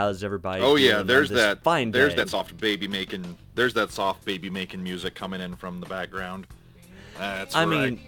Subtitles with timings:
[0.00, 0.62] How's everybody?
[0.62, 1.62] Oh yeah, there's that.
[1.62, 2.22] Fine there's day?
[2.22, 3.36] that soft baby making.
[3.54, 6.46] There's that soft baby making music coming in from the background.
[7.18, 7.92] That's I right.
[7.92, 8.00] mean,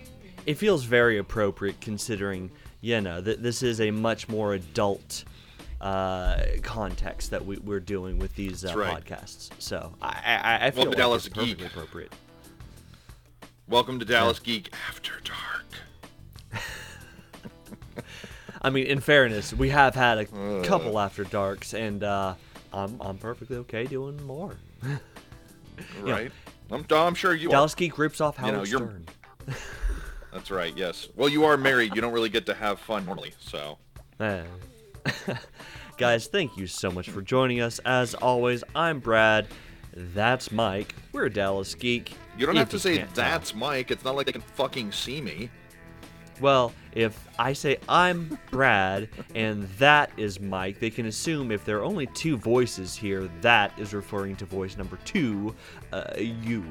[0.47, 2.51] it feels very appropriate considering,
[2.81, 5.25] you know, that this is a much more adult
[5.83, 9.05] uh, context that we, we're doing with these uh, right.
[9.05, 9.51] podcasts.
[9.59, 11.73] So I, I, I feel to like Dallas it's perfectly Geek.
[11.75, 12.13] appropriate.
[13.69, 15.67] Welcome to Dallas Geek After Dark.
[18.63, 20.25] I mean, in fairness, we have had a
[20.65, 22.35] couple after darks, and uh,
[22.73, 24.57] I'm I'm perfectly okay doing more.
[26.03, 26.31] Right.
[26.71, 29.07] I'm, I'm sure you Dallas Geek rips off You Howard know, you're- Stern.
[30.33, 30.77] That's right.
[30.77, 31.09] Yes.
[31.17, 31.95] Well, you are married.
[31.95, 33.33] You don't really get to have fun normally.
[33.39, 33.79] So.
[34.21, 34.45] Eh.
[35.99, 37.79] Guys, thank you so much for joining us.
[37.81, 39.47] As always, I'm Brad.
[39.95, 40.95] That's Mike.
[41.13, 42.13] We're a Dallas Geek.
[42.39, 43.25] You don't If have to say can't tell.
[43.25, 43.91] that's Mike.
[43.91, 45.51] It's not like they can fucking see me.
[46.43, 51.79] Well, if I say I'm Brad and that is Mike, they can assume if there
[51.79, 55.55] are only two voices here, that is referring to voice number two,
[55.93, 56.65] uh, you.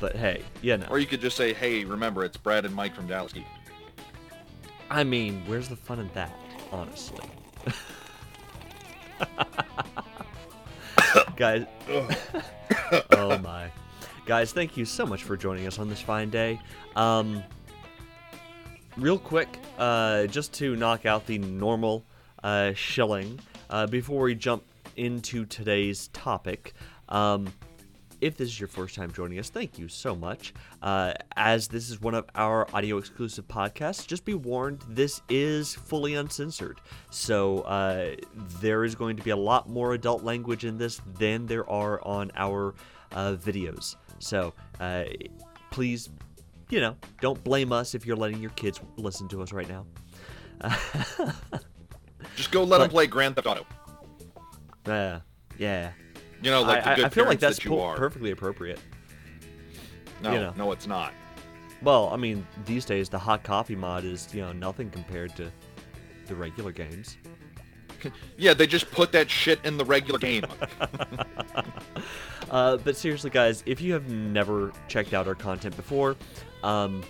[0.00, 0.86] But hey, you know.
[0.88, 3.44] Or you could just say, "Hey, remember, it's Brad and Mike from Dallas Geek."
[4.88, 6.34] I mean, where's the fun in that,
[6.72, 7.26] honestly?
[11.36, 11.66] Guys,
[13.12, 13.70] oh my.
[14.24, 16.58] Guys, thank you so much for joining us on this fine day.
[16.96, 17.44] Um,
[18.96, 22.04] real quick, uh, just to knock out the normal
[22.42, 23.38] uh, shilling,
[23.70, 24.64] uh, before we jump
[24.96, 26.74] into today's topic,
[27.08, 27.52] um,
[28.20, 30.54] if this is your first time joining us, thank you so much.
[30.80, 35.74] Uh, as this is one of our audio exclusive podcasts, just be warned this is
[35.74, 36.80] fully uncensored.
[37.10, 38.14] So uh,
[38.60, 42.00] there is going to be a lot more adult language in this than there are
[42.06, 42.74] on our
[43.10, 43.96] uh, videos.
[44.20, 45.04] So uh,
[45.72, 46.10] please,
[46.72, 49.84] you know, don't blame us if you're letting your kids listen to us right now.
[52.34, 53.66] Just go let them play Grand Theft Auto.
[54.86, 55.20] Uh,
[55.58, 55.92] yeah.
[56.40, 58.80] You know, like I, the good I- I feel like that's that po- perfectly appropriate.
[60.22, 60.54] No, you know.
[60.56, 61.12] no, it's not.
[61.82, 65.52] Well, I mean, these days the hot coffee mod is, you know, nothing compared to
[66.26, 67.18] the regular games.
[68.36, 70.44] Yeah, they just put that shit in the regular game.
[72.50, 76.16] Uh, but seriously, guys, if you have never checked out our content before,
[76.62, 77.02] um,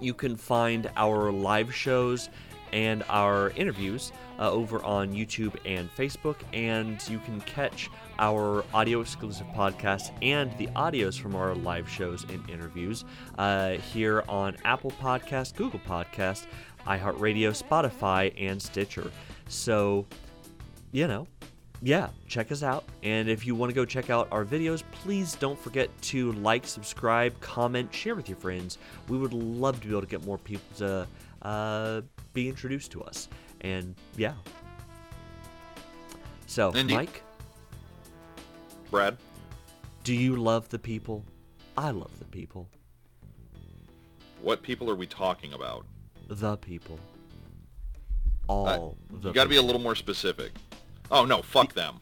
[0.00, 2.28] you can find our live shows
[2.72, 9.00] and our interviews uh, over on YouTube and Facebook, and you can catch our audio
[9.00, 13.04] exclusive podcast and the audios from our live shows and interviews
[13.38, 16.46] uh, here on Apple Podcast, Google Podcast,
[16.86, 19.10] iHeartRadio, Spotify, and Stitcher.
[19.48, 20.04] So,
[20.90, 21.28] you know,
[21.84, 22.84] yeah, check us out.
[23.02, 26.66] And if you want to go check out our videos, please don't forget to like,
[26.66, 28.78] subscribe, comment, share with your friends.
[29.08, 31.06] We would love to be able to get more people to
[31.42, 32.00] uh,
[32.32, 33.28] be introduced to us.
[33.60, 34.32] And yeah.
[36.46, 36.94] So, Indeed.
[36.94, 37.22] Mike,
[38.90, 39.18] Brad,
[40.04, 41.22] do you love the people?
[41.76, 42.66] I love the people.
[44.40, 45.84] what people are we talking about?
[46.28, 46.98] The people.
[48.48, 50.52] All the You got to be a little more specific.
[51.14, 52.00] Oh no, fuck them.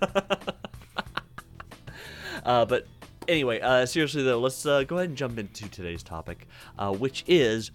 [2.44, 2.88] Uh, but
[3.28, 7.22] anyway, uh, seriously though, let's uh, go ahead and jump into today's topic, uh, which
[7.28, 7.70] is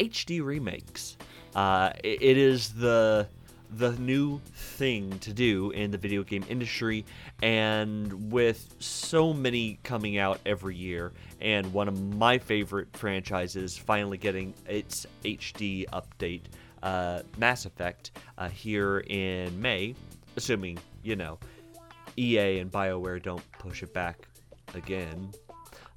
[0.00, 1.18] HD remakes.
[1.54, 3.28] Uh, it is the
[3.70, 7.04] the new thing to do in the video game industry,
[7.42, 11.12] and with so many coming out every year,
[11.42, 16.44] and one of my favorite franchises finally getting its HD update,
[16.82, 19.94] uh, Mass Effect, uh, here in May,
[20.36, 21.38] assuming you know
[22.16, 24.26] EA and BioWare don't push it back
[24.74, 25.30] again.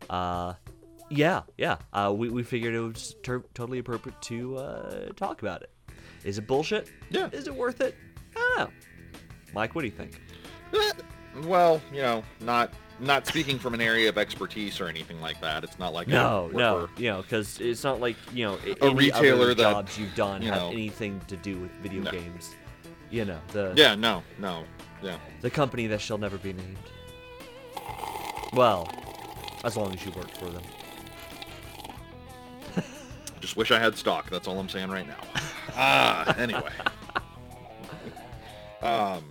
[0.09, 0.53] Uh,
[1.09, 1.77] yeah, yeah.
[1.93, 5.69] Uh, we, we figured it was ter- totally appropriate to uh, talk about it.
[6.23, 6.89] Is it bullshit?
[7.09, 7.29] Yeah.
[7.31, 7.95] Is it worth it?
[8.35, 8.73] I don't know.
[9.53, 10.21] Mike, what do you think?
[10.73, 10.91] Eh,
[11.45, 15.63] Well, you know, not not speaking from an area of expertise or anything like that.
[15.63, 16.87] It's not like No, no.
[16.97, 20.41] You know, because it's not like, you know, a A retailer that, jobs you've done
[20.41, 22.11] you have know- anything to do with video No.
[22.11, 22.55] games.
[23.09, 24.63] You know, the, Yeah, no, no,
[25.03, 25.17] yeah.
[25.41, 26.77] the company that shall never be named.
[28.53, 28.87] Well,
[29.63, 30.63] as long as you work for them.
[33.41, 34.29] Just wish I had stock.
[34.29, 35.17] That's all I'm saying right now.
[35.75, 36.69] Ah, anyway.
[38.83, 39.30] Um,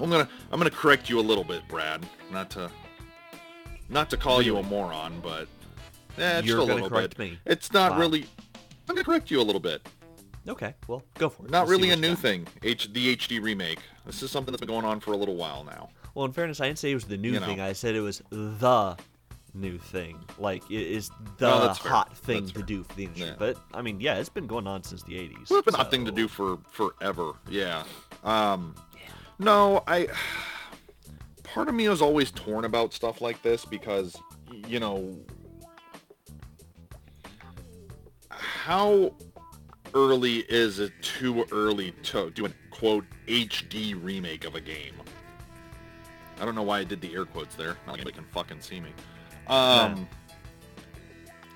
[0.00, 2.06] I'm gonna I'm gonna correct you a little bit, Brad.
[2.32, 2.70] Not to
[3.88, 5.48] not to call you a moron, but
[6.18, 7.32] eh, just You're a gonna little correct bit.
[7.32, 7.38] me.
[7.46, 7.98] It's not Wow.
[8.00, 8.22] really.
[8.88, 9.86] I'm gonna correct you a little bit.
[10.46, 11.50] Okay, well, go for it.
[11.50, 12.18] Not Let's really a new got.
[12.20, 12.46] thing.
[12.62, 13.80] H the HD remake.
[14.06, 15.90] This is something that's been going on for a little while now.
[16.14, 17.46] Well, in fairness, I didn't say it was the new You know.
[17.46, 17.60] thing.
[17.60, 18.96] I said it was the
[19.54, 20.18] new thing.
[20.38, 21.90] Like it is the fair.
[21.92, 22.66] hot thing That's to fair.
[22.66, 23.28] do for the industry.
[23.28, 23.34] Yeah.
[23.38, 25.50] But I mean, yeah, it's been going on since the 80s.
[25.50, 27.32] Well, it's been a hot thing to do for forever.
[27.50, 27.82] Yeah.
[28.24, 28.74] Um,
[29.38, 30.08] no, I.
[31.44, 34.14] Part of me is always torn about stuff like this because,
[34.68, 35.16] you know,
[38.30, 39.14] how
[39.94, 44.94] early is it too early to do a quote HD remake of a game?
[46.38, 47.76] I don't know why I did the air quotes there.
[47.86, 48.90] Not anybody can fucking see me.
[49.46, 50.06] Um.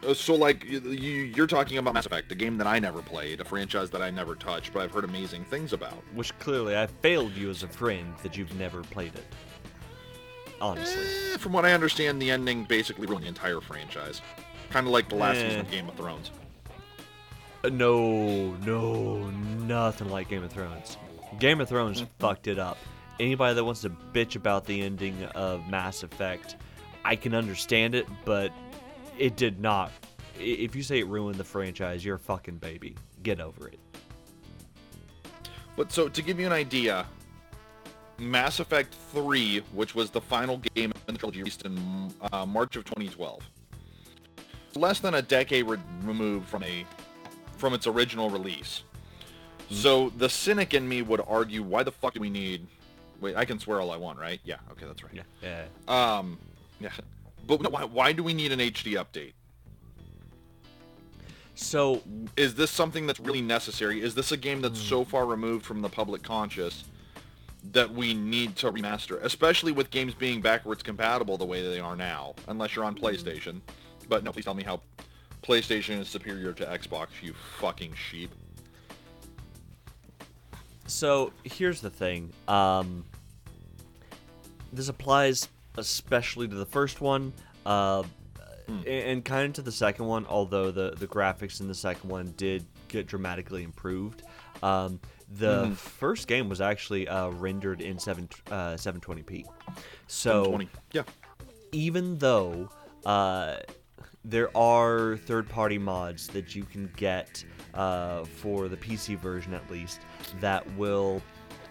[0.06, 3.02] Uh, So like you, you- you're talking about Mass Effect, a game that I never
[3.02, 6.02] played, a franchise that I never touched, but I've heard amazing things about.
[6.14, 9.24] Which clearly I failed you as a friend that you've never played it.
[10.60, 11.02] Honestly.
[11.32, 14.20] Eh, from what I understand, the ending basically ruined the entire franchise,
[14.70, 15.48] kind of like the last Eh.
[15.48, 16.30] season of Game of Thrones.
[17.64, 20.96] Uh, No, no, nothing like Game of Thrones.
[21.38, 22.10] Game of Thrones Mm-hmm.
[22.18, 22.76] fucked it up.
[23.20, 26.56] Anybody that wants to bitch about the ending of Mass Effect,
[27.04, 28.52] I can understand it, but
[29.18, 29.92] it did not.
[30.38, 32.96] If you say it ruined the franchise, you're a fucking baby.
[33.22, 33.78] Get over it.
[35.76, 37.06] But so to give you an idea,
[38.18, 42.76] Mass Effect 3, which was the final game in the trilogy, released in uh, March
[42.76, 43.42] of 2012.
[44.74, 46.86] Less than a decade re- removed from a
[47.56, 48.82] from its original release.
[49.70, 52.66] So the cynic in me would argue, why the fuck do we need?
[53.20, 54.40] Wait, I can swear all I want, right?
[54.44, 54.56] Yeah.
[54.72, 55.14] Okay, that's right.
[55.14, 55.22] Yeah.
[55.88, 56.16] Yeah.
[56.18, 56.38] Um,
[56.80, 56.90] yeah.
[57.46, 59.32] But no, why, why do we need an HD update?
[61.54, 62.02] So
[62.36, 64.00] Is this something that's really necessary?
[64.02, 64.86] Is this a game that's Hmm.
[64.88, 66.84] so far removed from the public conscious
[67.72, 69.22] that we need to remaster?
[69.22, 73.04] Especially with games being backwards compatible the way they are now, unless you're on Hmm.
[73.04, 73.60] PlayStation.
[74.08, 74.80] But no, please tell me how
[75.42, 78.30] PlayStation is superior to Xbox, you fucking sheep.
[80.86, 82.32] So here's the thing.
[82.48, 83.04] Um,
[84.72, 87.32] this applies especially to the first one,
[87.66, 88.02] uh,
[88.68, 90.26] and, and kind of to the second one.
[90.28, 94.22] Although the the graphics in the second one did get dramatically improved.
[94.62, 95.00] Um,
[95.34, 99.44] the first game was actually uh, rendered in seven uh, 720p.
[100.06, 100.68] So 20.
[100.92, 101.02] Yeah.
[101.72, 102.68] even though
[103.06, 103.56] uh,
[104.24, 107.42] there are third-party mods that you can get
[107.74, 110.00] uh, for the PC version at least
[110.40, 111.22] that will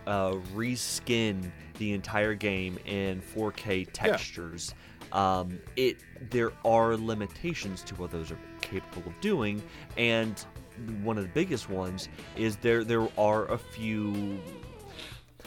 [0.08, 4.74] uh, reskin the entire game in 4K textures.
[5.12, 5.98] Um, it
[6.30, 9.62] there are limitations to what those are capable of doing,
[9.98, 10.46] and
[11.04, 14.40] one of the biggest ones is there there are a few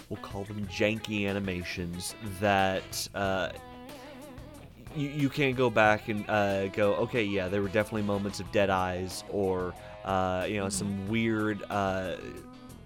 [0.09, 3.49] we'll call them janky animations that uh,
[4.95, 8.51] you, you can't go back and uh, go, okay, yeah, there were definitely moments of
[8.53, 9.75] dead eyes or,
[10.05, 12.17] uh, you know, some weird uh,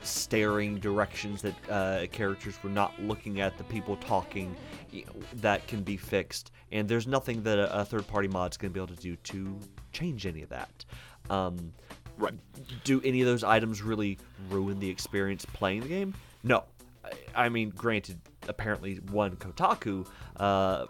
[0.09, 4.55] staring directions that uh, characters were not looking at the people talking.
[4.91, 8.73] You know, that can be fixed, and there's nothing that a, a third-party mod's going
[8.73, 9.59] to be able to do to
[9.93, 10.85] change any of that.
[11.31, 11.73] Um,
[12.19, 12.35] Right.
[12.83, 14.19] do any of those items really
[14.51, 16.15] ruin the experience playing the game?
[16.43, 16.65] No.
[17.05, 18.19] I, I mean, granted,
[18.49, 20.05] apparently one Kotaku
[20.37, 20.87] uh,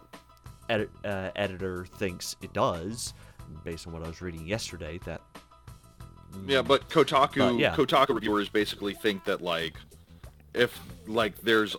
[0.71, 3.13] edit, uh, editor thinks it does,
[3.63, 4.99] based on what I was reading yesterday.
[5.05, 5.21] That
[6.47, 7.75] Yeah, but Kotaku But, yeah.
[7.75, 9.75] Kotaku reviewers basically think that like
[10.55, 11.77] if like there's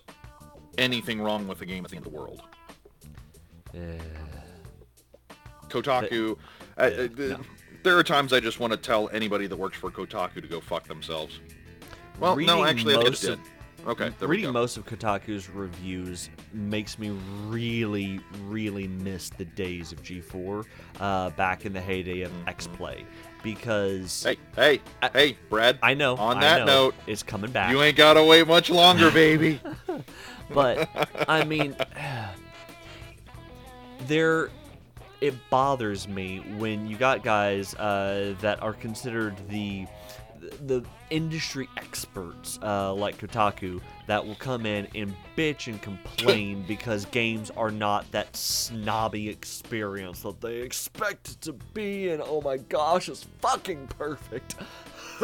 [0.77, 2.41] anything wrong with the game, it's the end of the world.
[3.73, 3.77] uh,
[5.67, 6.37] Kotaku.
[6.77, 7.39] uh, uh, no.
[7.83, 10.59] There are times I just want to tell anybody that works for Kotaku to go
[10.59, 11.39] fuck themselves.
[12.19, 13.39] Well, no, actually, I just did.
[13.87, 17.11] Okay, reading most of Kotaku's reviews makes me
[17.47, 20.65] really, really miss the days of G4
[20.99, 23.05] uh, back in the heyday of XPlay
[23.43, 25.79] because Hey, hey, I- hey, Brad.
[25.81, 27.71] I know On that know, note, it's coming back.
[27.71, 29.59] you ain't gotta wait much longer, baby.
[30.53, 30.89] but
[31.27, 31.75] I mean,
[34.07, 34.49] there,
[35.21, 39.85] it bothers me when you got guys uh, that are considered the
[40.65, 47.05] the industry experts uh, like Kotaku that will come in and bitch and complain because
[47.05, 52.57] games are not that snobby experience that they expect it to be and oh my
[52.57, 54.55] gosh it's fucking perfect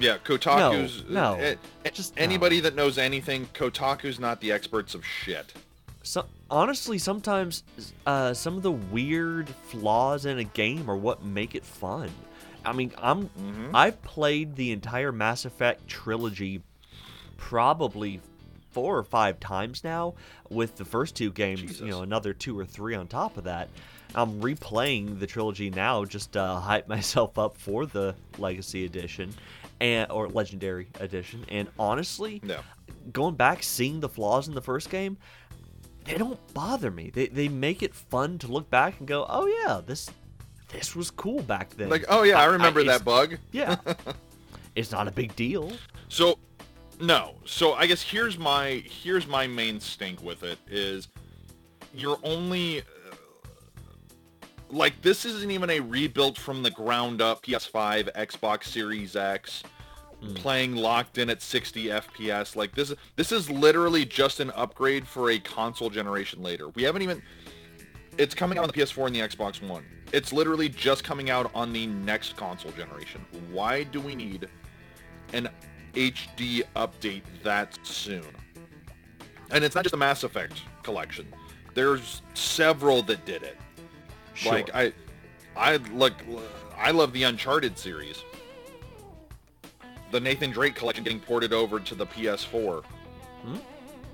[0.00, 1.04] yeah, Kotaku's.
[1.08, 2.22] No, no, eh, eh, just no.
[2.22, 5.52] anybody that knows anything, Kotaku's not the experts of shit.
[6.02, 7.62] So, honestly, sometimes
[8.06, 12.10] uh, some of the weird flaws in a game are what make it fun.
[12.66, 13.74] I mean, I'm mm-hmm.
[13.74, 16.62] I've played the entire Mass Effect trilogy
[17.36, 18.20] probably
[18.72, 20.14] four or five times now.
[20.50, 23.68] With the first two games, you know, another two or three on top of that.
[24.14, 29.32] I'm replaying the trilogy now just to hype myself up for the Legacy Edition,
[29.80, 31.44] and or Legendary Edition.
[31.48, 32.60] And honestly, No.
[33.12, 35.18] going back, seeing the flaws in the first game,
[36.04, 37.10] they don't bother me.
[37.10, 40.08] They they make it fun to look back and go, oh yeah, this
[40.68, 41.88] this was cool back then.
[41.88, 43.36] Like, oh yeah, I remember it's- that bug.
[43.52, 43.76] Yeah,
[44.74, 45.72] it's not a big deal.
[46.08, 46.38] So,
[47.00, 47.34] no.
[47.44, 51.08] So I guess here's my here's my main stink with it is
[51.94, 52.84] you're only uh,
[54.70, 59.62] like this isn't even a rebuilt from the ground up PS5, Xbox Series X,
[60.34, 62.56] playing locked in at 60 FPS.
[62.56, 66.68] Like this this is literally just an upgrade for a console generation later.
[66.70, 67.22] We haven't even
[68.18, 69.84] it's coming out on the PS4 and the Xbox One.
[70.12, 73.24] It's literally just coming out on the next console generation.
[73.50, 74.48] Why do we need
[75.32, 75.48] an
[75.94, 78.24] HD update that soon?
[79.50, 81.26] And it's not just the Mass Effect collection.
[81.74, 83.56] There's several that did it.
[84.34, 84.52] Sure.
[84.52, 84.92] Like I,
[85.56, 86.14] I look,
[86.76, 88.22] I love the Uncharted series.
[90.12, 92.84] The Nathan Drake collection getting ported over to the PS4.
[92.84, 93.56] Hmm?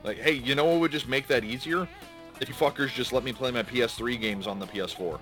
[0.04, 1.86] Like, hey, you know what would just make that easier?
[2.40, 5.20] If you fuckers just let me play my PS3 games on the PS4.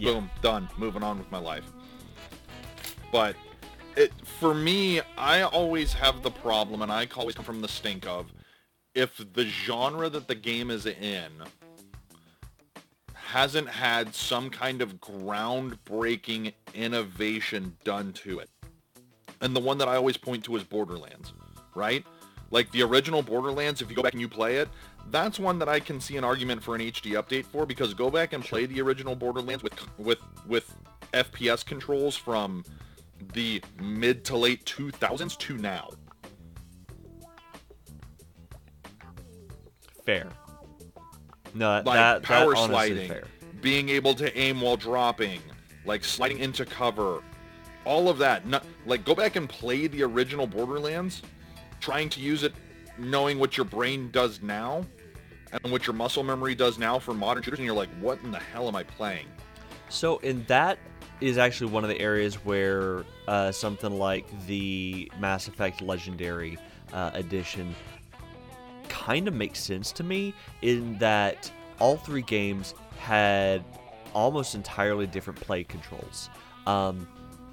[0.00, 0.12] Yeah.
[0.12, 0.68] Boom, done.
[0.78, 1.64] Moving on with my life.
[3.12, 3.36] But
[3.96, 8.06] it for me, I always have the problem, and I always come from the stink
[8.06, 8.32] of
[8.94, 11.30] if the genre that the game is in
[13.12, 18.48] hasn't had some kind of groundbreaking innovation done to it.
[19.40, 21.32] And the one that I always point to is Borderlands,
[21.74, 22.04] right?
[22.50, 24.68] Like the original Borderlands, if you go back and you play it,
[25.10, 28.10] that's one that I can see an argument for an HD update for because go
[28.10, 30.74] back and play the original Borderlands with with with
[31.12, 32.64] FPS controls from
[33.32, 35.90] the mid to late 2000s to now.
[40.04, 40.28] Fair.
[41.54, 43.24] No, like that power that sliding, fair.
[43.60, 45.40] being able to aim while dropping,
[45.84, 47.22] like sliding into cover,
[47.84, 48.46] all of that.
[48.46, 51.22] No, like go back and play the original Borderlands,
[51.80, 52.54] trying to use it,
[53.00, 54.84] knowing what your brain does now,
[55.52, 58.30] and what your muscle memory does now for modern shooters, and you're like, what in
[58.30, 59.26] the hell am I playing?
[59.88, 60.78] So, and that
[61.20, 66.56] is actually one of the areas where uh, something like the Mass Effect Legendary
[66.92, 67.74] uh, Edition
[68.88, 73.64] kind of makes sense to me in that all three games had
[74.14, 76.30] almost entirely different play controls.
[76.66, 77.08] Um,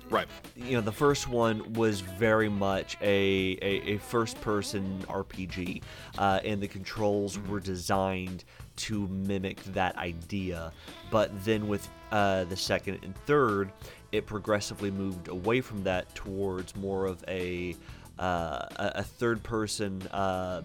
[0.09, 0.27] Right.
[0.55, 5.81] you know the first one was very much a, a, a first person rpg
[6.17, 8.43] uh, and the controls were designed
[8.77, 10.71] to mimic that idea
[11.11, 13.71] but then with uh, the second and third
[14.11, 17.75] it progressively moved away from that towards more of a
[18.19, 20.61] uh, a, a third person uh,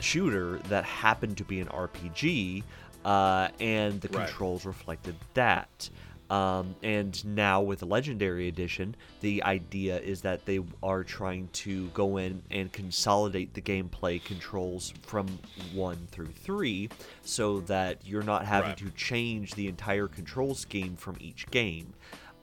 [0.00, 2.62] shooter that happened to be an RPG,
[3.04, 4.26] uh, and the Right.
[4.26, 5.88] controls reflected that.
[6.30, 11.88] Um, and now with the Legendary Edition, the idea is that they are trying to
[11.88, 15.26] go in and consolidate the gameplay controls from
[15.74, 16.88] one through three,
[17.22, 18.78] so that you're not having Right.
[18.78, 21.92] to change the entire control scheme from each game.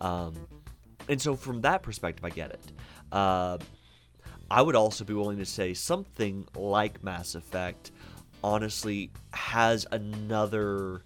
[0.01, 0.35] Um,
[1.07, 2.71] and so, from that perspective, I get it.
[3.09, 3.57] Uh,
[4.51, 7.91] I would also be willing to say something like Mass Effect
[8.43, 11.03] honestly has another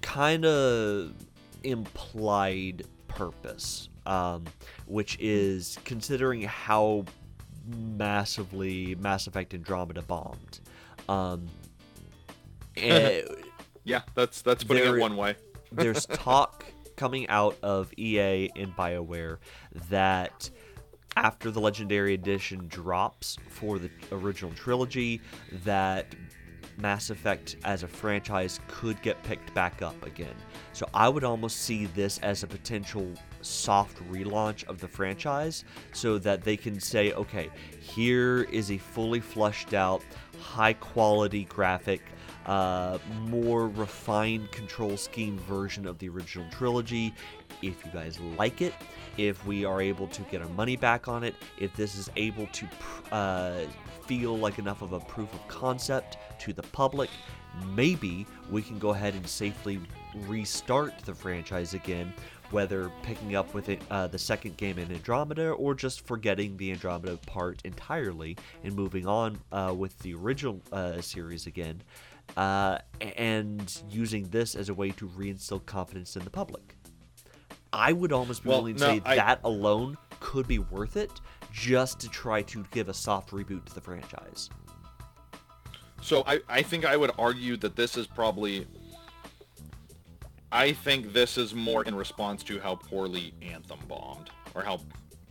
[0.00, 1.12] kind of
[1.62, 4.44] implied purpose, um,
[4.86, 7.04] which is considering how
[7.96, 10.60] massively Mass Effect Andromeda bombed.
[11.08, 11.46] Um,
[12.76, 13.22] eh,
[13.84, 15.36] Yeah, that's that's putting There- it one way.
[15.72, 16.64] there's talk
[16.96, 19.38] coming out of EA and BioWare
[19.90, 20.50] that
[21.16, 25.20] after the Legendary Edition drops for the original trilogy,
[25.64, 26.14] that
[26.80, 30.34] Mass Effect as a franchise could get picked back up again.
[30.72, 36.18] So I would almost see this as a potential soft relaunch of the franchise so
[36.18, 40.02] that they can say, okay, here is a fully flushed out,
[40.40, 42.02] high quality graphic,
[42.48, 47.14] uh, more refined control scheme version of the original trilogy.
[47.62, 48.72] If you guys like it,
[49.16, 52.46] if we are able to get our money back on it, if this is able
[52.46, 52.66] to
[53.12, 53.60] uh,
[54.06, 57.10] feel like enough of a proof of concept to the public,
[57.74, 59.78] maybe we can go ahead and safely
[60.26, 62.14] restart the franchise again,
[62.50, 66.72] whether picking up with it, uh, the second game in Andromeda or just forgetting the
[66.72, 71.82] Andromeda part entirely and moving on uh, with the original uh, series again,
[72.36, 72.78] uh,
[73.16, 76.74] and using this as a way to reinstill confidence in the public.
[77.72, 80.96] I would almost be Well, willing to no, say I- that alone could be worth
[80.96, 81.10] it
[81.52, 84.48] just to try to give a soft reboot to the franchise.
[86.00, 88.66] So I, I think I would argue that this is probably
[90.50, 94.30] I think this is more in response to how poorly Anthem bombed.
[94.54, 94.80] Or how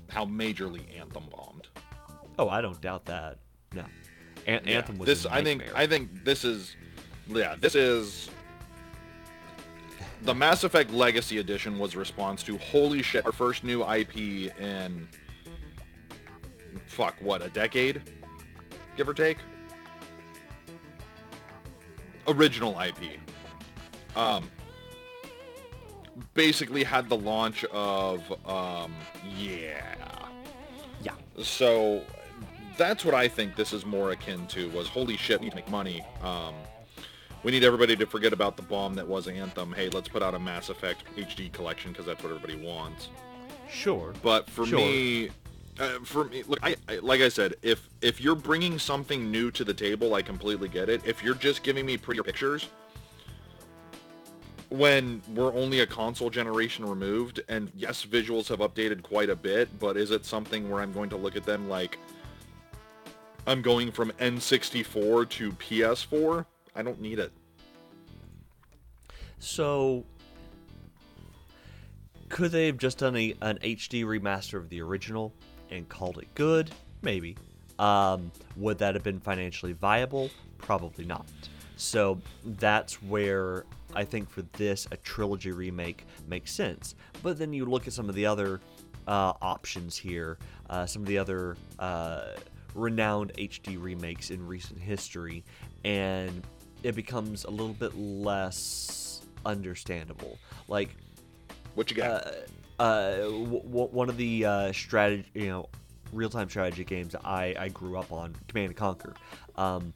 [0.10, 1.68] how majorly Anthem bombed.
[2.40, 3.40] Oh, I don't doubt that.
[3.74, 3.84] No.
[4.46, 5.26] An- Yeah, Anthem was this.
[5.26, 5.64] I think.
[5.76, 6.76] I think this is.
[7.30, 8.30] Yeah, this is.
[10.24, 14.18] The Mass Effect Legacy Edition was a response to holy shit, our first new IP
[14.60, 15.08] in
[16.88, 18.02] fuck what a decade,
[18.96, 19.38] give or take.
[22.28, 23.20] Original IP.
[24.16, 24.50] Um,
[26.34, 28.94] basically had the launch of um,
[29.38, 29.96] yeah.
[31.04, 31.12] yeah.
[31.42, 32.02] So
[32.78, 35.56] that's what I think this is more akin to was holy shit, we need to
[35.56, 36.04] make money.
[36.22, 36.56] Um,
[37.48, 39.72] we need everybody to forget about the bomb that was Anthem.
[39.72, 43.08] Hey, let's put out a Mass Effect HD collection because that's what everybody wants.
[43.70, 44.14] Sure.
[44.22, 44.78] But for Sure.
[44.78, 45.30] me,
[45.80, 49.50] uh, for me, look, I, I like I said, if if you're bringing something new
[49.52, 51.02] to the table, I completely get it.
[51.06, 52.68] If you're just giving me prettier pictures,
[54.68, 59.80] when we're only a console generation removed, and yes, visuals have updated quite a bit,
[59.80, 61.98] but is it something where I'm going to look at them like
[63.46, 66.46] I'm going from N64 to PS4?
[66.78, 67.32] I don't need it.
[69.40, 70.06] So,
[72.30, 75.34] could they have just done a, an HD remaster of the original
[75.70, 76.72] and called it good?
[77.02, 77.38] Maybe.
[77.80, 80.30] Um, would that have been financially viable?
[80.58, 81.26] Probably not.
[81.78, 83.66] So that's where
[83.96, 86.96] I think for this a trilogy remake makes sense.
[87.22, 88.60] But then you look at some of the other
[89.08, 90.38] uh, options here,
[90.70, 92.32] uh, some of the other uh,
[92.74, 95.44] renowned HD remakes in recent history,
[95.86, 96.46] and
[96.84, 99.07] it becomes a little bit less
[99.46, 100.38] understandable.
[100.68, 100.90] Like
[101.76, 102.26] What you got?
[102.80, 105.70] uh, uh, w- w- one of the uh, strategy, you know,
[106.14, 109.14] real-time strategy games I, I grew up on, Command and Conquer.
[109.56, 109.94] Um,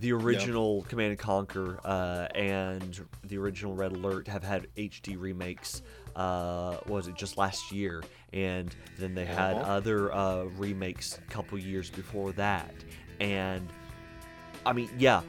[0.00, 5.82] the original Command and Conquer uh, and the original Red Alert have had HD remakes.
[6.16, 8.02] Uh, was it just last year?
[8.32, 9.72] And then they had Uh-huh.
[9.72, 12.74] other uh, remakes a couple years before that.
[13.20, 13.68] And
[14.66, 15.22] I mean, yeah,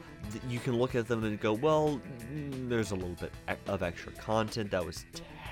[0.48, 2.00] you can look at them and go, well,
[2.32, 3.32] mm, there's a little bit
[3.68, 5.04] of extra content that was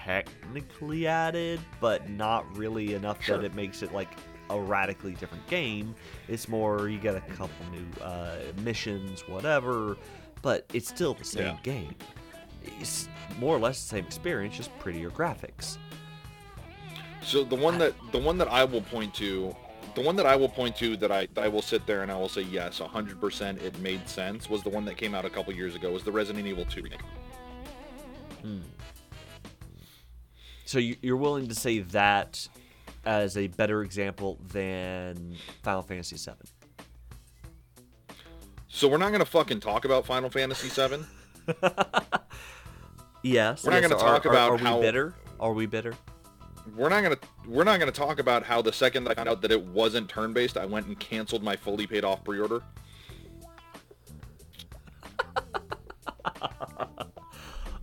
[0.05, 3.37] technically added, but not really enough Sure.
[3.38, 4.09] that it makes it like
[4.51, 5.94] a radically different game.
[6.29, 9.97] It's more you get a couple new uh, missions, whatever,
[10.42, 11.57] but it's still the same Yeah.
[11.62, 11.94] game.
[12.81, 15.79] It's more or less the same experience, just prettier graphics.
[17.23, 19.55] So the one that the one that I will point to,
[19.94, 22.11] the one that I will point to that I that I will sit there and
[22.11, 25.30] I will say yes, 100% it made sense was the one that came out a
[25.30, 27.00] couple years ago was the Resident Evil 2 remake.
[28.42, 28.59] Hmm.
[30.66, 32.48] So you- you're willing to say that
[33.04, 36.48] as a better example than Final Fantasy VII?
[38.68, 41.07] So we're not going to fucking talk about Final Fantasy 7.
[43.26, 43.64] Yes.
[43.64, 45.14] We're not yes, gonna are- talk are- about are how- we bitter?
[45.40, 45.94] Are we bitter?
[46.74, 49.42] We're not going to we're not to talk about how the second I found out
[49.42, 52.62] that it wasn't turn-based, I went and canceled my fully paid off pre-order.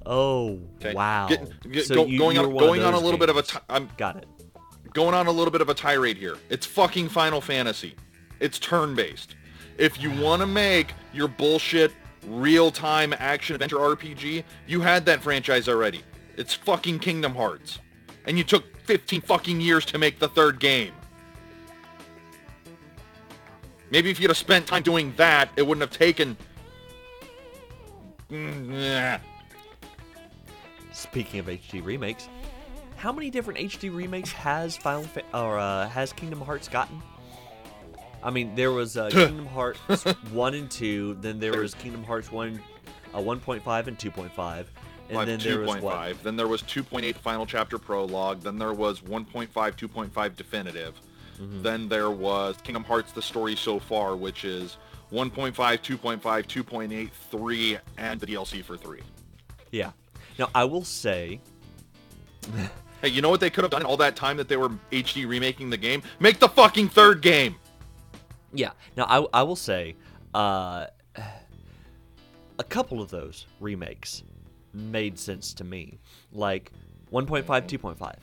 [0.04, 0.94] Oh Okay.
[0.96, 1.28] wow!
[1.28, 3.52] Get- get- So go- you- going on going on a little bit of a games.
[3.52, 4.28] ti- I'm Got it.
[4.94, 6.38] going on a little bit of a tirade here.
[6.50, 7.96] It's fucking Final Fantasy.
[8.40, 9.36] It's turn-based.
[9.78, 11.92] If you want to make your bullshit
[12.26, 16.02] real-time action adventure RPG, you had that franchise already.
[16.36, 17.78] It's fucking Kingdom Hearts.
[18.26, 20.94] And you took 15 fucking years to make the third game.
[23.90, 26.38] Maybe if you'd have spent time doing that, it wouldn't have taken...
[28.30, 29.20] Mm.
[30.94, 32.30] Speaking of HD remakes,
[32.96, 37.02] how many different HD remakes has Final Fa- or uh, has Kingdom Hearts gotten?
[38.24, 39.80] I mean, there was uh, Kingdom Hearts
[40.32, 42.62] one and two, then there was Kingdom Hearts one,
[43.14, 44.66] uh, 1.5 and 2.5,
[45.20, 45.82] and then there was 2.5.
[45.82, 46.24] what?
[46.24, 48.42] Then there was 2.8 final chapter prologue.
[48.42, 51.00] Then there was 1.5, 2.5 definitive.
[51.40, 51.62] Mm-hmm.
[51.62, 54.78] Then there was Kingdom Hearts: The Story So Far, which is
[55.12, 59.00] 1.5, 2.5, 2.8, 3, and the DLC for 3.
[59.72, 59.92] Yeah.
[60.40, 61.42] Now I will say,
[63.02, 65.28] Hey, you know what they could have done all that time that they were HD
[65.28, 66.04] remaking the game?
[66.20, 67.56] Make the fucking third game.
[68.54, 68.72] yeah.
[68.96, 69.96] Now I, I will say,
[70.34, 70.86] uh,
[72.60, 74.22] a couple of those remakes
[74.74, 76.00] made sense to me.
[76.32, 76.72] Like
[77.12, 78.16] 1.5, 2.5,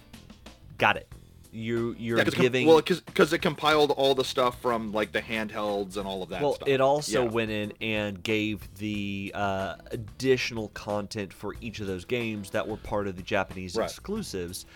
[0.78, 1.08] got it.
[1.50, 5.96] You you're Yeah, giving well, because it compiled all the stuff from like the handhelds
[5.96, 6.68] and all of that Well, stuff.
[6.68, 7.30] it also Yeah.
[7.30, 12.76] went in and gave the uh, additional content for each of those games that were
[12.76, 13.86] part of the Japanese Right.
[13.88, 14.66] exclusives.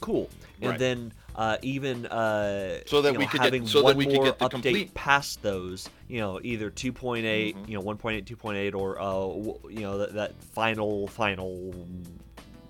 [0.00, 0.30] Cool.
[0.62, 0.78] And Right.
[0.78, 4.04] then uh, even uh, So that we know, could get- having so that one we
[4.04, 7.70] could more get the update complete- past those, you know, either 2.8, Mm-hmm.
[7.70, 11.74] you know, 1.8, 2.8, or uh, w- you know that, that final, final,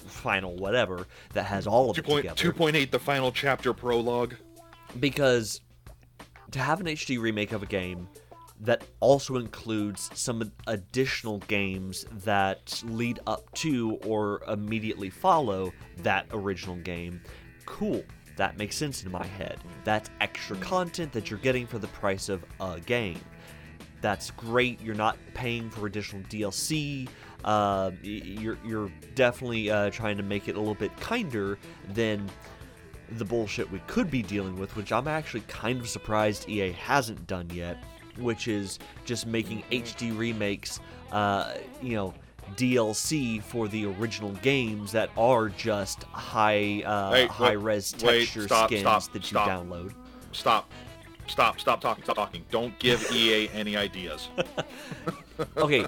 [0.06, 2.52] final whatever that has all of it together.
[2.52, 4.34] 2.8, the final chapter prologue.
[5.00, 5.60] because
[6.52, 8.08] to have an HD remake of a game
[8.60, 16.76] that also includes some additional games that lead up to or immediately follow that original
[16.76, 17.20] game.
[17.66, 18.02] Cool.
[18.40, 19.58] That makes sense in my head.
[19.84, 23.20] That's extra content that you're getting for the price of a game.
[24.00, 24.80] That's great.
[24.80, 27.06] You're not paying for additional DLC.
[27.44, 31.58] Uh, you're you're definitely uh, trying to make it a little bit kinder
[31.92, 32.30] than
[33.10, 37.26] the bullshit we could be dealing with, which I'm actually kind of surprised EA hasn't
[37.26, 37.76] done yet,
[38.16, 40.80] which is just making HD remakes,
[41.12, 42.14] uh, you know,
[42.56, 48.20] DLC for the original games that are just high uh, Wait, high wait, res wait,
[48.20, 49.46] texture stop, skins stop, that stop.
[49.46, 49.94] you download.
[50.32, 50.70] Stop.
[51.26, 51.60] Stop.
[51.60, 52.04] Stop talking.
[52.04, 52.44] Stop talking.
[52.50, 54.28] Don't give EA any ideas.
[55.56, 55.86] okay,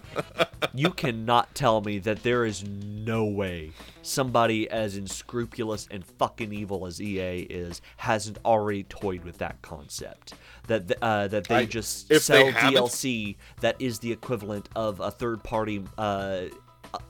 [0.75, 3.73] you cannot tell me that there is no way
[4.03, 10.35] somebody as unscrupulous and fucking evil as EA is hasn't already toyed with that concept.
[10.69, 14.69] That th- uh, that they I- just if they sell DLC that is the equivalent
[14.77, 16.49] of a third-party uh, uh,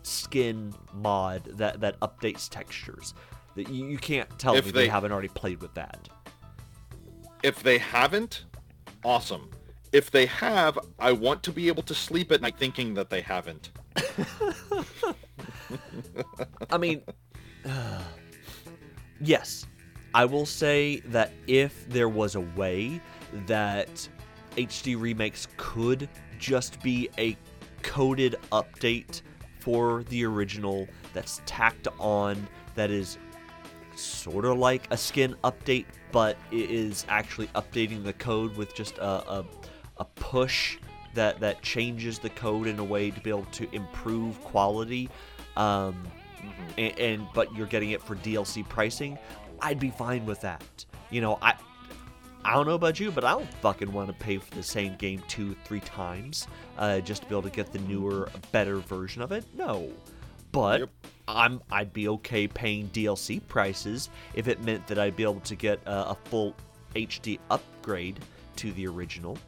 [0.02, 3.14] skin mod that that updates textures.
[3.56, 6.08] That you, you can't tell If me they they- haven't already played with that.
[7.42, 8.44] If they haven't,
[9.04, 9.50] awesome.
[9.92, 13.20] If they have, I want to be able to sleep at night thinking that they
[13.20, 13.70] haven't.
[16.70, 17.02] I mean,
[19.20, 19.66] yes,
[20.14, 23.00] I will say that if there was a way
[23.46, 24.08] that
[24.56, 27.36] HD remakes could just be a
[27.82, 29.22] coded update
[29.58, 33.18] for the original that's tacked on, that is
[33.94, 38.98] sort of like a skin update, but it is actually updating the code with just
[38.98, 39.44] a, a,
[39.98, 40.78] a push
[41.14, 45.08] that, that changes the code in a way to be able to improve quality.
[45.56, 46.02] Um,
[46.78, 49.18] and, and but you're getting it for DLC pricing,
[49.60, 50.84] I'd be fine with that.
[51.10, 51.54] You know, I
[52.44, 54.96] I don't know about you, but I don't fucking want to pay for the same
[54.96, 59.22] game two, three times uh, just to be able to get the newer, better version
[59.22, 59.44] of it.
[59.56, 59.90] No,
[60.50, 60.88] but Yep.
[61.28, 65.54] I'm I'd be okay paying DLC prices if it meant that I'd be able to
[65.54, 66.54] get a, a full
[66.96, 68.18] HD upgrade
[68.56, 69.38] to the original.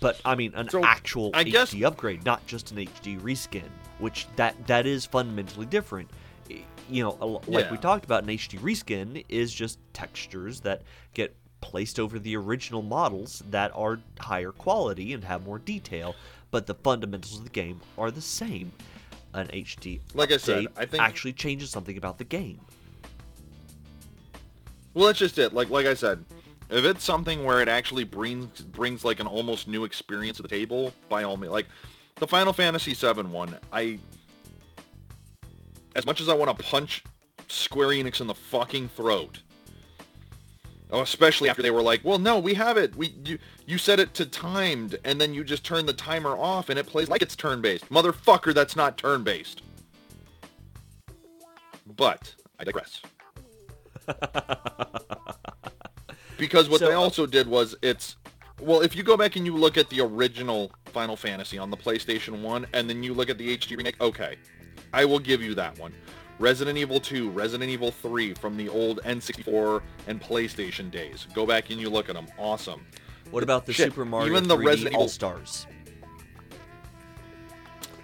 [0.00, 3.68] But I mean, an So, actual I HD guess- upgrade, not just an HD reskin,
[3.98, 6.08] which that that is fundamentally different.
[6.90, 10.82] You know, like we talked about, an HD reskin is just textures that
[11.14, 16.14] get placed over the original models that are higher quality and have more detail,
[16.50, 18.72] but the fundamentals of the game are the same.
[19.32, 22.58] An HD Like I said, I think- actually changes something about the game.
[24.92, 25.52] Well, that's just it.
[25.54, 26.24] Like like I said,
[26.68, 30.48] if it's something where it actually brings brings like an almost new experience to the
[30.48, 31.66] table, by all means, like
[32.16, 34.00] the Final Fantasy VII one, I
[35.94, 37.04] as much as I want to punch
[37.48, 39.40] Square Enix in the fucking throat.
[40.92, 42.96] Oh, especially after they were like, "Well, no, we have it.
[42.96, 46.68] We you you set it to timed, and then you just turn the timer off,
[46.68, 49.62] and it plays like it's turn-based." Motherfucker, that's not turn-based.
[51.96, 53.00] But I digress.
[56.38, 58.16] because what So, they uh, also did was it's
[58.60, 61.76] well, if you go back and you look at the original Final Fantasy on the
[61.76, 64.36] PlayStation 1 and then you look at the HD remake, okay.
[64.92, 65.92] I will give you that one.
[66.38, 71.26] Resident Evil 2, Resident Evil 3 from the old N64 and PlayStation days.
[71.34, 72.26] Go back and you look at them.
[72.38, 72.84] Awesome.
[73.30, 75.66] What about the Shit, Super Mario even the 3D Resident Evil- All Stars?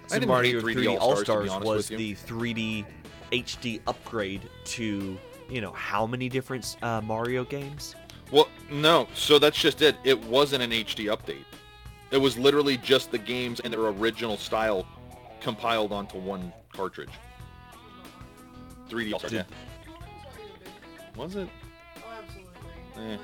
[0.05, 2.85] I Super didn't Mario 3D, 3D All All-Stars, to be Stars honest was the 3D
[3.31, 5.17] HD upgrade to
[5.49, 7.95] you know how many different uh, Mario games?
[8.31, 9.07] Well, no.
[9.13, 9.95] So that's just it.
[10.03, 11.45] It wasn't an HD update.
[12.11, 14.85] It was literally just the games in their original style
[15.41, 17.09] compiled onto one cartridge.
[18.87, 19.43] 3D All-Stars, yeah.
[21.17, 21.49] Was it?
[21.97, 22.53] Oh, absolutely.
[22.95, 23.17] Eh.
[23.17, 23.19] Like,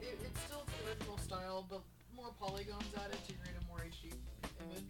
[0.00, 1.82] it, it's still the original style, but
[2.16, 4.14] more polygons added to create a more HD
[4.64, 4.84] image.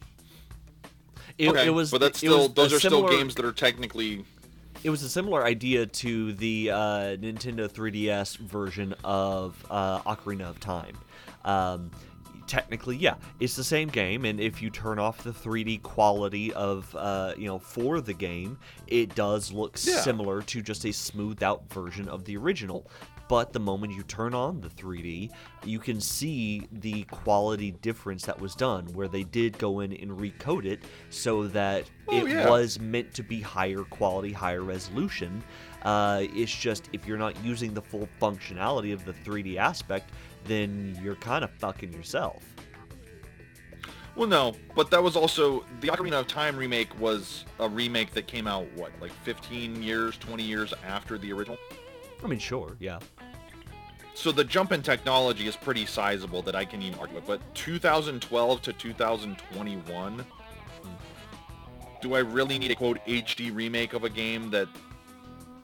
[1.36, 3.52] It, okay, it was but that's still was those are similar, still games that are
[3.52, 4.24] technically
[4.84, 6.76] It was a similar idea to the uh,
[7.16, 10.96] Nintendo 3DS version of uh, Ocarina of Time.
[11.44, 11.90] Um,
[12.52, 16.94] technically, yeah, it's the same game, and if you turn off the 3D quality of
[16.94, 20.00] uh, you know for the game, it does look Yeah.
[20.00, 22.86] similar to just a smoothed out version of the original.
[23.28, 25.30] But the moment you turn on the 3D,
[25.64, 30.10] you can see the quality difference that was done, where they did go in and
[30.10, 32.50] recode it so that Oh, it yeah.
[32.50, 35.42] was meant to be higher quality, higher resolution.
[35.82, 40.10] Uh, it's just if you're not using the full functionality of the 3D aspect,
[40.44, 42.42] then you're kind of fucking yourself.
[44.16, 48.26] well no but that was also the ocarina of time remake was a remake that
[48.26, 51.56] came out what like 15 years 20 years after the original
[52.24, 53.00] I mean, sure, yeah.
[54.14, 57.26] so the jump in technology is pretty sizable that I can even argue with.
[57.26, 60.24] But 2012 to 2021,
[62.00, 64.68] do I really need a quote HD remake of a game that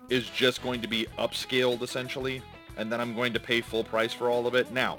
[0.09, 2.43] is just going to be upscaled essentially,
[2.79, 4.73] and then I'm going to pay full price for all of it?
[4.73, 4.97] Now,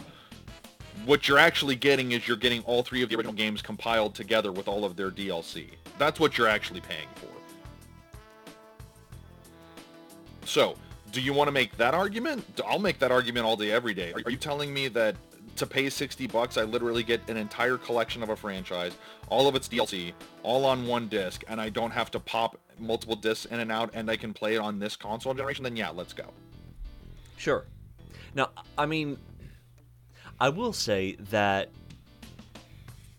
[1.06, 4.52] what you're actually getting is you're getting all three of the original games compiled together
[4.52, 5.70] with all of their DLC.
[5.98, 7.28] That's what you're actually paying for.
[10.46, 10.76] So,
[11.12, 12.46] do you want to make that argument?
[12.68, 14.14] I'll make that argument all day, every day.
[14.14, 15.16] Are, you telling me that
[15.56, 18.94] to pay 60 bucks, I literally get an entire collection of a franchise,
[19.30, 20.14] all of its DLC,
[20.44, 23.92] all on one disc, and I don't have to pop multiple discs in and out,
[23.94, 25.64] and I can play it on this console generation?
[25.64, 26.34] Then yeah, let's go.
[27.40, 27.66] Sure.
[28.36, 29.18] Now, I mean,
[30.40, 31.70] I will say that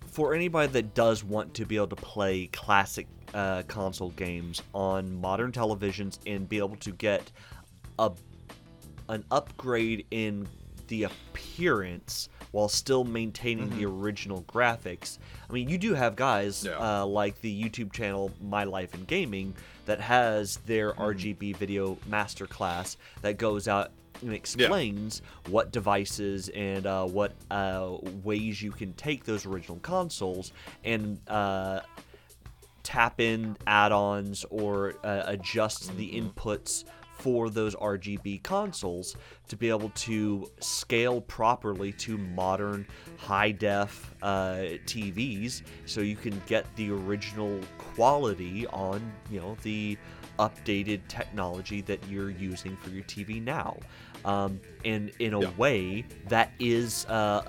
[0.06, 5.20] for anybody that does want to be able to play classic uh, console games on
[5.20, 7.30] modern televisions and be able to get
[7.98, 8.10] a
[9.08, 10.46] an upgrade in
[10.88, 15.18] the appearance while still maintaining the original graphics.
[15.48, 17.00] I mean, you do have guys Yeah.
[17.02, 19.54] uh, like the YouTube channel My Life in Gaming
[19.86, 23.90] that has their RGB video masterclass that goes out
[24.22, 30.52] and explains what devices and uh, what uh, ways you can take those original consoles
[30.84, 31.80] and uh,
[32.82, 36.84] tap in add-ons or uh, adjust the inputs
[37.20, 39.14] for those RGB consoles
[39.48, 42.86] to be able to scale properly to modern
[43.18, 49.98] high def uh, TVs so you can get the original quality on you know the
[50.38, 53.76] updated technology that you're using for your TV now
[54.24, 55.50] um, and in a Yeah.
[55.56, 57.42] way that is uh,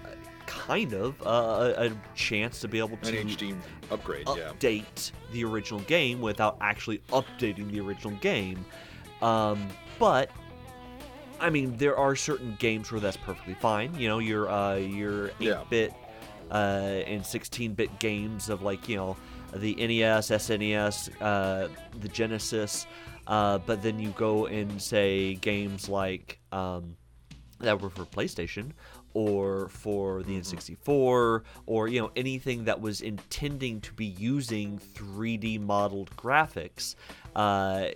[0.45, 3.55] kind of uh, a, a chance to be able An to HD
[3.89, 4.51] upgrade, yeah.
[4.53, 8.65] update the original game without actually updating the original game.
[9.21, 9.67] Um,
[9.99, 10.29] but
[11.39, 13.93] I mean, there are certain games where that's perfectly fine.
[13.97, 15.29] You know, your uh, your
[15.63, 15.93] 8-bit
[16.51, 19.17] uh, and 16-bit games of like you know
[19.55, 21.67] the NES, SNES, uh,
[21.99, 22.85] the Genesis.
[23.31, 26.97] Uh, but then you go and say games like um,
[27.59, 28.71] that were for PlayStation
[29.13, 35.61] or for the N64 or you know anything that was intending to be using 3D
[35.61, 36.95] modeled graphics
[37.37, 37.87] uh,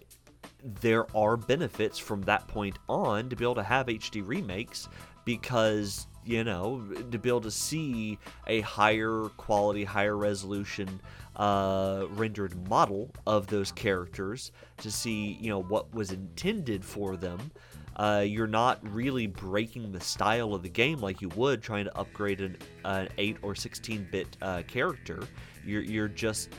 [0.82, 4.88] there are benefits from that point on to be able to have HD remakes
[5.26, 8.18] because you know to be able to see
[8.48, 11.02] a higher quality higher resolution
[11.36, 17.52] uh, rendered model of those characters to see you know what was intended for them
[17.98, 21.98] uh, you're not really breaking the style of the game like you would trying to
[21.98, 25.26] upgrade an, an 8 or 16 bit uh, character.
[25.66, 26.50] You're, you're just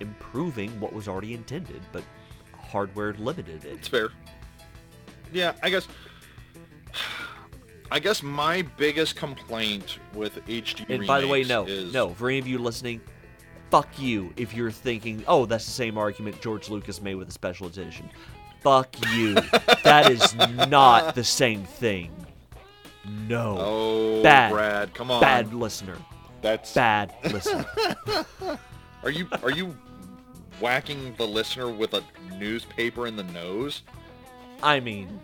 [0.00, 2.02] improving what was already intended, but
[2.58, 3.72] hardware limited it.
[3.72, 4.08] It's fair.
[5.32, 5.86] Yeah, I guess.
[7.92, 12.28] I guess my biggest complaint with HD And by the way, no, is, no, for
[12.28, 13.00] any of you listening,
[13.70, 17.32] fuck you if you're thinking, oh, that's the same argument George Lucas made with the
[17.32, 18.08] special edition.
[18.62, 19.34] Fuck you.
[19.84, 20.34] that is
[20.68, 22.10] not the same thing.
[23.26, 23.56] No.
[23.58, 24.52] Oh, Bad.
[24.52, 25.20] Brad, come on.
[25.20, 25.96] Bad listener.
[26.42, 26.74] That's.
[26.74, 27.66] Bad listener.
[29.02, 29.74] Are you are you
[30.60, 32.04] whacking the listener with a
[32.36, 33.80] newspaper in the nose?
[34.62, 35.20] I mean,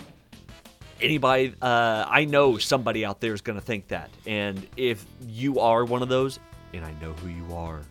[0.99, 4.09] anybody, uh, I know somebody out there is going to think that.
[4.27, 6.39] And if you are one of those,
[6.73, 7.83] and I know who you are,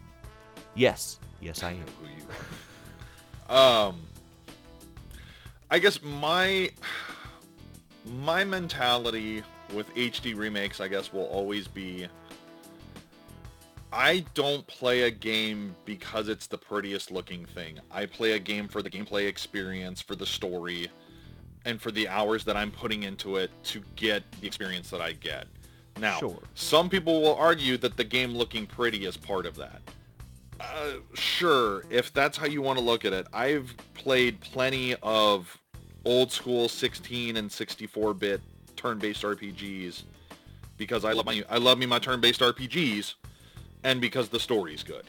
[0.76, 1.84] yes, yes, I am.
[2.02, 3.56] Who you?
[3.56, 4.02] Um.
[5.72, 6.70] I guess my
[8.22, 9.42] my mentality
[9.74, 12.08] with HD remakes, I guess, will always be
[13.92, 17.80] I don't play a game because it's the prettiest looking thing.
[17.92, 20.90] I play a game for the gameplay experience, for the story,
[21.66, 25.14] and for the hours that I'm putting into it to get the experience that I
[25.14, 25.48] get.
[25.98, 26.40] Now, Sure.
[26.56, 29.82] some people will argue that the game looking pretty is part of that.
[30.60, 33.28] Uh, sure, if that's how you want to look at it.
[33.34, 35.60] I've played plenty of
[36.06, 38.42] old school 16 and 64-bit
[38.76, 40.04] turn-based RPGs
[40.78, 43.16] because I love my I love me my turn-based RPGs
[43.84, 45.06] and because the story's good.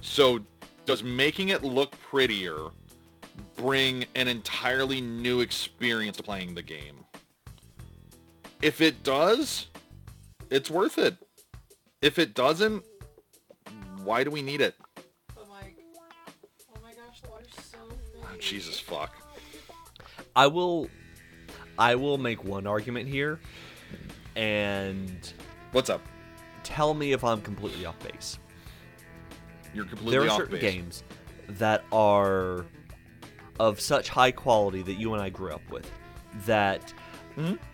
[0.00, 0.40] So
[0.86, 2.70] does making it look prettier
[3.56, 7.04] bring an entirely new experience to playing the game?
[8.62, 9.66] If it does,
[10.50, 11.16] it's worth it.
[12.00, 12.84] If it doesn't,
[14.04, 14.74] why do we need it?
[15.34, 15.76] But Mike,
[16.74, 17.78] oh my gosh, the water's so
[18.22, 18.36] Oh.
[18.38, 19.14] Jesus fuck.
[20.36, 20.88] I will,
[21.78, 23.38] I will make one argument here,
[24.36, 25.32] and
[25.72, 26.00] What's up?
[26.62, 28.38] tell me if I'm completely off base.
[29.74, 30.72] You're completely there are off certain base.
[30.72, 31.04] games
[31.48, 32.64] that are
[33.60, 35.88] of such high quality that you and I grew up with
[36.46, 36.92] that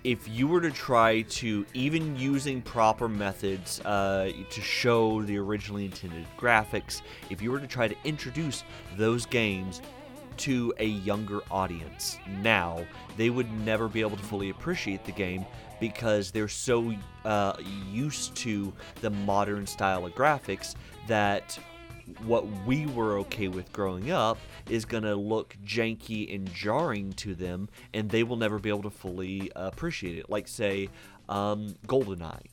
[0.05, 5.85] if you were to try to even using proper methods uh, to show the originally
[5.85, 8.65] intended graphics if you were to try to introduce
[8.97, 9.83] those games
[10.37, 12.83] to a younger audience now
[13.17, 15.45] they would never be able to fully appreciate the game
[15.81, 16.95] because they're so
[17.25, 17.55] uh,
[17.91, 20.75] used to the modern style of graphics
[21.07, 21.59] that
[22.25, 27.35] what we were okay with growing up is going to look janky and jarring to
[27.35, 30.31] them, and they will never be able to fully appreciate it.
[30.31, 30.89] Like, say,
[31.29, 32.47] um, GoldenEye.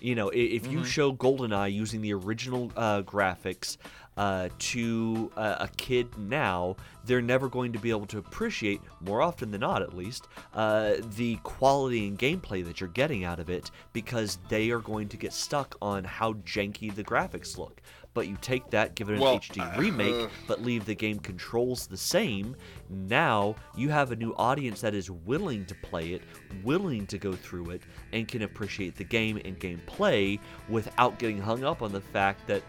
[0.00, 3.76] You know, if you show GoldenEye using the original uh, graphics
[4.16, 9.22] uh, to uh, a kid now, they're never going to be able to appreciate, more
[9.22, 13.48] often than not at least, uh, the quality and gameplay that you're getting out of
[13.48, 17.80] it because they are going to get stuck on how janky the graphics look.
[18.14, 21.18] But you take that, give it an Well, HD uh, remake, but leave the game
[21.18, 22.54] controls the same.
[22.90, 26.22] Now you have a new audience that is willing to play it,
[26.62, 31.64] willing to go through it, and can appreciate the game and gameplay without getting hung
[31.64, 32.62] up on the fact that,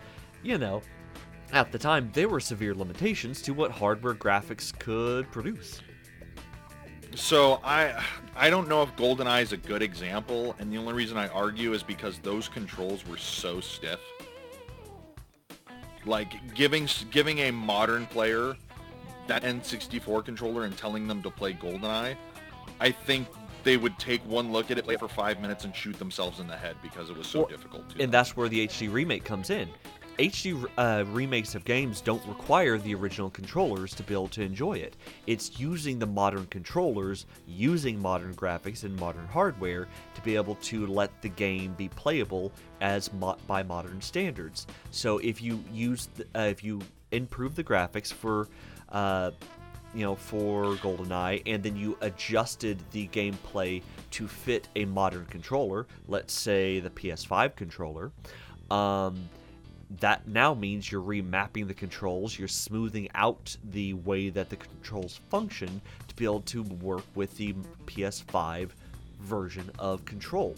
[0.43, 0.81] you know,
[1.51, 5.81] at the time there were severe limitations to what hardware graphics could produce.
[7.15, 8.03] So I
[8.35, 11.73] I don't know if GoldenEye is a good example, and the only reason I argue
[11.73, 13.99] is because those controls were so stiff.
[16.05, 18.55] Like giving giving a modern player
[19.27, 22.15] that N64 controller and telling them to play GoldenEye,
[22.81, 23.27] I think
[23.63, 26.41] they would take one look at it, play it for five minutes, and shoot themselves
[26.41, 27.87] in the head because it was so Well, difficult.
[27.91, 28.11] To And them.
[28.11, 29.69] that's where the HD remake comes in.
[30.17, 34.73] HD uh, remakes of games don't require the original controllers to be able to enjoy
[34.73, 34.95] it.
[35.25, 40.85] It's using the modern controllers, using modern graphics and modern hardware to be able to
[40.85, 44.67] let the game be playable as mo- by modern standards.
[44.91, 48.49] So if you use, the, uh, if you improve the graphics for
[48.89, 49.31] uh,
[49.95, 55.85] you know, for GoldenEye, and then you adjusted the gameplay to fit a modern controller,
[56.07, 58.11] let's say the PS5 controller,
[58.71, 59.29] um,
[59.99, 65.19] that now means you're remapping the controls, you're smoothing out the way that the controls
[65.29, 67.53] function to be able to work with the
[67.85, 68.69] PS5
[69.21, 70.55] version of control.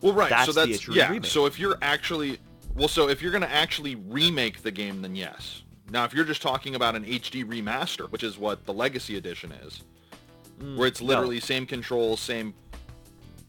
[0.00, 0.30] Well, right.
[0.30, 1.08] That's so that's true yeah.
[1.08, 1.30] remake.
[1.30, 2.38] So if you're actually
[2.74, 5.62] well, so if you're going to actually remake the game, then yes.
[5.90, 9.52] Now, if you're just talking about an HD remaster, which is what the Legacy Edition
[9.52, 9.82] is,
[10.58, 11.08] where mm, it's no.
[11.08, 12.54] literally same controls, same.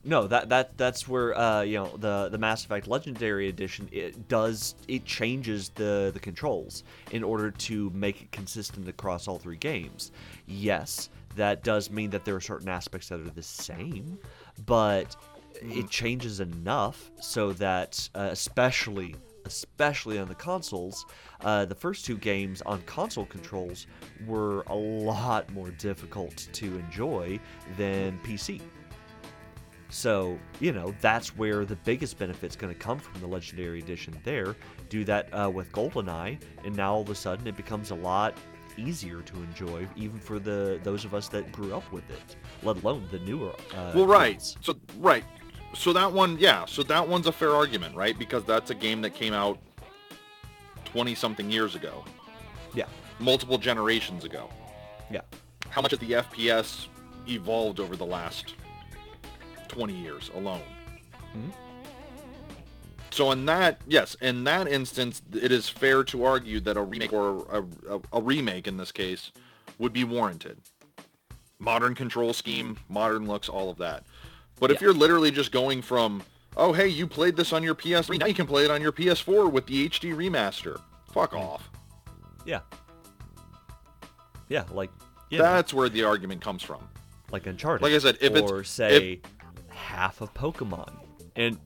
[0.06, 4.28] No, that that that's where uh, you know the the Mass Effect Legendary Edition it
[4.28, 9.56] does it changes the the controls in order to make it consistent across all three
[9.58, 10.12] games.
[10.46, 14.20] Yes, that does mean that there are certain aspects that are the same,
[14.66, 15.16] but
[15.62, 21.06] it changes enough so that uh, especially especially on the consoles,
[21.42, 23.88] uh, the first two games on console controls
[24.26, 27.40] were a lot more difficult to enjoy
[27.78, 28.62] than PC.
[29.94, 34.20] So, you know, that's where the biggest benefit's going to come from the Legendary Edition
[34.24, 34.56] there.
[34.90, 38.36] Do that uh, with GoldenEye, and now all of a sudden it becomes a lot
[38.76, 42.78] easier to enjoy, even for the those of us that grew up with it, let
[42.84, 43.54] alone the newer.
[43.76, 44.34] Uh, Well, right.
[44.34, 44.58] kids.
[44.62, 45.24] So right.
[45.76, 46.66] So that one, yeah.
[46.66, 48.18] So that one's a fair argument, right?
[48.18, 49.60] Because that's a game that came out
[50.86, 52.04] twenty something years ago,
[52.74, 52.86] Yeah,
[53.20, 54.50] multiple generations ago.
[55.12, 55.22] yeah.
[55.70, 56.88] How much of the FPS
[57.28, 58.56] evolved over the last
[59.74, 60.62] twenty years alone?
[61.36, 61.52] Mhm.
[63.12, 67.14] So in that, yes, in that instance, it is fair to argue that a remake
[67.14, 69.32] or a, a, a remake in this case
[69.78, 70.58] would be warranted.
[71.60, 74.04] Modern control scheme, modern looks, all of that.
[74.60, 76.24] But if you're literally just going from,
[76.58, 78.92] oh hey, you played this on your PS3, now you can play it on your
[78.92, 80.80] PS4 with the HD remaster.
[81.12, 81.70] Fuck off.
[82.46, 82.62] Yeah.
[84.50, 84.90] Yeah, like
[85.32, 86.88] know, That's where the argument comes from.
[87.32, 87.82] like Uncharted.
[87.84, 89.22] like I said, if it's- or say
[89.74, 90.94] half of Pokemon.
[91.36, 91.58] And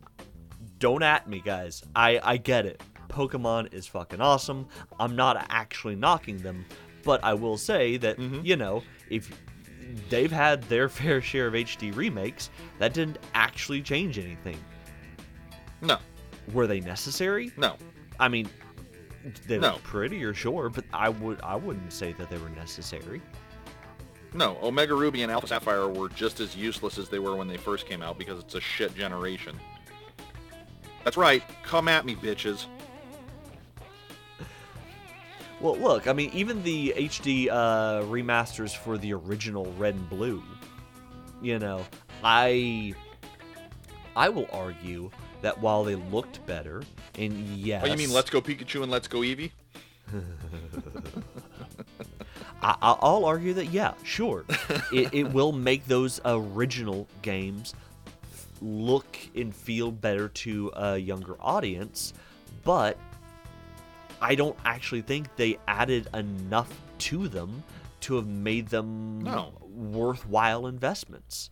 [0.79, 1.83] don't at me, guys.
[1.95, 2.81] I I get it.
[3.09, 4.67] Pokemon is fucking awesome.
[4.99, 6.65] I'm not actually knocking them,
[7.03, 8.41] but I will say that Mm-hmm.
[8.45, 9.29] you know if
[10.09, 14.57] they've had their fair share of HD remakes, that didn't actually change anything.
[15.81, 15.97] No,
[16.53, 17.51] Were they necessary?
[17.57, 17.75] no.
[18.19, 18.49] I mean,
[19.47, 19.77] they No.
[19.93, 23.21] or sure, but I would I wouldn't say that they were necessary.
[24.37, 27.57] No, Omega Ruby and Alpha Sapphire were just as useless as they were when they
[27.57, 29.59] first came out because it's a shit generation.
[31.03, 31.41] That's right.
[31.63, 32.67] Come at me, bitches.
[35.59, 40.43] Well, look, I mean, even the HD uh, remasters for the original Red and Blue,
[41.41, 41.83] you know,
[42.23, 42.93] I
[44.15, 45.09] I will argue
[45.41, 46.83] that while they looked better,
[47.17, 49.49] and yes, Oh, you mean Let's Go Pikachu and Let's Go Eevee?
[52.61, 54.45] I, I- I'll argue that yeah, sure,
[54.91, 57.73] it, it will make those original games
[58.61, 62.13] look and feel better to a younger audience,
[62.63, 62.97] but
[64.19, 67.63] I don't actually think they added enough to them
[68.01, 69.53] to have made them No.
[69.75, 71.51] worthwhile investments.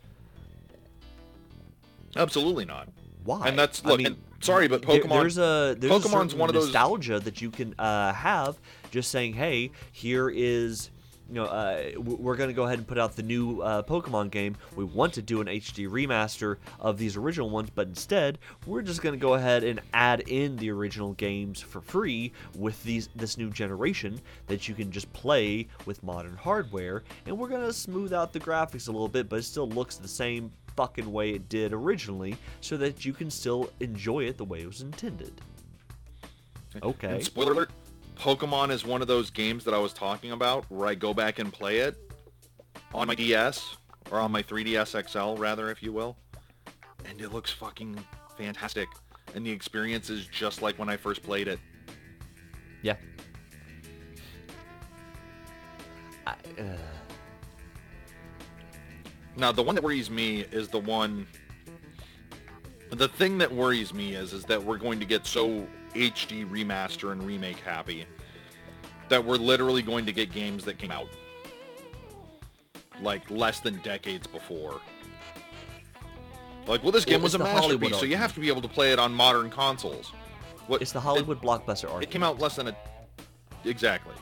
[2.16, 2.88] Absolutely not.
[3.24, 3.48] Why?
[3.48, 3.98] And that's I look.
[4.00, 5.10] mean, and sorry, but Pokemon.
[5.10, 8.58] there's a there's Pokemon's certain one of those- nostalgia that you can uh, have
[8.92, 10.90] just saying, hey, here is.
[11.28, 14.30] You know, uh, we're going to go ahead and put out the new uh, Pokemon
[14.30, 14.56] game.
[14.76, 19.02] We want to do an HD remaster of these original ones, but instead, we're just
[19.02, 23.38] going to go ahead and add in the original games for free with these this
[23.38, 27.04] new generation that you can just play with modern hardware.
[27.26, 29.96] And we're going to smooth out the graphics a little bit, but it still looks
[29.96, 34.46] the same fucking way it did originally, so that you can still enjoy it the
[34.46, 35.42] way it was intended.
[36.84, 37.16] Okay.
[37.16, 37.72] And spoiler alert:
[38.16, 41.40] Pokemon is one of those games that I was talking about, where I go back
[41.40, 41.96] and play it
[42.94, 43.78] on my DS
[44.12, 46.18] or on my 3DS XL, rather, if you will,
[47.06, 47.98] and it looks fucking
[48.38, 48.88] fantastic.
[49.34, 51.60] And the experience is just like when I first played it.
[52.82, 52.96] Yeah.
[56.26, 56.64] I, uh,
[59.38, 61.28] Now, the one that worries me is the one.
[62.92, 67.12] The thing that worries me is, is that we're going to get so HD remaster
[67.12, 68.06] and remake happy
[69.10, 71.08] that we're literally going to get games that came out
[73.02, 74.80] like less than decades before.
[76.68, 78.68] Like, well, this game Well, was a masterpiece, so you have to be able to
[78.68, 80.12] play it on modern consoles.
[80.68, 80.82] What?
[80.82, 82.04] it's the Hollywood blockbuster It, argument.
[82.04, 82.76] it came out less than a.
[83.66, 84.16] Exactly.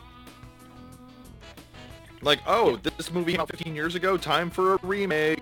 [2.21, 4.17] Like, oh, this movie came out 15 years ago.
[4.17, 5.41] Time for a remake.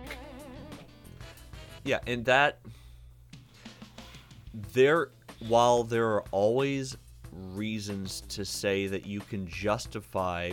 [1.83, 2.59] Yeah, and that
[4.73, 5.09] there
[5.47, 6.97] while there are always
[7.31, 10.51] reasons to say that you can justify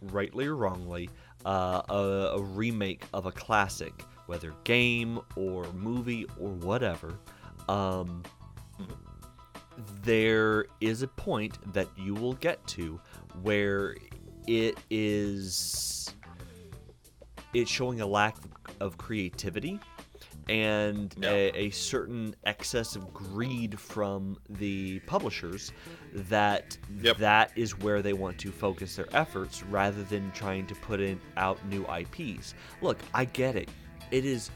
[0.00, 1.08] rightly or wrongly
[1.44, 7.18] uh, a, a remake of a classic whether game or movie or whatever
[7.68, 8.22] um,
[10.02, 13.00] there is a point that you will get to
[13.42, 13.96] where
[14.46, 16.14] it is
[17.54, 18.36] it's showing a lack
[18.80, 19.78] of creativity
[20.48, 21.30] and Yeah.
[21.30, 25.72] a, a certain excess of greed from the publishers
[26.14, 27.16] that Yep.
[27.18, 31.20] that is where they want to focus their efforts rather than trying to put in
[31.36, 32.54] out new IPs.
[32.80, 33.68] Look, I get it.
[34.10, 34.50] It is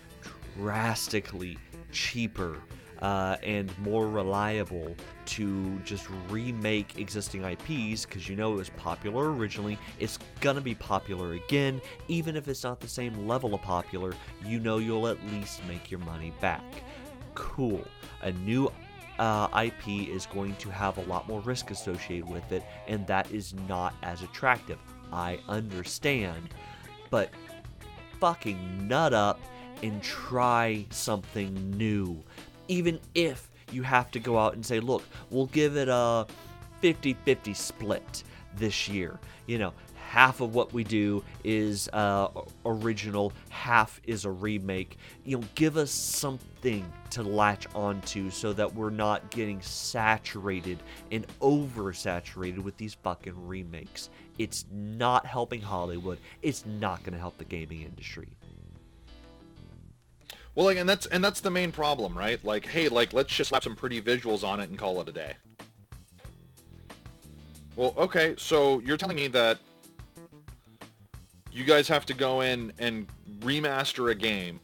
[0.56, 1.58] drastically
[1.92, 2.58] cheaper
[3.02, 4.94] uh, and more reliable
[5.26, 9.78] to just remake existing IPs because you know it was popular originally.
[9.98, 14.14] It's gonna be popular again, even if it's not the same level of popular.
[14.44, 16.64] You know you'll at least make your money back.
[17.34, 17.84] Cool.
[18.22, 18.70] A new
[19.18, 23.30] uh, IP is going to have a lot more risk associated with it, and that
[23.30, 24.78] is not as attractive.
[25.12, 26.50] I understand,
[27.10, 27.30] but
[28.20, 29.40] fucking nut up
[29.82, 32.22] and try something new.
[32.68, 36.26] Even if you have to go out and say, look, we'll give it a
[36.80, 38.22] 50 50 split
[38.56, 39.18] this year.
[39.46, 42.28] You know, half of what we do is uh,
[42.64, 44.98] original, half is a remake.
[45.24, 50.78] You know, give us something to latch onto so that we're not getting saturated
[51.10, 54.10] and oversaturated with these fucking remakes.
[54.38, 56.18] It's not helping Hollywood.
[56.42, 58.28] It's not going to help the gaming industry.
[60.56, 62.42] Well, like, and that's and that's the main problem, right?
[62.42, 65.12] Like, hey, like, let's just slap some pretty visuals on it and call it a
[65.12, 65.34] day.
[67.76, 69.58] Well, okay, so you're telling me that
[71.52, 73.06] you guys have to go in and
[73.40, 74.58] remaster a game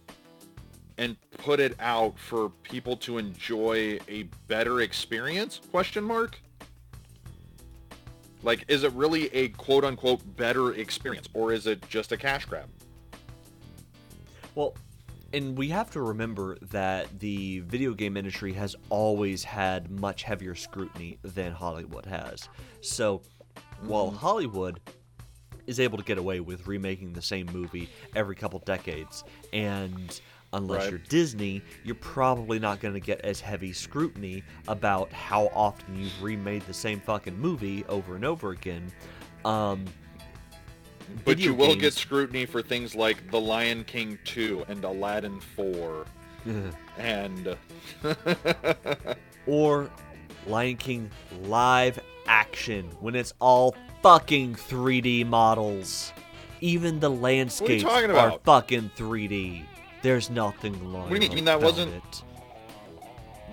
[0.97, 5.61] and put it out for people to enjoy a better experience?
[5.71, 6.41] Question mark.
[8.43, 12.47] Like, is it really a quote unquote better experience, or is it just a cash
[12.47, 12.69] grab?
[14.55, 14.75] Well,
[15.33, 20.55] and we have to remember that the video game industry has always had much heavier
[20.55, 22.49] scrutiny than Hollywood has.
[22.81, 23.23] So,
[23.83, 24.81] while Hollywood
[25.67, 30.21] is able to get away with remaking the same movie every couple decades, and
[30.53, 30.91] unless Right.
[30.91, 36.23] you're Disney, you're probably not going to get as heavy scrutiny about how often you've
[36.23, 38.93] remade the same fucking movie over and over again.
[39.45, 39.87] Um,
[41.25, 45.41] But video you will get scrutiny for things like The Lion King 2 and Aladdin
[45.41, 46.07] 4
[46.99, 47.57] and
[49.47, 49.91] or
[50.47, 51.11] Lion King
[51.45, 56.13] live action when it's all fucking 3D models.
[56.61, 58.45] Even the landscapes are about?
[58.45, 59.65] fucking 3D.
[60.03, 61.09] There's nothing lying.
[61.09, 61.31] do you mean?
[61.31, 62.23] You mean that wasn't- it.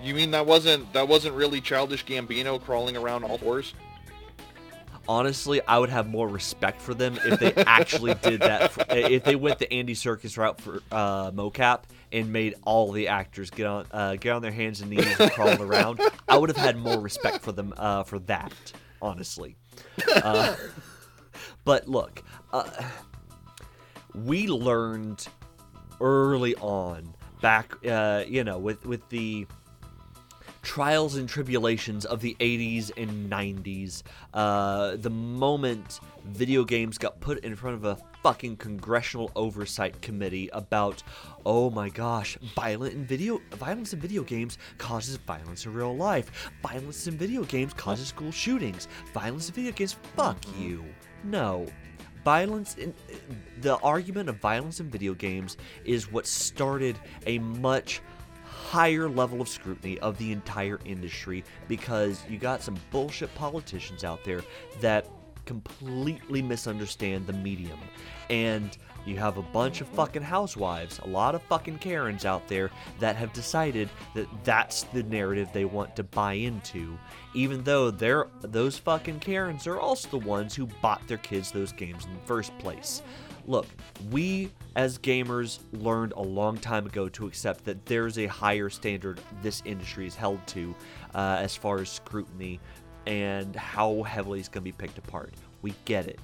[0.02, 3.74] you mean that wasn't that wasn't really childish Gambino crawling around all fours?
[5.10, 8.70] Honestly, I would have more respect for them if they actually did that.
[8.70, 11.82] For, if they went the Andy Serkis route for uh, mocap
[12.12, 15.32] and made all the actors get on uh, get on their hands and knees and
[15.32, 18.52] crawl around, I would have had more respect for them uh, for that.
[19.02, 19.56] Honestly,
[20.14, 20.54] uh,
[21.64, 22.70] but look, uh,
[24.14, 25.26] we learned
[26.00, 29.48] early on back, uh, you know, with with the
[30.62, 34.02] trials and tribulations of the 80s and 90s.
[34.34, 40.48] Uh, the moment video games got put in front of a fucking congressional oversight committee
[40.52, 41.02] about,
[41.46, 46.50] oh my gosh, violent in video violence in video games causes violence in real life.
[46.62, 48.88] Violence in video games causes school shootings.
[49.14, 50.84] Violence in video games, fuck you.
[51.24, 51.66] No,
[52.24, 52.94] violence in
[53.60, 58.02] the argument of violence in video games is what started a much
[58.70, 64.22] higher level of scrutiny of the entire industry because you got some bullshit politicians out
[64.22, 64.42] there
[64.80, 65.08] that
[65.44, 67.80] completely misunderstand the medium
[68.28, 72.70] and you have a bunch of fucking housewives, a lot of fucking Karens out there
[73.00, 76.96] that have decided that that's the narrative they want to buy into,
[77.34, 81.72] even though they're those fucking Karens are also the ones who bought their kids those
[81.72, 83.02] games in the first place.
[83.46, 83.66] Look,
[84.12, 89.20] we as gamers learned a long time ago to accept that there's a higher standard
[89.42, 90.74] this industry is held to
[91.14, 92.60] uh, as far as scrutiny
[93.06, 95.34] and how heavily it's going to be picked apart.
[95.62, 96.20] We get it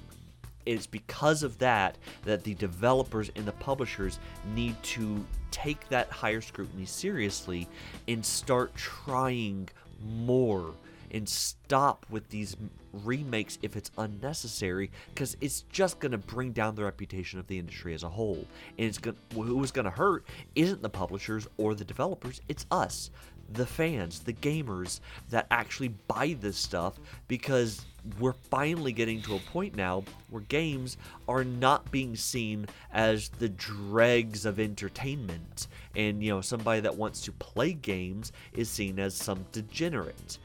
[0.67, 4.19] it's because of that that the developers and the publishers
[4.53, 7.67] need to take that higher scrutiny seriously
[8.07, 9.69] and start trying
[10.05, 10.73] more
[11.11, 12.57] and stop with these
[13.05, 17.57] remakes if it's unnecessary because it's just going to bring down the reputation of the
[17.57, 18.45] industry as a whole.
[18.77, 20.25] And it's going who's going to hurt
[20.55, 23.09] isn't the publishers or the developers it's us
[23.53, 27.85] the fans the gamers that actually buy this stuff because
[28.19, 33.49] we're finally getting to a point now where games are not being seen as the
[33.49, 35.67] dregs of entertainment.
[35.95, 40.37] And you know somebody that wants to play games is seen as some degenerate.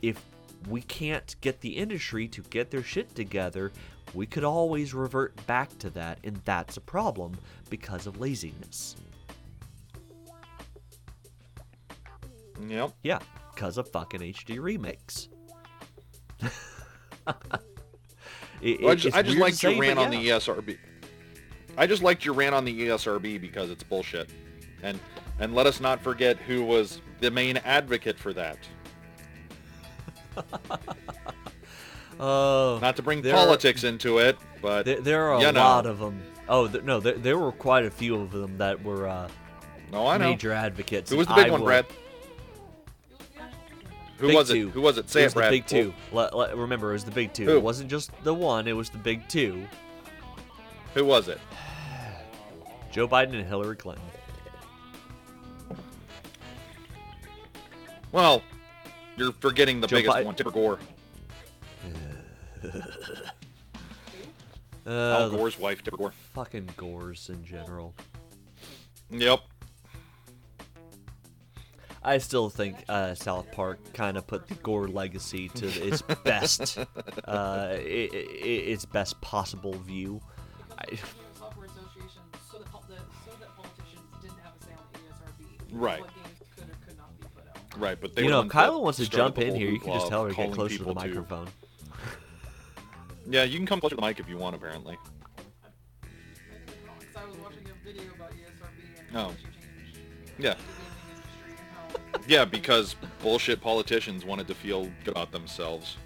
[0.00, 0.20] If
[0.68, 3.72] we can't get the industry to get their shit together
[4.14, 7.32] we could always revert back to that and that's a problem
[7.70, 8.96] because of laziness
[12.68, 12.92] Yep.
[13.02, 13.18] yeah
[13.54, 15.28] because of fucking hd remakes
[18.62, 20.28] It- Well, I just, I just liked your rant on the.
[20.28, 20.78] ESRB.
[21.76, 24.30] I just liked your rant on the ESRB because it's bullshit.
[24.84, 25.00] And
[25.40, 28.58] and let us not forget who was the main advocate for that.
[32.20, 35.60] Oh, Not to bring There politics into it, but there, there are a know.
[35.60, 36.22] lot of them.
[36.48, 39.28] Oh th- no, there, there were quite a few of them that were uh,
[39.90, 40.30] no, I know.
[40.30, 41.10] major advocates.
[41.10, 41.86] Who was the big I one, Brad?
[44.18, 44.68] Who Big was two.
[44.68, 44.70] it?
[44.70, 45.10] Who was it?
[45.10, 45.52] Say it it, was Brad.
[45.52, 45.92] the big two.
[46.12, 47.44] Let- let- remember, it was the big two.
[47.46, 47.56] Who?
[47.56, 49.66] It wasn't just the one; it was the big two.
[50.94, 51.40] Who was it?
[52.92, 54.04] Joe Biden and Hillary Clinton.
[58.12, 58.42] Well,
[59.16, 60.78] you're forgetting the Joe biggest Bi- one, Tipper Gore.
[64.84, 66.12] Uh, Al the Gore's wife, Tipper Gore.
[66.34, 67.94] fucking gores in general.
[69.10, 69.38] Yep.
[72.02, 76.78] I still think uh, South Park kind of put the Gore legacy to its best,
[76.78, 76.82] uh,
[77.28, 80.20] i- i- i- its best possible view.
[80.76, 80.96] I,
[81.38, 84.98] software association so that, pol- that so that politicians didn't have a say on the
[84.98, 85.80] ESRB.
[85.80, 86.02] Right.
[87.76, 89.92] Right, but they you know, the if Kyla wants to jump in here, you can
[89.94, 91.48] just tell her of to get closer to the people microphone.
[93.28, 94.98] Yeah, you can come closer to the mic if you want, apparently.
[96.00, 99.20] Because I was watching a video about ESRB and Oh.
[99.22, 99.96] how it should change
[100.38, 100.54] Yeah.
[100.54, 105.96] the gaming industry and how Yeah, because bullshit politicians wanted to feel good about themselves.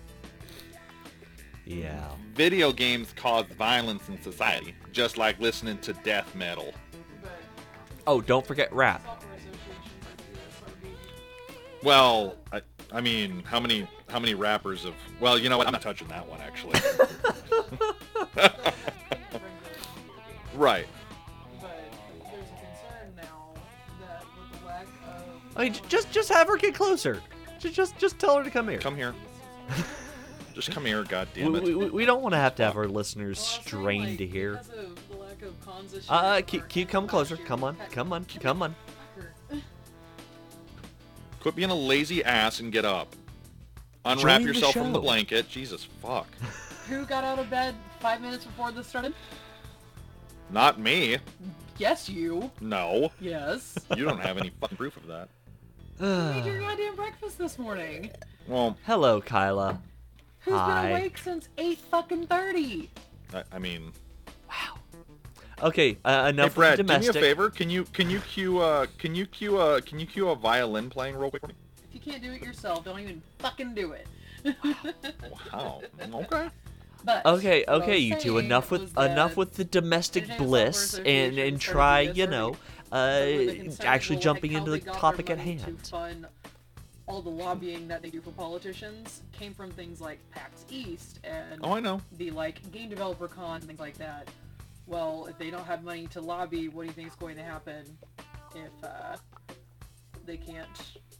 [1.65, 2.11] Yeah.
[2.35, 6.75] Video games cause violence in society, just like listening to death metal.
[8.07, 9.25] Oh, don't forget rap.
[11.87, 12.63] Well, I,
[12.93, 14.95] I mean, how many how many rappers have?
[15.21, 15.69] Well, you know what?
[15.69, 16.81] I'm not touching that one actually.
[20.57, 20.87] right.
[21.61, 21.79] But
[22.25, 23.53] there's a concern now
[24.01, 27.23] that with the lack of I mean, just just have her get closer.
[27.61, 28.79] Just just just tell her to come here.
[28.81, 29.15] Come here.
[30.55, 31.63] Just come here, God We, damn it.
[31.65, 34.19] we, we- we don't want to have to have our listeners Well, I'm saying, strained
[34.21, 34.53] to hear.
[34.53, 37.35] because of the lack of cons this Uh, year, keep or keep come last closer.
[37.37, 38.75] year, Come on, come on, come on.
[41.47, 41.53] Fucker.
[41.53, 43.15] Quit being a lazy ass and get up.
[44.05, 45.49] Unwrap Join the yourself from the blanket.
[45.49, 46.29] Jesus fuck.
[46.89, 49.15] Who got out of bed five minutes before this started?
[50.51, 51.19] Not me.
[51.79, 52.51] Yes, you.
[52.61, 53.11] No.
[53.21, 53.77] Yes.
[53.97, 55.29] You don't have any fucking proof of that.
[56.01, 58.13] you made your goddamn breakfast this morning.
[58.47, 59.81] Well, Hello, Kyla.
[60.41, 60.83] Who's Hi.
[60.83, 62.89] been awake since eight fucking thirty?
[63.35, 63.93] I, I mean,
[64.49, 64.79] Wow.
[65.63, 67.51] Okay, uh, enough hey Brad, with do me a favor.
[67.51, 70.91] Can you can you cue uh can you cue uh can you cue a violin
[70.91, 71.55] playing real quick for me?
[71.89, 74.07] If you can't do it yourself, don't even fucking do it.
[75.55, 75.83] Wow.
[76.01, 76.49] Okay.
[77.05, 78.39] But Okay, okay, you two.
[78.39, 82.57] Enough with enough with the domestic bliss, and and try, you know,
[82.93, 83.27] uh,
[83.81, 85.61] actually jumping like, into the they got their topic at hand.
[85.85, 86.27] To fund
[87.07, 91.61] all the lobbying that they do for politicians came from things like PAX East and
[91.63, 92.01] Oh, I know.
[92.19, 94.29] the like game developer con and things like that.
[94.87, 97.43] Well, if they don't have money to lobby, what do you think is going to
[97.43, 97.85] happen
[98.55, 99.17] if uh,
[100.25, 100.69] they can't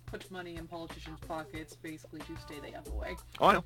[0.07, 3.17] put money in politicians' pockets, basically to stay the f away?
[3.41, 3.65] Oh, I know.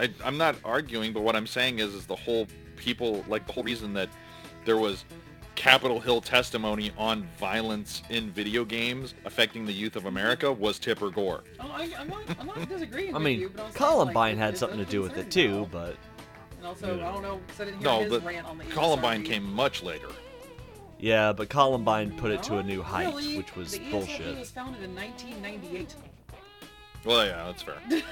[0.00, 2.46] I, I'm not arguing, but what I'm saying is, is the whole
[2.76, 4.08] people, like the whole reason that
[4.64, 5.04] there was
[5.54, 11.10] Capitol Hill testimony on violence in video games affecting the youth of America was Tipper
[11.10, 11.42] Gore.
[11.58, 14.36] Oh, I, I'm not, I'm not disagreeing I mean, you, but I was saying, Columbine
[14.36, 15.68] like, had something to do with it too, now.
[15.72, 15.96] but
[16.58, 17.08] And also, Yeah.
[17.08, 19.26] I don't know, because I didn't hear No, his the rant on the Columbine ESRB.
[19.26, 20.08] came much later.
[20.98, 24.38] yeah, but Columbine put it to a new height, really, which was the ESRB bullshit.
[24.38, 25.94] was founded in 1998.
[27.04, 27.76] Well, yeah, that's fair.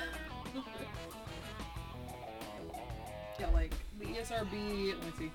[3.38, 4.94] Yeah, like the ESRB.
[4.94, 5.30] Let me see.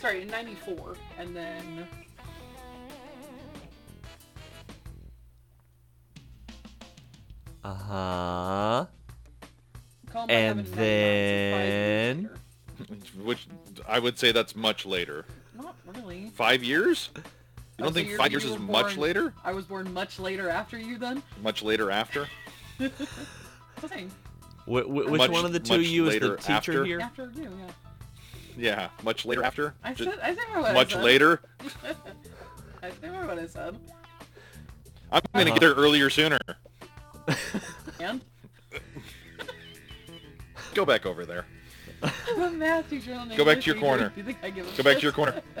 [0.00, 1.86] Sorry, in '94, and then
[7.64, 8.86] Uh huh.
[10.12, 12.38] Columbine And happened in 99, so five years then- later.
[13.24, 13.46] Which
[13.88, 15.24] I would say that's much later.
[15.54, 16.30] Not really.
[16.34, 17.10] Five years?
[17.16, 19.32] You Oh, don't so think you're- five years is were much later?
[19.44, 21.22] I was born much later after you, then.
[21.42, 22.28] Much later after?
[22.78, 23.94] What's?
[23.94, 24.02] Wh-
[24.66, 26.84] wh- which Much- one of the two of you is the teacher after?
[26.84, 27.00] here?
[27.00, 27.70] After you, yeah.
[28.56, 29.74] Yeah, much later after?
[29.82, 30.18] I Ju- said.
[30.22, 31.02] I said what I much said.
[31.02, 31.40] later?
[32.82, 33.78] I said what I said.
[35.10, 35.58] I'm gonna Uh-huh.
[35.58, 36.38] get there earlier sooner.
[37.98, 38.22] And
[40.74, 41.44] Go back over there.
[42.36, 44.12] the math teacher on Go back to your corner.
[44.16, 45.40] You think I give a Go back to your corner.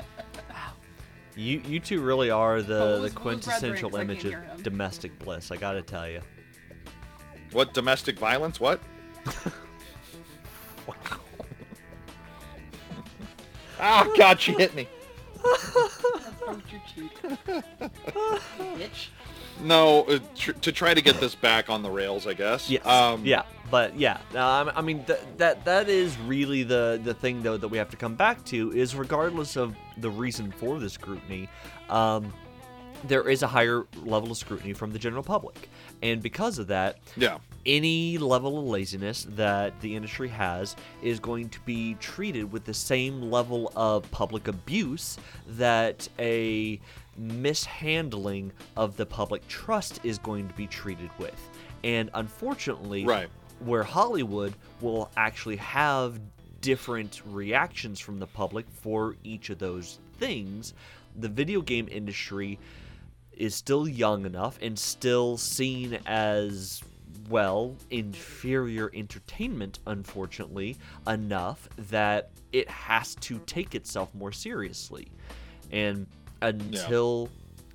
[1.34, 4.06] You you two really are the, What was- the what was Brad quintessential doing?
[4.08, 5.50] 'Cause I image of domestic bliss.
[5.50, 6.20] I gotta tell you.
[7.52, 8.60] What domestic violence?
[8.60, 8.80] What?
[13.80, 14.88] oh God, she hit me.
[15.42, 17.12] Approach your cheek.
[18.58, 19.08] Bitch.
[19.62, 22.68] No, uh, tr- to try to get this back on the rails, I guess.
[22.70, 22.84] Yes.
[22.86, 23.42] Um, yeah,
[23.72, 27.66] but yeah, um, I mean th- that that is really the the thing though that
[27.68, 31.48] we have to come back to is regardless of the reason for the scrutiny,
[31.88, 32.32] um,
[33.04, 35.68] there is a higher level of scrutiny from the general public,
[36.02, 37.38] and because of that, Yeah.
[37.64, 42.74] any level of laziness that the industry has is going to be treated with the
[42.74, 45.16] same level of public abuse
[45.48, 46.78] that a
[47.16, 51.34] mishandling of the public trust is going to be treated with.
[51.84, 53.28] And unfortunately, Right.
[53.64, 56.20] Where Hollywood will actually have
[56.60, 60.74] different reactions from the public for each of those things,
[61.16, 62.58] the video game industry
[63.32, 66.82] is still young enough and still seen as
[67.28, 75.08] well inferior entertainment unfortunately enough that it has to take itself more seriously.
[75.70, 76.06] And
[76.40, 77.30] until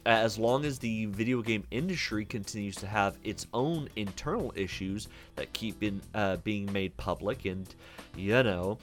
[0.07, 5.51] as long as the video game industry continues to have its own internal issues that
[5.51, 7.75] keep in, uh, being made public and
[8.15, 8.77] you know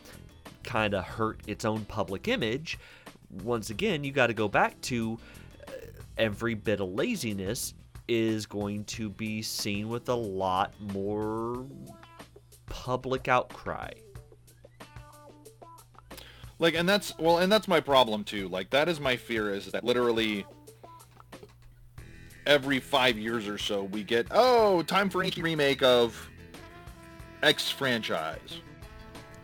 [0.63, 2.79] kind of hurt its own public image
[3.43, 5.19] once again you got to go back to
[5.67, 5.73] uh,
[6.19, 7.73] every bit of laziness
[8.07, 11.67] is going to be seen with a lot more
[12.67, 13.91] public outcry
[16.61, 18.49] Like, and that's well, and that's my problem too.
[18.49, 20.47] Like, that is my fear is that literally
[22.47, 26.31] every five years or so we get oh time for a remake of
[27.43, 28.61] X franchise.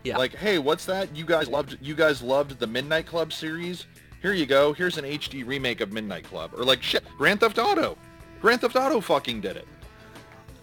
[0.03, 0.17] Yeah.
[0.17, 1.15] Like, hey, what's that?
[1.15, 3.85] You guys loved you guys loved the Midnight Club series.
[4.21, 4.73] Here you go.
[4.73, 6.51] Here's an HD remake of Midnight Club.
[6.55, 7.97] Or like shit, Grand Theft Auto.
[8.41, 9.67] Grand Theft Auto fucking did it.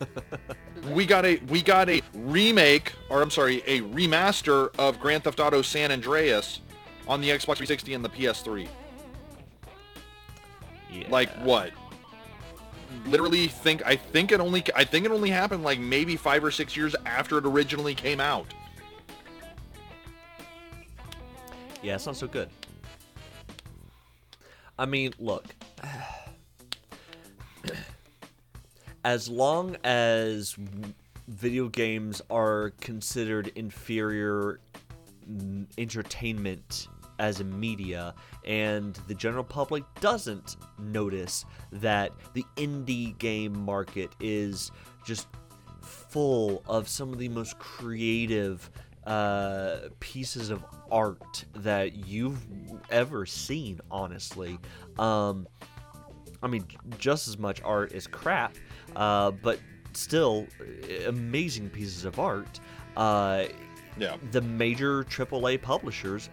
[0.92, 5.40] we got a we got a remake or I'm sorry, a remaster of Grand Theft
[5.40, 6.60] Auto San Andreas
[7.06, 8.68] on the Xbox 360 and the PS3.
[10.92, 11.04] yeah.
[11.08, 11.72] Like what?
[13.06, 16.50] Literally think I think it only I think it only happened like maybe 5 or
[16.50, 18.46] 6 years after it originally came out.
[21.82, 22.48] Yeah, it's not so good.
[24.78, 25.44] I mean, look.
[29.04, 30.56] As long as
[31.28, 34.60] video games are considered inferior
[35.76, 38.14] entertainment as a media
[38.44, 44.70] and the general public doesn't notice that the indie game market is
[45.04, 45.26] just
[45.82, 48.70] full of some of the most creative
[49.06, 52.38] uh, pieces of art that you've
[52.90, 53.80] ever seen.
[53.90, 54.58] Honestly,
[54.98, 55.46] um,
[56.42, 56.66] I mean,
[56.98, 58.54] just as much art as crap,
[58.96, 59.58] uh, but
[59.94, 62.60] still uh, amazing pieces of art.
[62.96, 63.44] Uh,
[63.96, 64.16] Yeah.
[64.30, 66.28] the major AAA publishers,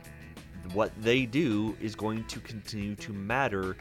[0.73, 3.75] what they do is going to continue to matter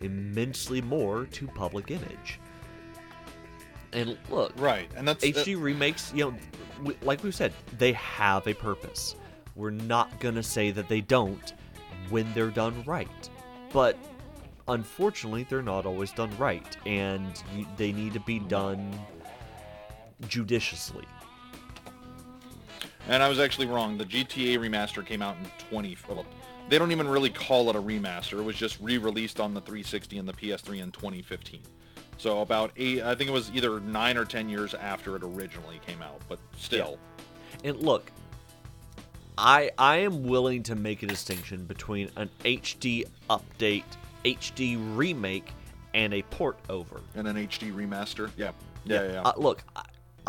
[0.00, 2.40] immensely more to public image.
[3.92, 6.30] And look, Right, and that's HD remakes, you
[6.84, 9.16] know, like we said, they have a purpose.
[9.56, 11.54] We're not gonna say that they don't
[12.10, 13.30] when they're done right,
[13.72, 13.96] but
[14.68, 17.42] unfortunately, they're not always done right, and
[17.76, 18.98] they need to be done
[20.28, 21.04] judiciously.
[23.06, 23.96] And I was actually wrong.
[23.96, 25.96] The GTA remaster came out in 20.
[26.08, 26.26] Well,
[26.68, 28.38] they don't even really call it a remaster.
[28.38, 31.60] It was just re-released on the 360 and the PS3 in 2015.
[32.18, 35.80] So about eight, I think it was either nine or ten years after it originally
[35.86, 36.20] came out.
[36.28, 36.98] But still,
[37.62, 38.10] And look,
[39.38, 43.84] I I am willing to make a distinction between an HD update,
[44.24, 45.52] HD remake,
[45.94, 47.00] and a port over.
[47.14, 48.30] and an HD remaster.
[48.36, 48.50] Yeah,
[48.84, 49.12] yeah, yeah.
[49.12, 49.20] yeah.
[49.22, 49.62] Uh, look,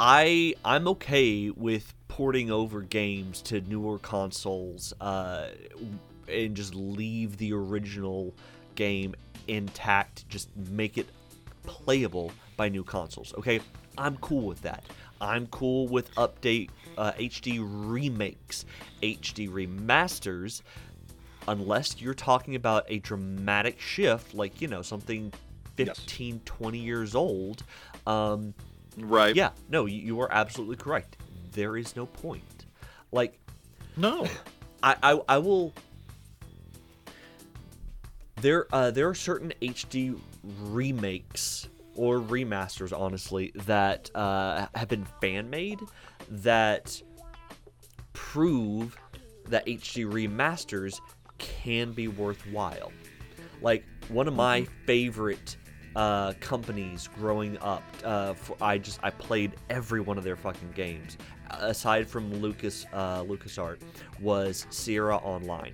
[0.01, 5.49] I I'm okay with porting over games to newer consoles, uh,
[6.29, 8.33] and just leave the original
[8.75, 9.13] game
[9.49, 10.27] intact.
[10.29, 11.07] Just make it
[11.63, 13.33] playable by new consoles.
[13.39, 13.59] Okay,
[13.97, 14.85] I'm cool with that.
[15.19, 18.63] I'm cool with update uh, HD remakes,
[19.03, 20.61] HD remasters,
[21.45, 25.33] unless you're talking about a dramatic shift, like you know something
[25.85, 25.97] Yes.
[25.99, 27.63] 15, 20 years old.
[28.05, 28.53] Um,
[29.03, 29.35] right.
[29.35, 31.17] yeah, no, you, you are absolutely correct.
[31.51, 32.65] There is no point.
[33.11, 33.39] Like,
[33.97, 34.27] No.
[34.81, 35.73] I, I, I will.
[38.41, 45.49] There, uh, there are certain HD remakes or remasters, honestly, that uh, have been fan
[45.49, 45.79] made
[46.29, 47.01] that
[48.13, 48.95] prove
[49.47, 50.99] that HD remasters
[51.37, 52.93] can be worthwhile.
[53.61, 55.57] Like one of my favorite
[55.95, 60.71] uh, companies growing up, uh, for, I just I played every one of their fucking
[60.75, 61.17] games,
[61.49, 63.79] aside from Lucas uh, LucasArt,
[64.21, 65.73] was Sierra Online.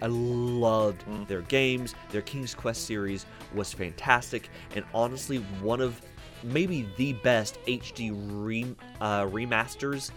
[0.00, 1.94] I loved their games.
[2.10, 6.00] Their King's Quest series was fantastic, and honestly, one of
[6.42, 10.10] maybe the best HD re- uh, remasters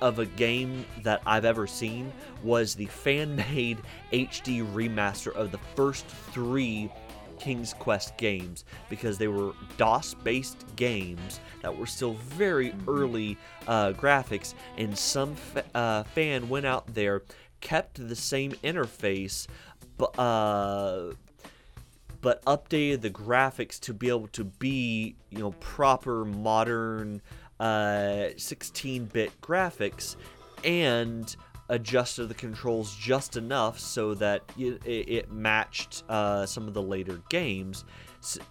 [0.00, 3.78] of a game that I've ever seen was the fan-made
[4.12, 6.90] HD remaster of the first three
[7.38, 14.54] King's Quest games because they were DOS-based games that were still very early uh, graphics,
[14.76, 17.22] and some fa- uh, fan went out there,
[17.60, 19.46] kept the same interface,
[19.98, 21.12] but uh,
[22.20, 27.22] but updated the graphics to be able to be you know proper modern
[27.60, 30.16] uh, 16-bit graphics
[30.64, 31.36] and
[31.68, 37.20] adjusted the controls just enough so that it, it matched uh, some of the later
[37.28, 37.84] games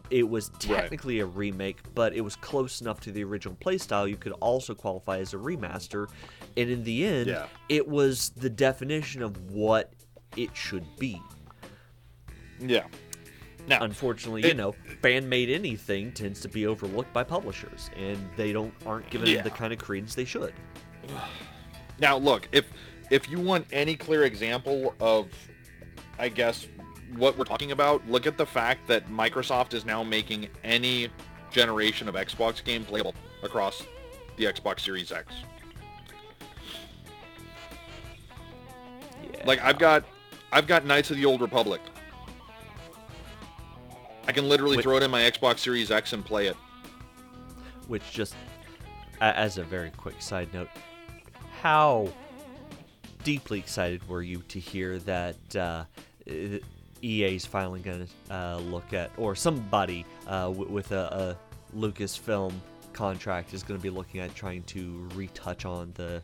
[0.10, 4.16] it was technically a remake but it was close enough to the original playstyle you
[4.18, 6.08] could also qualify as a remaster
[6.58, 7.48] and in the end Yeah.
[7.70, 9.92] it was the definition of what
[10.38, 11.22] it should be
[12.60, 12.86] Yeah.
[13.68, 18.54] Now, unfortunately, you know, fan made anything tends to be overlooked by publishers, and they
[18.54, 19.42] don't aren't given Yeah.
[19.42, 20.54] the kind of credence they should.
[22.00, 22.66] Now, look, if
[23.12, 25.28] if you want any clear example of,
[26.18, 26.68] I guess,
[27.16, 31.10] what we're talking about, look at the fact that Microsoft is now making any
[31.52, 33.84] generation of Xbox game playable across
[34.38, 35.34] the Xbox Series X.
[39.24, 39.46] Yeah.
[39.46, 40.04] Like I've got,
[40.52, 41.82] I've got Knights of the Old Republic.
[44.28, 44.84] I can literally Wait.
[44.84, 46.58] throw it in my Xbox Series X and play it.
[47.88, 48.36] which just
[49.22, 50.70] as a very quick side note,
[51.62, 52.10] how
[53.26, 55.84] deeply excited were you to hear that uh,
[57.04, 61.36] EA is finally going to uh, look at, or somebody uh, w- with a,
[61.74, 62.54] a Lucasfilm
[62.94, 66.22] contract is going to be looking at trying to retouch on the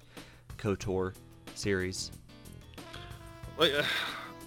[0.59, 1.13] KOTOR
[1.55, 2.11] series?
[3.57, 3.83] Like, uh,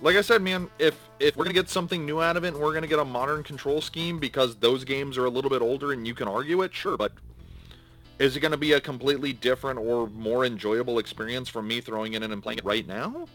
[0.01, 2.57] like I said, man, if if we're gonna get something new out of it, and
[2.59, 5.93] we're gonna get a modern control scheme because those games are a little bit older
[5.93, 7.13] and you can argue it, sure, but
[8.19, 12.23] is it gonna be a completely different or more enjoyable experience from me throwing it
[12.23, 13.27] in and playing it right now?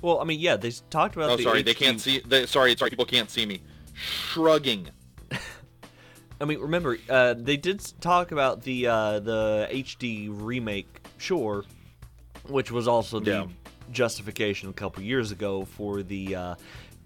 [0.00, 2.20] Well, I mean, yeah, they talked about Oh, the sorry, they can't see.
[2.20, 3.60] They, sorry, sorry, people can't see me.
[3.94, 4.88] Shrugging.
[6.40, 11.64] I mean, remember, uh, they did talk about the uh, the HD remake, sure,
[12.46, 13.46] which was also the Yeah.
[13.90, 16.54] justification a couple years ago for the uh,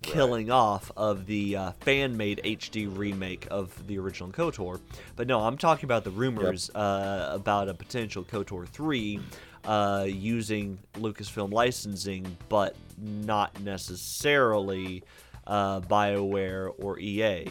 [0.02, 4.80] killing off of the uh, fan-made HD remake of the original KOTOR.
[5.16, 9.20] But no, I'm talking about the rumors uh, about a potential KOTOR 3
[9.64, 15.02] uh, using Lucasfilm licensing, but not necessarily
[15.46, 17.46] uh, BioWare or EA.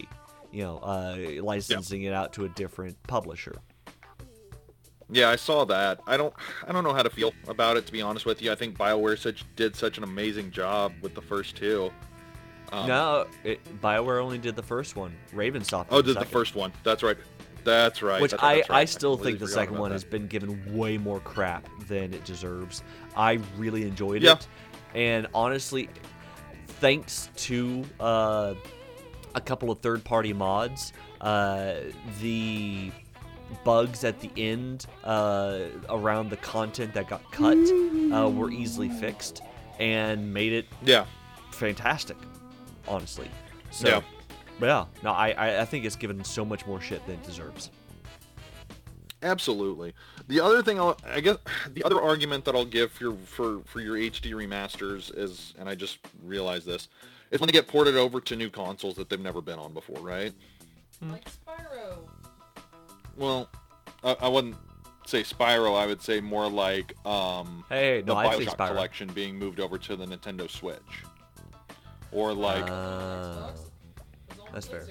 [0.51, 3.55] You know, uh, licensing it out to a different publisher.
[5.09, 5.99] Yeah, I saw that.
[6.07, 6.33] I don't
[6.65, 8.51] I don't know how to feel about it to be honest with you.
[8.51, 11.91] I think BioWare such did such an amazing job with the first two.
[12.71, 15.13] Um, no, it, BioWare only did the first one.
[15.33, 15.87] Ravensoft.
[15.89, 16.31] Oh, did the second.
[16.31, 16.71] first one.
[16.83, 17.17] That's right.
[17.63, 18.21] That's right.
[18.21, 18.65] Which That's I, right.
[18.71, 19.95] I still completely think the second one that.
[19.95, 22.81] has been given way more crap than it deserves.
[23.15, 24.33] I really enjoyed Yeah.
[24.33, 24.47] it,
[24.95, 25.89] and honestly,
[26.67, 28.55] thanks to uh,
[29.35, 31.73] a couple of third-party mods, uh,
[32.19, 32.91] the
[33.63, 35.59] bugs at the end uh,
[35.89, 39.41] around the content that got cut uh, were easily fixed
[39.77, 41.05] and made it Yeah.
[41.51, 42.17] fantastic.
[42.87, 43.29] Honestly,
[43.69, 44.01] so Yeah.
[44.59, 47.23] but yeah, no, I, I I think it's given so much more shit than it
[47.23, 47.69] deserves.
[49.23, 49.93] Absolutely.
[50.27, 51.37] The other thing, I'll, I guess,
[51.73, 55.69] the other argument that I'll give for your for for your HD remasters is, and
[55.69, 56.87] I just realized this,
[57.29, 59.99] is when they get ported over to new consoles that they've never been on before,
[59.99, 60.33] right?
[61.01, 61.97] Like Spyro.
[63.17, 63.49] Well,
[64.03, 64.55] I, I wouldn't
[65.05, 65.75] say Spyro.
[65.79, 68.67] I would say more like um, Hey, the no, I'd Bioshock Spyro.
[68.69, 70.79] collection being moved over to the Nintendo Switch,
[72.11, 73.59] or like Uh, Xbox.
[74.29, 74.87] It's on that's fair.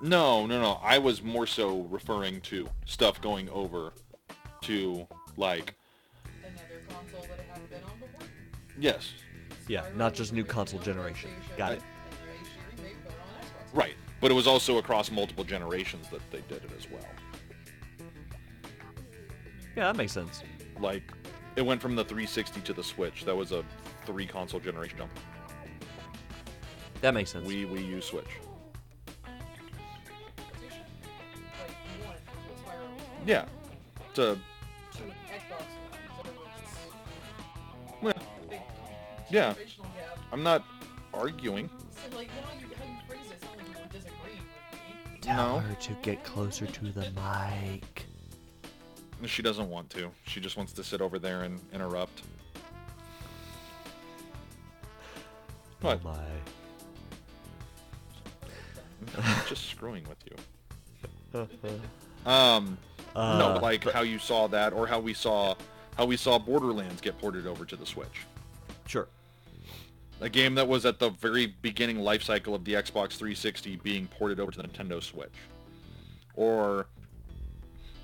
[0.00, 0.78] No, no, no.
[0.82, 3.92] I was more so referring to stuff going over
[4.62, 5.06] to
[5.36, 5.74] like
[6.44, 8.26] Another console that I haven't been on before.
[8.78, 9.10] yes,
[9.66, 11.30] Yeah, not just new console generation.
[11.56, 11.82] Got it.
[11.82, 11.82] and
[12.28, 13.44] their HD remake put it on
[13.74, 13.76] Xbox.
[13.78, 13.94] right.
[14.20, 17.06] But it was also across multiple generations that they did it as well.
[19.76, 20.42] yeah, that makes sense.
[20.80, 21.02] Like
[21.56, 23.24] it went from the 360 to the Switch.
[23.24, 23.64] That was a
[24.06, 25.10] three console generation jump.
[27.00, 27.46] That makes sense.
[27.48, 28.24] Wii, Wii U, Switch.
[29.24, 30.84] PlayStation.
[31.60, 32.20] Like one was
[32.64, 33.26] Spyro.
[33.26, 33.44] Yeah.
[34.14, 34.40] To an
[35.30, 35.94] Xbox one.
[36.12, 36.90] So
[38.00, 38.14] it's well,
[39.30, 39.54] Yeah.
[40.32, 40.64] I'm not
[41.14, 41.70] arguing.
[41.90, 44.42] So like how you how you phrase it sounds like you're disagreeing
[44.72, 45.20] with me.
[45.20, 45.58] Tell No.
[45.60, 48.06] her to get closer to the mic.
[49.26, 50.10] She doesn't want to.
[50.26, 52.22] She just wants to sit over there and interrupt.
[55.82, 56.00] Oh what?
[56.04, 56.18] Oh my.
[59.16, 61.48] I'm just screwing with you.
[62.26, 62.76] Um,
[63.14, 65.54] Uh, no, like how you saw that, or how we saw
[65.96, 68.26] how we saw Borderlands get ported over to the Switch.
[68.86, 69.08] Sure.
[70.20, 74.06] A game that was at the very beginning life cycle of the Xbox 360 being
[74.08, 75.32] ported over to the Nintendo Switch.
[76.34, 76.86] Or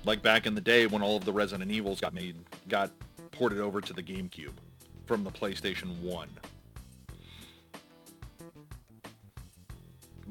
[0.05, 2.35] like back in the day when all of the Resident Evils got made
[2.67, 2.91] got
[3.31, 4.53] ported over to the GameCube
[5.05, 6.29] from the PlayStation 1.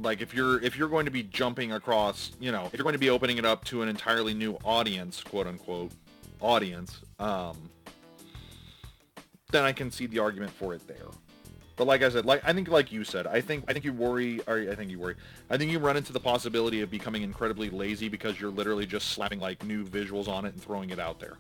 [0.01, 2.95] Like if you're if you're going to be jumping across, you know, if you're going
[2.95, 5.93] to be opening it up to an entirely new audience, quote unquote,
[6.41, 7.71] audience, um
[9.51, 11.07] then I can see the argument for it there.
[11.77, 13.93] But like I said, like I think like you said, I think I think you
[13.93, 15.17] worry or I think you worry.
[15.51, 19.09] I think you run into the possibility of becoming incredibly lazy because you're literally just
[19.09, 21.37] slapping like new visuals on it and throwing it out there.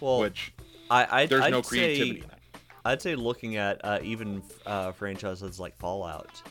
[0.00, 0.52] Well, which
[0.90, 2.40] I, I there's I'd no say, creativity in that.
[2.84, 6.42] I'd say looking at uh, even uh, franchises like Fallout,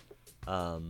[0.47, 0.89] um,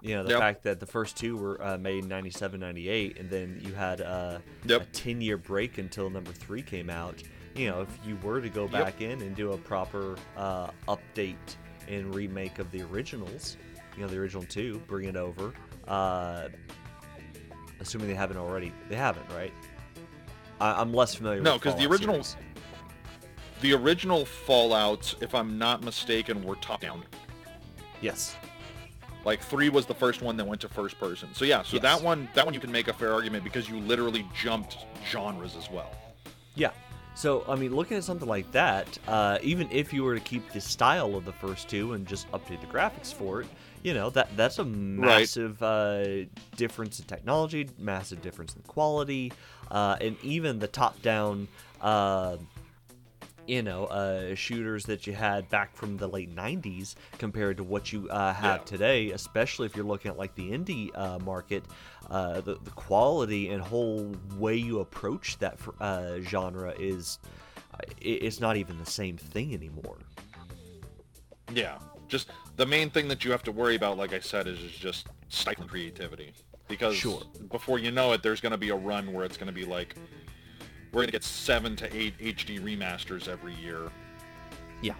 [0.00, 0.38] you know, the Yep.
[0.38, 4.00] fact that the first two were uh, made in 97, 98, and then you had
[4.02, 4.82] uh, Yep.
[4.82, 7.22] a 10 year break until number three came out.
[7.54, 8.70] You know, if you were to go Yep.
[8.72, 11.36] back in and do a proper uh, update
[11.88, 13.56] and remake of the originals,
[13.96, 15.52] you know, the original two, bring it over,
[15.88, 16.48] uh,
[17.80, 18.72] assuming they haven't already.
[18.88, 19.52] They haven't, right?
[20.60, 22.46] I, I'm less familiar No, because the originals series.
[23.60, 27.02] The original Fallouts, if I'm not mistaken, were top down.
[28.02, 28.36] Yes.
[29.24, 31.28] Like three was the first one that went to first person.
[31.32, 31.82] So yeah, so Yes.
[31.82, 35.56] that one that one you can make a fair argument because you literally jumped genres
[35.56, 35.90] as well.
[36.54, 36.70] Yeah.
[37.16, 40.50] So, I mean, looking at something like that, uh, even if you were to keep
[40.50, 43.46] the style of the first two and just update the graphics for it,
[43.84, 46.24] you know, that that's a massive uh,
[46.56, 49.32] difference in technology, massive difference in quality,
[49.70, 51.46] uh, and even the top-down,
[51.80, 52.36] uh,
[53.46, 57.92] you know, uh, shooters that you had back from the late 90s compared to what
[57.92, 58.64] you uh, have Yeah.
[58.64, 61.64] today, especially if you're looking at like the indie uh, market,
[62.10, 67.18] uh, the, the quality and whole way you approach that uh, genre is,
[67.74, 69.98] uh, it's not even the same thing anymore.
[71.52, 71.78] Yeah.
[72.08, 74.72] Just the main thing that you have to worry about, like I said, is, is
[74.72, 76.32] just stifling creativity.
[76.66, 77.20] Because Sure.
[77.50, 79.66] before you know it, there's going to be a run where it's going to be
[79.66, 79.94] like,
[80.94, 83.90] we're going to get seven to eight HD remasters every year.
[84.80, 84.94] Yeah.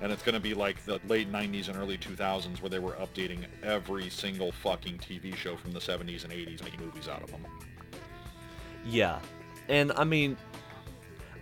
[0.00, 2.92] and it's going to be like the late 90s and early 2000s where they were
[2.94, 7.30] updating every single fucking TV show from the 70s and 80s, making movies out of
[7.30, 7.46] them.
[8.84, 9.20] Yeah,
[9.68, 10.36] and I mean,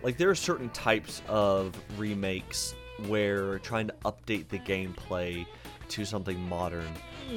[0.03, 2.75] like there are certain types of remakes
[3.07, 5.45] where trying to update the gameplay
[5.89, 6.87] to something modern,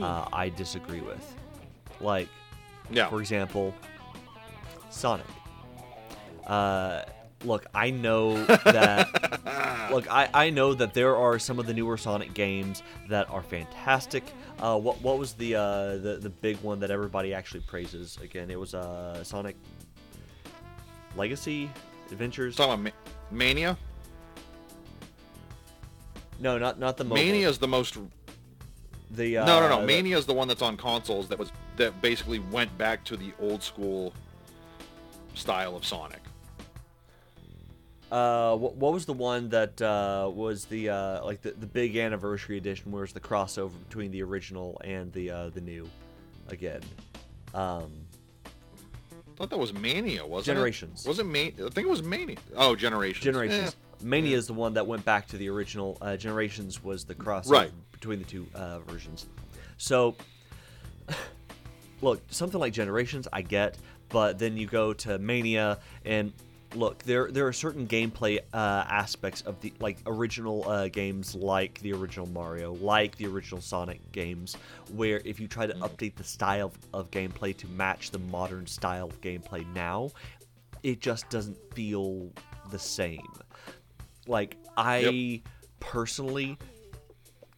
[0.03, 1.34] uh, I disagree with.
[2.03, 2.28] Like,
[2.90, 3.09] Yeah.
[3.09, 3.74] for example,
[4.90, 5.24] Sonic.
[6.47, 7.03] Uh,
[7.45, 9.88] look, I know that.
[9.90, 13.42] look, I, I know that there are some of the newer Sonic games that are
[13.42, 14.24] fantastic.
[14.59, 18.18] Uh, what what was the uh, the the big one that everybody actually praises?
[18.22, 19.57] Again, it was uh, Sonic
[21.16, 21.70] Legacy
[22.11, 22.57] Adventures.
[22.57, 22.95] Talking about
[23.30, 23.76] Ma- Mania?
[26.40, 27.16] No, not not the mobile.
[27.16, 27.97] Mania is the most
[29.11, 29.80] The uh, no, no, no.
[29.80, 33.16] the- Mania is the one that's on consoles that was that basically went back to
[33.16, 34.12] the old school
[35.34, 36.20] style of Sonic.
[38.14, 41.96] Uh, what, what was the one that uh, was the uh, like the, the big
[41.96, 45.90] anniversary edition, where it's the crossover between the original and the uh, the new,
[46.46, 46.80] again.
[47.54, 47.90] Um,
[48.46, 51.00] I thought that was Mania, wasn't Generations.
[51.00, 51.04] it?
[51.04, 51.08] Generations.
[51.08, 51.66] Was it Mania?
[51.66, 52.36] I think it was Mania.
[52.56, 53.24] Oh, Generations.
[53.24, 53.70] Generations.
[53.70, 54.04] Eh.
[54.06, 55.98] Mania is the one that went back to the original.
[56.00, 57.72] Uh, Generations was the crossover Right.
[57.90, 59.26] between the two uh, versions.
[59.76, 60.14] So,
[62.00, 63.76] look, something like Generations, I get,
[64.08, 66.32] but then you go to Mania, and
[66.74, 71.80] look, there there are certain gameplay uh, aspects of the like original uh, games, like
[71.80, 74.56] the original Mario, like the original Sonic games,
[74.92, 78.66] where if you try to update the style of, of gameplay to match the modern
[78.66, 80.10] style of gameplay now,
[80.82, 82.30] it just doesn't feel
[82.70, 83.32] the same.
[84.26, 85.42] Like I
[85.80, 86.58] personally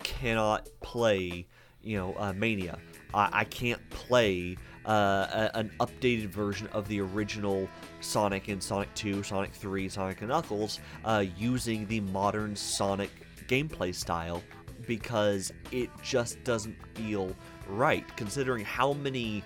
[0.03, 1.47] cannot play,
[1.83, 2.79] you know, uh, Mania.
[3.15, 4.57] I, I can't play
[4.87, 7.69] uh, a, an updated version of the original
[8.01, 13.11] Sonic and Sonic 2, Sonic 3, Sonic and Knuckles uh, using the modern Sonic
[13.49, 14.43] gameplay style
[14.87, 17.35] because it just doesn't feel
[17.69, 19.43] right, considering how many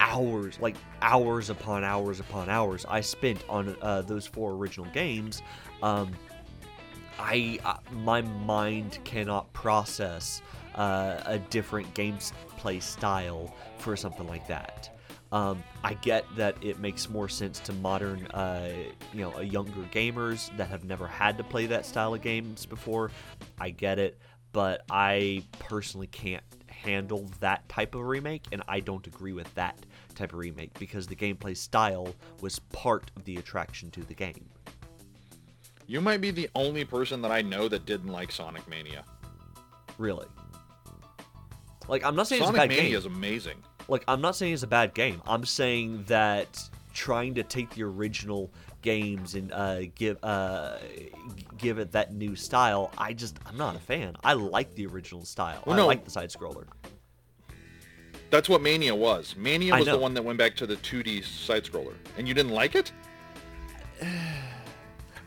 [0.00, 5.42] hours, like hours upon hours upon hours, I spent on uh, those four original games.
[5.82, 6.12] Um,
[7.18, 10.42] I uh, my mind cannot process
[10.74, 14.90] uh, a different gameplay style for something like that.
[15.32, 18.72] Um, I get that it makes more sense to modern, uh,
[19.12, 23.10] you know, younger gamers that have never had to play that style of games before.
[23.58, 24.18] I get it,
[24.52, 29.76] but I personally can't handle that type of remake, and I don't agree with that
[30.14, 34.48] type of remake because the gameplay style was part of the attraction to the game.
[35.86, 39.04] You might be the only person that I know that didn't like Sonic Mania.
[39.98, 40.26] Really.
[41.88, 42.96] Like, I'm not saying it's a bad Mania game.
[42.96, 43.56] is amazing.
[43.88, 45.20] like I'm not saying it's a bad game.
[45.26, 46.62] I'm saying that
[46.92, 48.50] trying to take the original
[48.82, 50.78] games and uh, give uh,
[51.58, 54.16] give it that new style, I just I'm not a fan.
[54.22, 55.62] I like the original style.
[55.66, 55.86] Well, I no.
[55.86, 56.64] like the side scroller.
[58.30, 59.36] That's what Mania was.
[59.36, 61.94] Mania was the one that went back to the 2D side scroller.
[62.18, 62.92] And you didn't like it?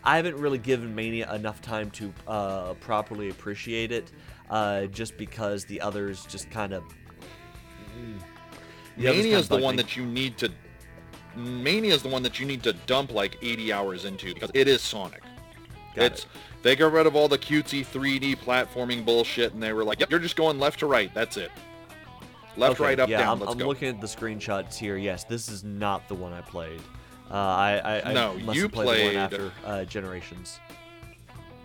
[0.03, 4.11] I haven't really given Mania enough time to uh, properly appreciate it,
[4.49, 6.83] uh, just because the others just kind of.
[8.97, 10.51] Mania is the one that you need to
[11.35, 14.67] Mania is the one that you need to dump like 80 hours into because it
[14.67, 15.21] is Sonic.
[15.95, 16.25] Got it's
[16.63, 20.09] they got rid of all the cutesy 3D platforming bullshit and they were like, "Yep,
[20.09, 21.13] you're just going left to right.
[21.13, 21.51] That's it.
[22.55, 23.33] Left, right, up, yeah, down.
[23.33, 24.97] I'm, Let's I'm go." looking at the screenshots here.
[24.97, 26.81] Yes, this is not the one I played.
[27.29, 30.59] Uh, I, I, I No, must you have played, the one after uh, Generations.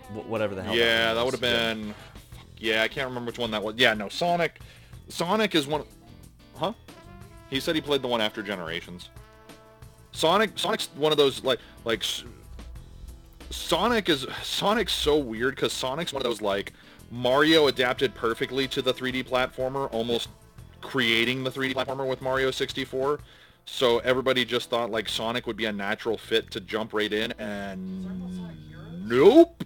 [0.09, 0.75] Wh- whatever the hell.
[0.75, 1.95] yeah, one that would have been.
[2.63, 3.75] Yeah, I can't remember which one that was.
[3.75, 4.61] Yeah, no, Sonic.
[5.09, 5.83] Sonic is one.
[6.55, 6.71] Huh?
[7.49, 9.09] He said he played the one after Generations.
[10.13, 10.57] Sonic.
[10.57, 12.05] Sonic's one of those like like.
[13.49, 16.71] Sonic is Sonic's so weird because Sonic's one of those like
[17.11, 20.29] Mario adapted perfectly to the 3D platformer, almost
[20.79, 23.19] creating the 3D platformer with Mario 64.
[23.65, 27.33] So everybody just thought like Sonic would be a natural fit to jump right in,
[27.33, 29.65] and nope.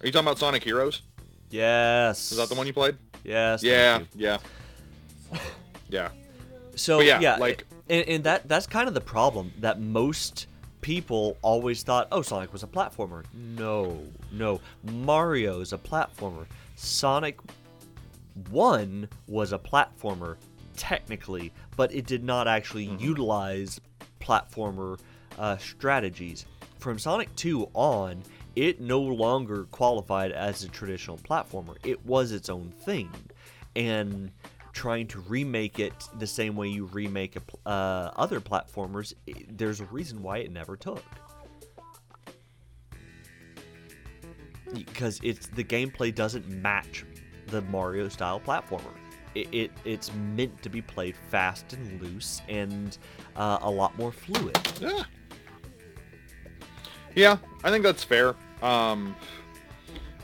[0.00, 1.02] Are you talking about Sonic Heroes?
[1.50, 2.30] Yes.
[2.30, 2.96] Is that the one you played?
[3.24, 3.62] Yes.
[3.62, 4.38] Yeah, yeah,
[5.88, 6.10] yeah.
[6.76, 10.46] So But yeah, yeah, like- and, and that that's kind of the problem that most
[10.82, 13.24] people always thought, oh, Sonic was a platformer.
[13.34, 16.46] No, no, Mario is a platformer.
[16.76, 17.38] Sonic
[18.50, 20.36] One was a platformer
[20.76, 23.02] technically, but it did not actually Mm-hmm.
[23.04, 23.80] utilize
[24.20, 24.98] platformer
[25.38, 26.46] uh, strategies.
[26.78, 28.22] From Sonic 2 on,
[28.58, 31.76] it no longer qualified as a traditional platformer.
[31.84, 33.10] It was its own thing.
[33.76, 34.30] And
[34.72, 39.14] trying to remake it the same way you remake a, uh, other platformers,
[39.48, 41.04] there's a reason why it never took.
[44.74, 47.04] because it's the gameplay doesn't match
[47.48, 48.92] the Mario style platformer.
[49.34, 52.96] It, it it's meant to be played fast and loose and
[53.36, 54.58] uh, a lot more fluid.
[54.80, 55.04] Yeah.
[57.14, 58.34] Yeah, I think that's fair.
[58.62, 59.14] Um,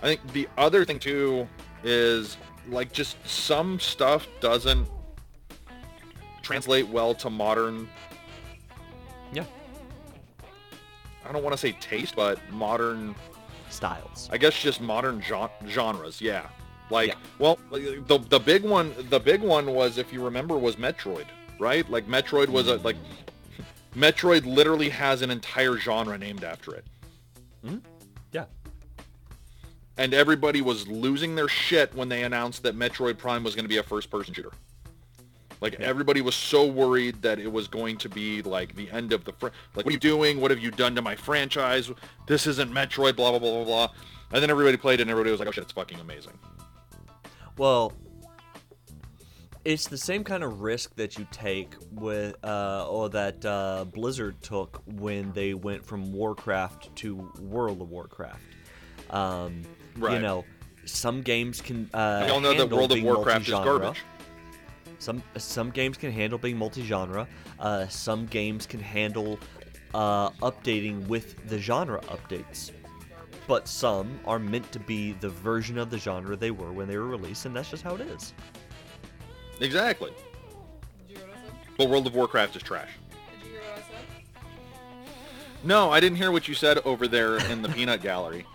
[0.02, 1.48] I think the other thing too
[1.82, 2.36] is
[2.68, 4.88] like just some stuff doesn't
[6.42, 7.88] translate well to modern.
[9.32, 9.44] Yeah,
[11.26, 13.14] I don't want to say taste, but modern.
[13.70, 14.28] styles.
[14.32, 16.20] I guess just modern gen- genres.
[16.20, 16.46] Yeah.
[16.90, 17.14] Like, Yeah.
[17.38, 21.24] well, the the big one, the big one was, if you remember, was Metroid,
[21.58, 21.88] right?
[21.90, 22.96] Like Metroid was a like,
[23.96, 26.84] Metroid literally has an entire genre named after it.
[27.62, 27.76] Yeah.
[29.96, 33.68] And everybody was losing their shit when they announced that Metroid Prime was going to
[33.68, 34.52] be a first-person shooter.
[35.60, 39.24] Like everybody was so worried that it was going to be like the end of
[39.24, 40.40] the fr- like what are you doing?
[40.40, 41.90] What have you done to my franchise?
[42.26, 43.16] This isn't Metroid.
[43.16, 43.88] Blah blah blah blah blah.
[44.32, 46.38] And then everybody played it, and everybody was like, "Oh shit, it's fucking amazing."
[47.56, 47.94] Well,
[49.64, 54.42] it's the same kind of risk that you take with, uh, or that uh, Blizzard
[54.42, 58.42] took when they went from Warcraft to World of Warcraft.
[59.08, 59.62] Um,
[59.96, 60.44] You know,
[60.84, 61.88] some games can.
[61.94, 63.80] Uh, We all know that handle World of being Warcraft is multi-genre.
[63.80, 64.02] garbage.
[64.98, 67.26] Some some games can handle being multi-genre.
[67.58, 69.38] Uh, some games can handle
[69.92, 72.70] uh, updating with the genre updates.
[73.46, 76.96] But some are meant to be the version of the genre they were when they
[76.96, 78.32] were released, and that's just how it is.
[79.60, 80.12] Exactly.
[81.06, 82.88] Did what But World of Warcraft is trash.
[83.10, 85.06] Did you hear what I said?
[85.62, 88.46] No, I didn't hear what you said over there in the peanut gallery.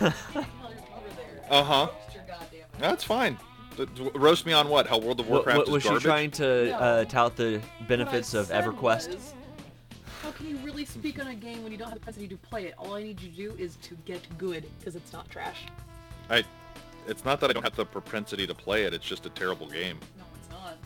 [1.50, 1.86] You're over there.
[1.86, 2.80] Roast your goddamn mouth.
[2.80, 3.38] That's fine.
[3.76, 4.86] Th- th- Roast me on what?
[4.86, 6.02] How World of What, Warcraft what is was garbage?
[6.02, 9.14] she trying to uh, tout the benefits of EverQuest?
[9.14, 9.34] was,
[10.22, 12.36] how can you really speak on a game when you don't have the propensity to
[12.38, 12.74] play it?
[12.78, 15.66] All I need you to do is to get good, because it's not trash.
[16.30, 16.42] I,
[17.06, 18.94] it's not that I don't have the propensity to play it.
[18.94, 19.98] It's just a terrible game.
[20.18, 20.76] No, it's not.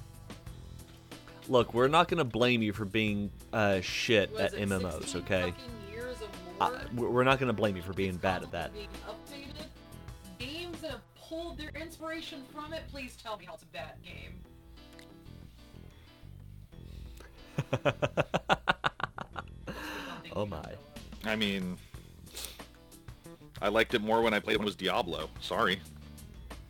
[1.49, 5.53] Look, we're not gonna blame you for being uh, shit Was at it MMOs, okay?
[5.53, 6.29] fucking years of
[6.61, 6.81] Uh, lore?
[6.95, 8.71] we're we're not gonna blame you for being It's bad at that.
[11.31, 14.41] Pulled their inspiration from it, please tell me how it's a bad game.
[20.35, 20.65] Oh my.
[21.25, 21.77] I mean,
[23.63, 25.29] I liked it more when I played it when it was Diablo.
[25.41, 25.81] Sorry.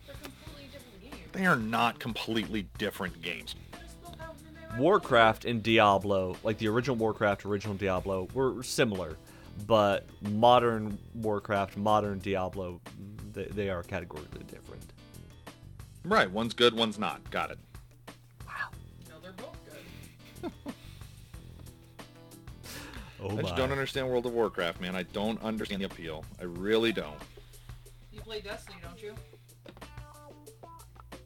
[0.05, 1.31] They're completely different games.
[1.31, 3.55] They are not completely different games.
[3.71, 9.17] They still have their Warcraft and Diablo, like the original Warcraft, original Diablo, were similar,
[9.65, 12.81] but modern Warcraft, modern Diablo,
[13.33, 14.83] they, they are categorically different.
[16.03, 17.29] Right, one's good, one's not.
[17.29, 17.59] Got it.
[18.45, 18.53] Wow.
[19.09, 19.57] No, they're both
[20.41, 20.51] good.
[23.23, 24.95] Oh I just don't understand World of Warcraft, man.
[24.95, 26.25] I don't understand the appeal.
[26.39, 27.19] I really don't.
[28.11, 29.13] You play Destiny, don't you?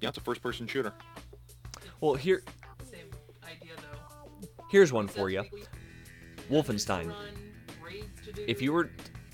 [0.02, 0.92] Yeah, it's a first-person shooter.
[2.02, 2.44] Well, here,
[2.84, 3.08] Same
[3.46, 4.48] idea though.
[4.70, 5.46] here's one for you.
[6.52, 7.04] Wolfenstein.
[7.04, 8.44] to run, raids to do.
[8.46, 8.90] If you were,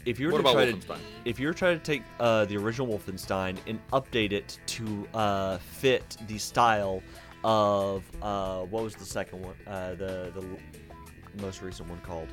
[0.06, 2.58] if you were What to try to, if you were trying to take uh, the
[2.58, 7.02] original Wolfenstein and update it to uh, fit the style
[7.44, 9.56] of uh, what was the second one?
[9.68, 12.28] Uh, the the most recent one called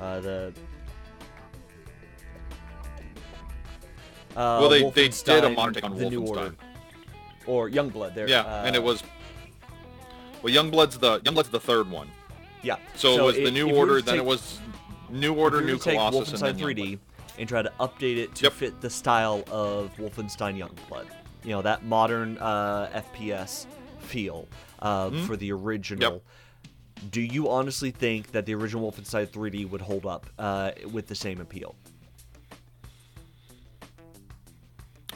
[0.00, 0.52] uh, the.
[4.34, 6.54] Uh, well, they, they did a modern take on the New Order, Wolfenstein.
[7.46, 8.14] or Youngblood.
[8.14, 9.02] There, Yeah, and it was.
[10.42, 12.08] Well, Youngblood's the Youngblood's the third one.
[12.62, 12.76] yeah.
[12.96, 14.58] So, it was the New if you were Order, then it was
[15.10, 16.98] New Order, New Colossus, and then 3D Youngblood.
[17.38, 18.52] And try to update it to Yep.
[18.52, 21.06] fit the style of Wolfenstein Youngblood.
[21.44, 23.66] You know, that modern uh, FPS
[24.00, 24.46] feel
[24.80, 25.26] uh, Mhm.
[25.26, 26.22] for the original.
[27.10, 31.14] Do you honestly think that the original Wolfenstein 3D would hold up uh, with the
[31.14, 31.74] same appeal?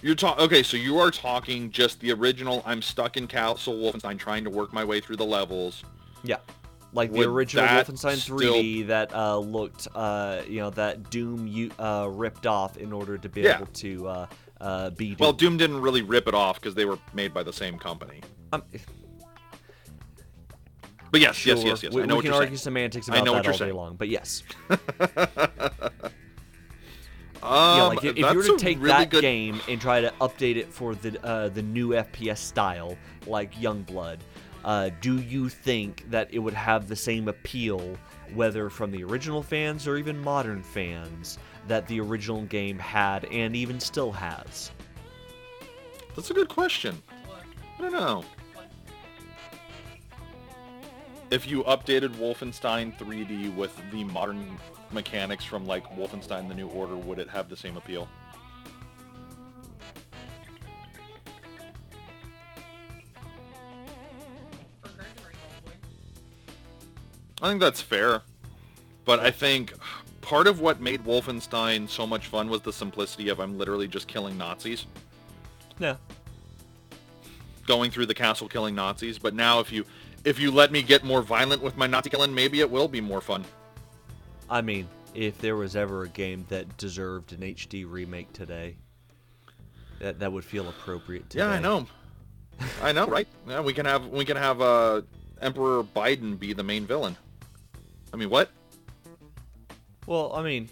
[0.03, 2.63] You're talking okay, so you are talking just the original.
[2.67, 5.83] I'm stuck in Castle Wolfenstein, trying to work my way through the levels.
[6.23, 6.37] Yeah.
[6.97, 11.47] Like the Would original that Wolfenstein 3D that uh, looked, uh, you know, that Doom
[11.47, 13.57] you, uh, ripped off in order to be Yeah.
[13.57, 14.27] able to uh,
[14.63, 15.17] uh, be Doom.
[15.21, 18.23] Well, Doom didn't really rip it off because they were made by the same company.
[18.53, 18.63] Um,
[21.13, 21.55] But yes, Sure.
[21.55, 21.93] yes, yes, yes.
[21.93, 22.65] We, I know we what can you're argue saying.
[22.65, 23.75] semantics I about know what that you're all day saying.
[23.77, 24.43] long, but yes.
[27.43, 29.21] Um, yeah, like if, if you were that's to a take really that good...
[29.21, 32.97] game and try to update it for the uh, the new FPS style,
[33.29, 34.19] like Youngblood,
[34.67, 37.97] uh, do you think that it would have the same appeal,
[38.35, 41.39] whether from the original fans or even modern fans,
[41.69, 44.73] that the original game had and even still has?
[46.17, 47.01] That's a good question.
[47.79, 48.25] I don't know.
[51.31, 54.59] If you updated Wolfenstein 3D with the modern
[54.91, 58.09] mechanics from like Wolfenstein: The New Order, would it have the same appeal?
[67.43, 68.23] I think that's fair.
[69.05, 69.73] But I think
[70.21, 74.09] part of what made Wolfenstein so much fun was the simplicity of I'm literally just
[74.09, 74.87] killing Nazis,
[75.79, 75.97] Yeah.
[77.67, 79.19] going through the castle killing Nazis.
[79.19, 79.85] But now if you
[80.25, 83.01] if you let me get more violent with my Nazi killing, maybe it will be
[83.01, 83.45] more fun.
[84.51, 88.77] I mean, if there was ever a game that deserved an HD remake today,
[90.01, 91.45] that that would feel appropriate today.
[91.45, 91.87] Yeah, I know.
[92.83, 93.29] I know, right?
[93.49, 95.03] Yeah, we can have we can have uh,
[95.41, 97.17] Emperor Biden be the main villain.
[98.17, 98.49] I mean, what?
[100.07, 100.71] Well, I mean,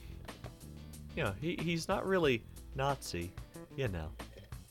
[1.15, 2.43] you know, he, he's not really
[2.75, 3.33] Nazi,
[3.77, 4.09] you know.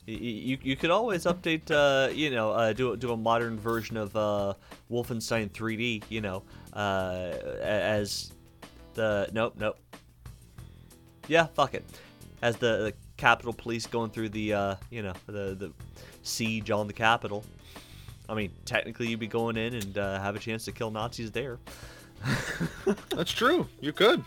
[0.06, 4.16] You, you could always update, uh, you know, uh, do, do a modern version of
[4.16, 4.54] uh,
[4.90, 6.42] Wolfenstein 3D, you know,
[6.72, 8.32] uh, as
[8.94, 9.78] the nope, nope.
[11.28, 11.84] Yeah, fuck it.
[12.42, 15.72] As the, the Capitol Police going through the, uh, you know, the the
[16.24, 17.44] siege on the Capitol.
[18.28, 21.30] I mean, technically, you'd be going in and uh, have a chance to kill Nazis
[21.30, 21.60] there.
[23.10, 23.66] That's true.
[23.80, 24.24] You could.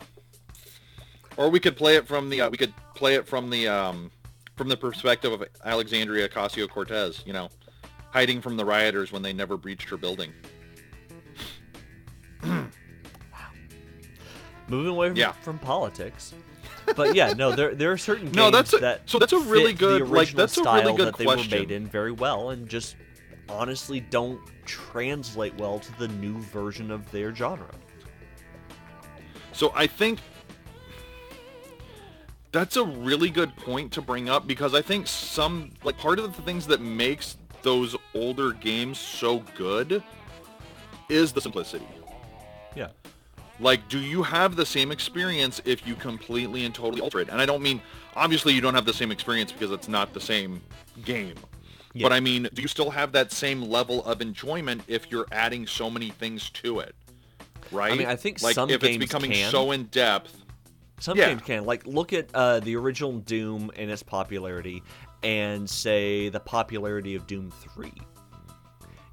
[1.38, 4.12] Or we could play it from the uh, we could play it from the um,
[4.56, 7.24] from the perspective of Alexandria Ocasio-Cortez.
[7.26, 7.50] You know,
[8.12, 10.34] hiding from the rioters when they never breached her building.
[12.44, 12.68] wow.
[14.68, 15.32] moving away from, Yeah.
[15.34, 16.34] from politics.
[16.96, 19.40] But yeah, no, there there are certain games No, that's a- that so that's a
[19.40, 21.60] really good- like, that's a really good that they were question.
[21.60, 22.96] made in very well, and just
[23.50, 27.70] honestly don't translate well to the new version of their genre.
[29.58, 30.20] So I think
[32.52, 36.36] that's a really good point to bring up because I think some like part of
[36.36, 40.04] the things that makes those older games so good
[41.10, 41.88] is the simplicity.
[42.76, 42.90] Yeah,
[43.60, 47.30] Like, do you have the same experience if you completely and totally alter it?
[47.30, 47.82] And I don't mean,
[48.16, 50.62] obviously you don't have the same experience because it's not the same
[51.04, 51.34] game.
[51.96, 52.04] Yeah.
[52.04, 55.66] But I mean, do you still have that same level of enjoyment if you're adding
[55.66, 56.94] so many things to it?
[57.72, 57.92] Right?
[57.92, 59.52] I mean, I think like some if it's becoming can.
[59.52, 60.36] so in depth.
[61.00, 61.30] some Yeah.
[61.30, 64.82] games can like look at uh, the original Doom and its popularity,
[65.24, 67.94] and say the popularity of Doom Three.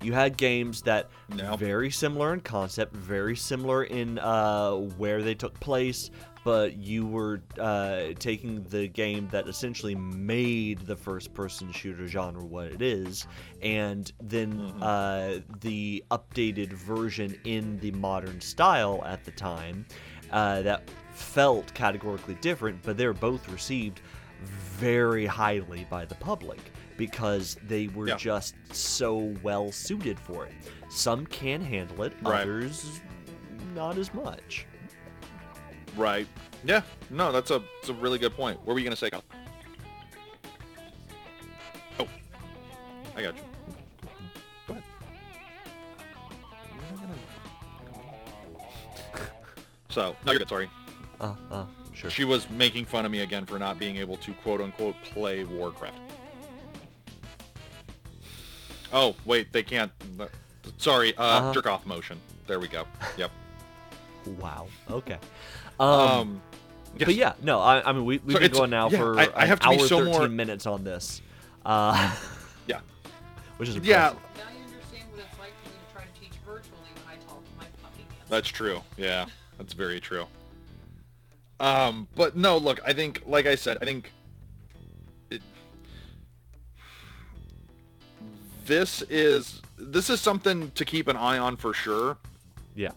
[0.03, 1.57] You had games that No.
[1.57, 6.11] very similar in concept, very similar in uh, where they took place,
[6.45, 12.67] but you were uh, taking the game that essentially made the first-person shooter genre what
[12.67, 13.27] it is,
[13.63, 19.87] and then uh, the updated version in the modern style at the time
[20.33, 20.83] uh, that
[21.15, 24.01] felt categorically different, but they're both received
[24.43, 26.59] very highly by the public
[26.97, 28.17] because they were Yeah.
[28.17, 30.53] just so well suited for it.
[30.91, 32.43] Some can handle it, Right.
[32.43, 33.01] others
[33.75, 34.67] not as much.
[35.97, 36.27] Right.
[36.65, 36.83] Yeah.
[37.11, 38.59] No, that's a that's a really good point.
[38.65, 39.23] What were you gonna say, Kyle?
[42.01, 42.09] Oh,
[43.17, 43.43] I got you.
[44.67, 44.83] Go ahead.
[49.89, 50.49] So, no, you're good.
[50.49, 50.69] Sorry.
[51.21, 52.11] Uh, uh, sure.
[52.11, 55.45] She was making fun of me again for not being able to quote unquote play
[55.45, 55.99] Warcraft.
[58.93, 59.93] Oh, wait, they can't.
[60.79, 61.53] Sorry, uh, Uh-huh.
[61.53, 62.21] jerk off motion.
[62.47, 62.85] There we go.
[63.17, 63.31] Yep.
[64.41, 64.69] Wow.
[64.91, 65.19] Okay.
[65.81, 66.43] Um, Um,
[66.97, 67.07] yes.
[67.07, 69.25] but yeah, no, I, I mean, we, we've So been going now yeah, for I-
[69.35, 71.21] I an have to be hour so 13 more- minutes on this.
[71.67, 72.15] Uh,
[72.67, 72.81] Yeah.
[73.57, 74.11] which is Yeah.
[74.11, 74.21] impressive.
[74.37, 77.17] Now you understand what it's like for me to try to teach virtually when I
[77.27, 78.29] talk to my fucking hands.
[78.29, 78.83] That's true.
[78.97, 79.27] Yeah,
[79.59, 80.27] that's very true.
[81.61, 84.13] Um, but no, look, I think, like I said, I think
[85.31, 85.41] it,
[88.67, 92.17] this is this is something to keep an eye on for sure.
[92.75, 92.91] Yeah.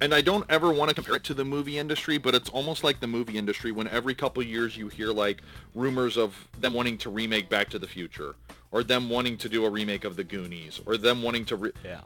[0.00, 2.84] And I don't ever want to compare it to the movie industry, but it's almost
[2.84, 5.42] like the movie industry when every couple years you hear like
[5.74, 8.36] rumors of them wanting to remake Back to the Future,
[8.70, 11.56] or them wanting to do a remake of The Goonies, or them wanting to.
[11.56, 12.02] Re- Yeah.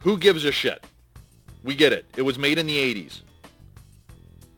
[0.00, 0.84] who gives a shit?
[1.64, 2.06] We get it.
[2.16, 3.22] It was made in the 80s.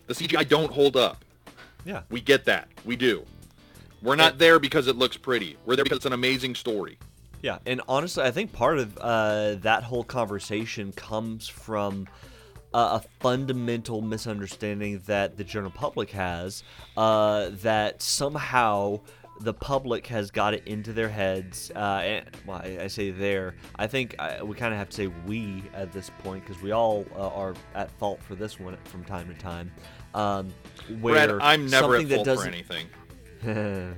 [0.06, 1.24] The CGI don't hold up.
[1.86, 2.02] Yeah.
[2.10, 2.68] We get that.
[2.84, 3.24] We do.
[4.02, 5.56] We're not there because it looks pretty.
[5.64, 6.98] We're there because it's an amazing story.
[7.40, 12.06] Yeah, and honestly, I think part of uh, that whole conversation comes from
[12.74, 16.62] uh, a fundamental misunderstanding that the general public has
[16.96, 19.00] uh, that somehow
[19.40, 21.70] the public has got it into their heads.
[21.74, 23.54] Uh, and well, I, I say there.
[23.76, 26.72] I think I, we kind of have to say we at this point because we
[26.72, 29.72] all uh, are at fault for this one from time to time.
[30.14, 30.52] Um,
[31.00, 32.88] where Brad, I'm never at fault for anything.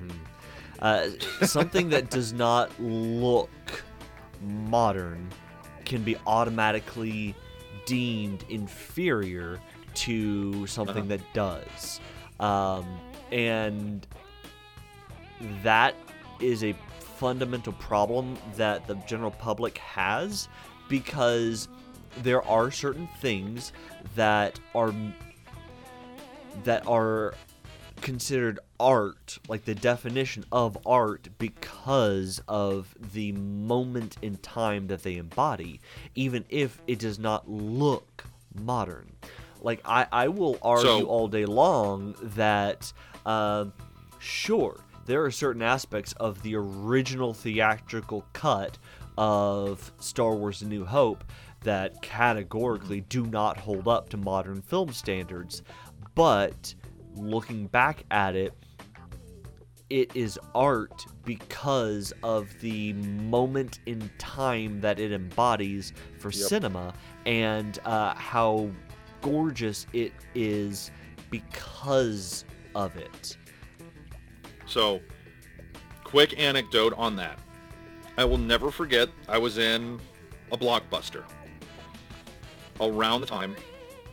[0.78, 1.08] uh,
[1.42, 3.50] something that does not look
[4.40, 5.28] modern
[5.84, 7.34] can be automatically
[7.86, 9.60] deemed inferior
[9.94, 11.16] to something Uh-huh.
[11.16, 12.00] that does.
[12.40, 12.86] Um,
[13.30, 14.06] and
[15.62, 15.94] that
[16.40, 20.48] is a fundamental problem that the general public has
[20.88, 21.68] because
[22.22, 23.72] there are certain things
[24.14, 24.92] that are
[26.64, 27.34] that are
[28.00, 35.16] considered art, like the definition of art, because of the moment in time that they
[35.16, 35.80] embody,
[36.14, 38.24] even if it does not look
[38.54, 39.10] modern.
[39.62, 42.92] Like I, I will argue So- all day long that,
[43.24, 43.66] uh,
[44.18, 48.76] sure, there are certain aspects of the original theatrical cut
[49.16, 51.24] of Star Wars: A New Hope
[51.62, 55.62] that categorically do not hold up to modern film standards,
[56.14, 56.74] but
[57.14, 58.52] looking back at it,
[59.94, 66.48] it is art because of the moment in time that it embodies for Yep.
[66.48, 66.92] cinema
[67.26, 68.68] and uh, how
[69.22, 70.90] gorgeous it is
[71.30, 72.44] because
[72.74, 73.36] of it.
[74.66, 75.00] So,
[76.02, 77.38] quick anecdote on that.
[78.18, 80.00] I will never forget, I was in
[80.50, 81.22] a blockbuster
[82.80, 83.54] around the time.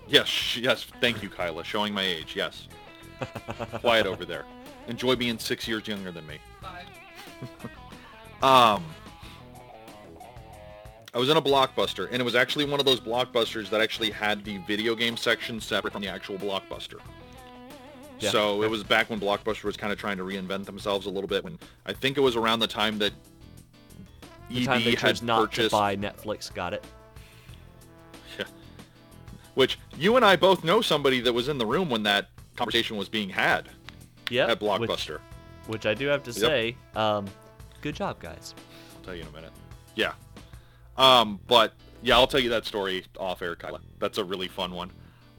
[0.08, 2.68] Yes, yes, thank you, Kyla, showing my age, yes.
[3.82, 4.46] Quiet over there.
[4.88, 6.38] Enjoy being six years younger than me.
[8.44, 8.84] Um,
[11.14, 14.10] I was in a blockbuster, and it was actually one of those blockbusters that actually
[14.10, 17.00] had the video game section separate from the actual blockbuster.
[18.22, 18.30] Yeah.
[18.30, 21.28] So it was back when Blockbuster was kind of trying to reinvent themselves a little
[21.28, 21.44] bit.
[21.44, 23.14] When I think it was around the time that
[24.50, 26.86] The EB time they had not purchased, to buy Netflix, got it.
[28.38, 28.46] Yeah.
[29.56, 32.96] which you and I both know somebody that was in the room when that conversation
[32.96, 33.70] was being had
[34.30, 35.20] Yeah, at Blockbuster.
[35.66, 37.26] Which, which I do have to say, um,
[37.82, 38.56] good job, guys.
[38.98, 39.52] I'll tell you in a minute.
[39.96, 40.14] Yeah.
[40.98, 43.80] Um, but yeah, I'll tell you that story off air, Kyla.
[44.00, 44.90] That's a really fun one.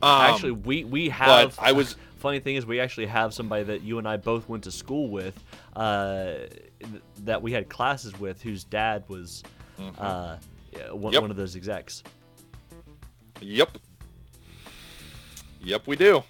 [0.03, 1.59] Um, actually, we we have.
[1.59, 4.63] I was- Funny thing is, we actually have somebody that you and I both went
[4.63, 5.35] to school with,
[5.75, 6.35] uh,
[7.25, 9.43] that we had classes with, whose dad was
[9.99, 10.37] uh,
[10.93, 11.23] one, Yep.
[11.23, 12.05] one of those execs.
[13.41, 13.77] Yep.
[15.65, 16.23] Yep, we do.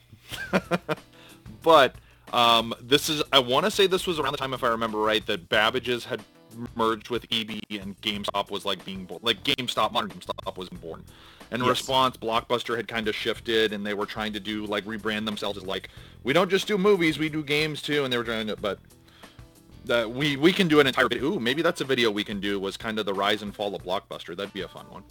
[1.63, 1.95] but
[2.33, 4.99] um, this is, I want to say this was around the time, if I remember
[4.99, 6.23] right, that Babbage's had
[6.77, 9.21] merged with EB and GameStop was like being born.
[9.23, 11.05] Like GameStop, modern GameStop was born.
[11.51, 11.69] In Yes.
[11.69, 15.59] response, Blockbuster had kind of shifted and they were trying to do, like, rebrand themselves
[15.59, 15.89] as like,
[16.25, 18.05] we don't just do movies, we do games too.
[18.05, 18.79] And they were trying to, but
[19.85, 21.33] that we we can do an entire video.
[21.33, 22.61] Ooh, maybe that's a video we can do.
[22.61, 24.37] Was kind of the rise and fall of Blockbuster.
[24.37, 25.03] That'd be a fun one.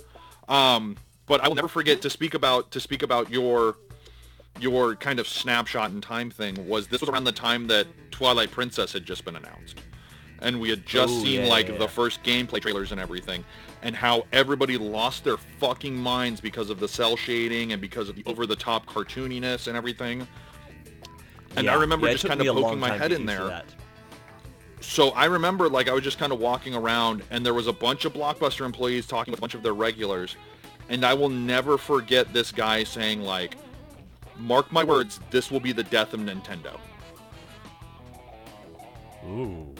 [0.47, 0.95] Um,
[1.25, 3.75] but I will never forget to speak about to speak about your
[4.59, 6.67] your kind of snapshot in time thing.
[6.67, 9.81] Was this was around the time that Twilight Princess had just been announced,
[10.39, 13.43] and we had just Ooh, seen yeah, like yeah, the first gameplay trailers and everything,
[13.81, 18.15] and how everybody lost their fucking minds because of the cell shading and because of
[18.15, 20.27] the over the top cartooniness and everything.
[21.55, 23.63] And I remember yeah, just kind of poking my head in there
[24.81, 27.73] so I remember like I was just kind of walking around and there was a
[27.73, 30.35] bunch of Blockbuster employees talking with a bunch of their regulars
[30.89, 33.57] and I will never forget this guy saying like
[34.41, 36.79] mark my words this will be the death of Nintendo.
[39.25, 39.73] Ooh.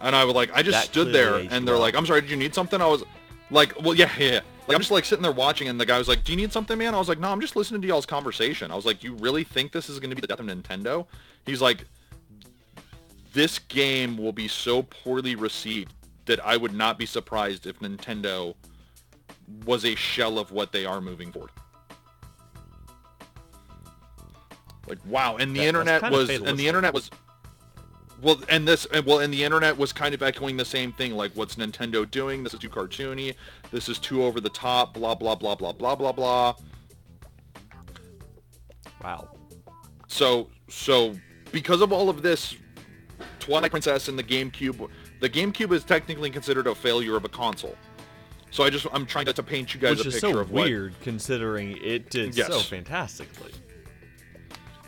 [0.00, 1.82] And I was like I just That stood there and they're well.
[1.82, 2.80] like I'm sorry did you need something?
[2.80, 3.02] I was
[3.50, 4.40] like well yeah yeah.
[4.68, 6.52] Like I'm just like sitting there watching and the guy was like do you need
[6.52, 6.94] something man?
[6.94, 8.70] I was like no I'm just listening to y'all's conversation.
[8.70, 11.06] I was like you really think this is going to be the death of Nintendo?
[11.44, 11.84] He's like
[13.32, 15.92] this game will be so poorly received
[16.24, 18.54] that I would not be surprised if Nintendo
[19.64, 21.50] was a shell of what they are moving forward.
[24.88, 27.10] Like wow, and the That- internet was and the internet was
[28.22, 31.14] well, and this and well, and the internet was kind of echoing the same thing.
[31.14, 32.42] Like, what's Nintendo doing?
[32.44, 33.34] This is too cartoony.
[33.70, 34.94] This is too over the top.
[34.94, 36.54] Blah blah blah blah blah blah blah.
[39.02, 39.28] Wow.
[40.08, 41.14] So so
[41.52, 42.56] because of all of this,
[43.40, 44.88] Twilight Princess and the GameCube,
[45.20, 47.76] the GameCube is technically considered a failure of a console.
[48.50, 50.38] So I just I'm trying to, to paint you guys Which a is picture so
[50.40, 53.52] of what weird considering it did so fantastically.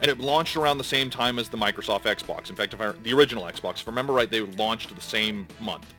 [0.01, 2.51] And it launched around the same time as the Microsoft Xbox.
[2.51, 5.47] In fact, if I, the original Xbox, if I remember right, they launched the same
[5.61, 5.93] month.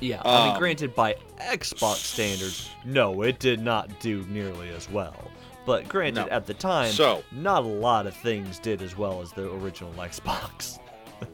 [0.00, 4.90] Yeah, I mean, Um, granted, by Xbox standards, no, it did not do nearly as
[4.90, 5.30] well.
[5.64, 6.28] But granted, No.
[6.32, 9.92] at the time, So- not a lot of things did as well as the original
[9.96, 10.78] Xbox.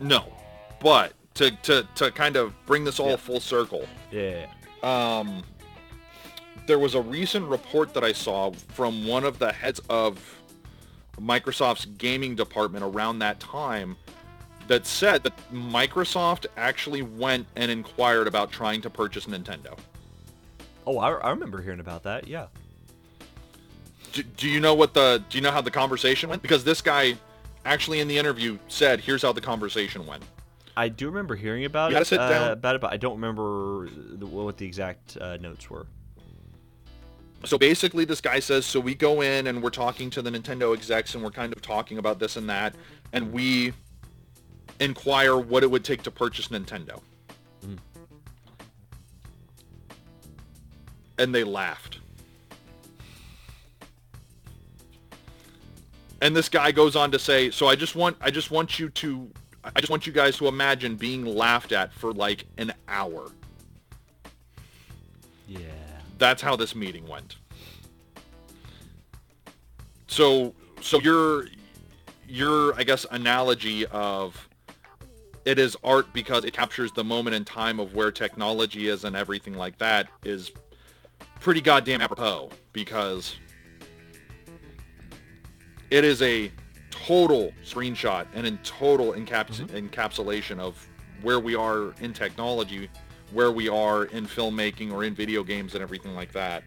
[0.00, 0.24] No,
[0.80, 3.16] but to to to kind of bring this all Yeah.
[3.16, 4.46] full circle, Yeah.
[4.84, 5.42] um,
[6.66, 10.18] there was a recent report that I saw from one of the heads of
[11.20, 13.97] Microsoft's gaming department around that time
[14.68, 19.76] that said that Microsoft actually went and inquired about trying to purchase Nintendo.
[20.86, 22.26] Oh, I, I remember hearing about that.
[22.26, 22.47] Yeah.
[24.12, 26.43] Do, do you know what the do you know how the conversation went?
[26.43, 27.14] Because this guy
[27.64, 30.22] actually in the interview said, "Here's how the conversation went."
[30.76, 32.51] I do remember hearing about You gotta it, sit uh, down.
[32.52, 35.86] about it, but I don't remember the, what the exact uh, notes were.
[37.44, 40.74] So basically this guy says, so we go in and we're talking to the Nintendo
[40.74, 42.74] execs and we're kind of talking about this and that,
[43.12, 43.73] and we
[44.81, 47.01] inquire what it would take to purchase Nintendo.
[47.64, 47.74] Hmm.
[51.19, 51.98] And they laughed.
[56.20, 58.89] And this guy goes on to say, so I just want I just want you
[58.90, 59.28] to
[59.64, 63.31] I just want you guys to imagine being laughed at for like an hour.
[65.48, 65.81] Yeah.
[66.23, 67.35] That's how this meeting went.
[70.07, 71.47] So so your
[72.28, 74.49] your I guess analogy of
[75.44, 79.16] it is art because it captures the moment in time of where technology is and
[79.16, 80.53] everything like that is
[81.40, 83.35] pretty goddamn apropos because
[85.90, 86.53] it is a
[86.93, 89.89] total screenshot and in total encaps- mm-hmm.
[89.89, 90.89] encapsulation of
[91.23, 92.89] where we are in technology,
[93.32, 96.62] where we are in filmmaking or in video games and everything like that.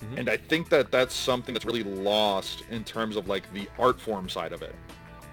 [0.00, 0.18] Mm-hmm.
[0.18, 4.00] And I think that that's something that's really lost in terms of like the art
[4.00, 4.74] form side of it.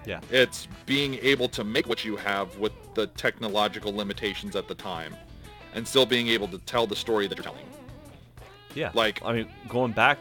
[0.06, 0.20] Yeah.
[0.30, 5.14] It's being able to make what you have with the technological limitations at the time
[5.74, 7.66] and still being able to tell the story that you're telling.
[8.74, 8.90] Yeah.
[8.94, 10.18] Like- I mean, going back,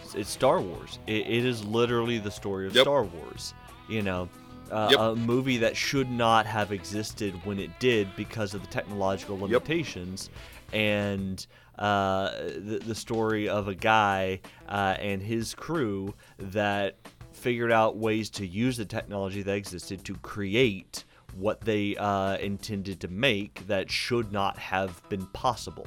[0.00, 0.98] it's- it's Star Wars.
[1.06, 2.84] It, it is literally the story of Yep.
[2.84, 3.52] Star Wars.
[3.88, 4.28] You know,
[4.70, 5.00] uh, Yep.
[5.00, 10.30] a movie that should not have existed when it did because of the technological limitations,
[10.72, 11.46] and
[11.78, 16.96] uh, the, the story of a guy uh, and his crew that
[17.32, 21.04] figured out ways to use the technology that existed to create
[21.36, 25.86] what they uh, intended to make that should not have been possible.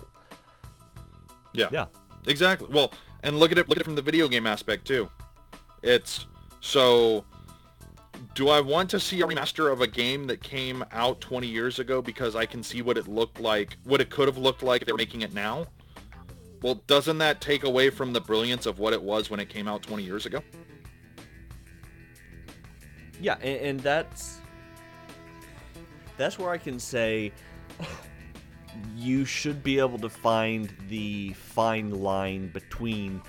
[1.53, 1.67] Yeah.
[1.71, 1.85] Yeah.
[2.25, 2.69] Exactly.
[2.71, 2.91] Well,
[3.21, 5.09] and look at it look at it from the video game aspect too.
[5.81, 6.25] It's
[6.61, 7.25] so
[8.33, 11.79] do I want to see a remaster of a game that came out 20 years
[11.79, 14.81] ago because I can see what it looked like, what it could have looked like
[14.81, 15.67] if they were making it now?
[16.61, 19.67] Well, doesn't that take away from the brilliance of what it was when it came
[19.67, 20.41] out 20 years ago?
[23.21, 24.39] Yeah, and, and that's
[26.17, 27.31] that's where I can say
[28.95, 33.21] you should be able to find the fine line between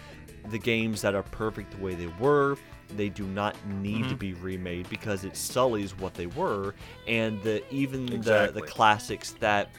[0.51, 2.57] the games that are perfect the way they were.
[2.97, 6.75] They do not need to be remade because it sullies what they were,
[7.07, 9.71] and the even the, the classics that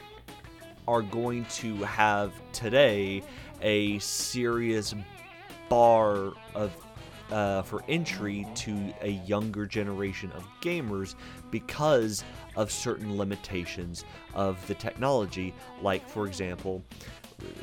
[0.88, 3.22] are going to have today
[3.62, 4.94] a serious
[5.68, 6.76] bar of
[7.30, 11.16] uh, for entry to a younger generation of gamers
[11.50, 12.22] because
[12.54, 14.04] of certain limitations
[14.34, 15.52] of the technology,
[15.82, 16.84] like for example,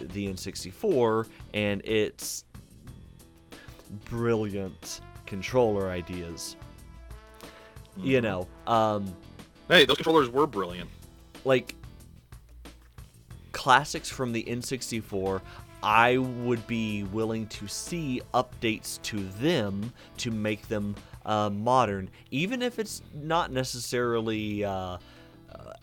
[0.01, 2.43] the N64 and its
[4.05, 5.01] brilliant
[5.33, 6.55] controller ideas.
[7.97, 9.11] You know, um,
[9.67, 10.91] Hey, those controllers were brilliant.
[11.43, 11.73] like
[13.51, 15.41] classics from the N64,
[15.81, 20.95] I would be willing to see updates to them to make them
[21.25, 24.97] uh, modern, even if it's not necessarily uh, uh,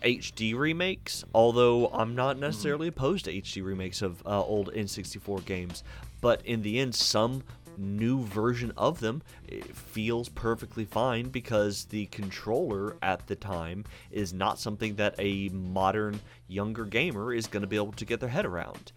[0.01, 1.25] HD remakes.
[1.35, 5.83] Although I'm not necessarily opposed to HD remakes of uh, old N64 games,
[6.21, 7.43] but in the end, some
[7.77, 14.33] new version of them it feels perfectly fine because the controller at the time is
[14.33, 18.29] not something that a modern younger gamer is going to be able to get their
[18.29, 18.91] head around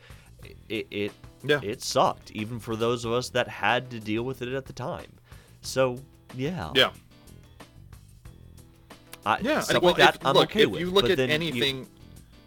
[0.68, 1.60] it it, Yeah.
[1.62, 4.72] it sucked even for those of us that had to deal with it at the
[4.72, 5.12] time
[5.62, 5.98] so
[6.36, 6.90] yeah Yeah.
[9.26, 9.60] I, Yeah.
[9.60, 11.28] stuff well, like that if, I'm look, okay if with you look but at then
[11.30, 11.88] you- anything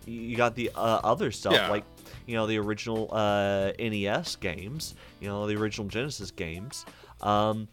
[0.06, 1.70] you got the uh, other stuff Yeah.
[1.70, 1.84] like
[2.28, 6.86] you know the original uh, NES games, you know the original Genesis games.
[7.22, 7.68] Um,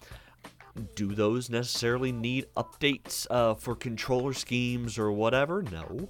[0.97, 5.63] do those necessarily need updates uh, for controller schemes or whatever?
[5.63, 6.09] No,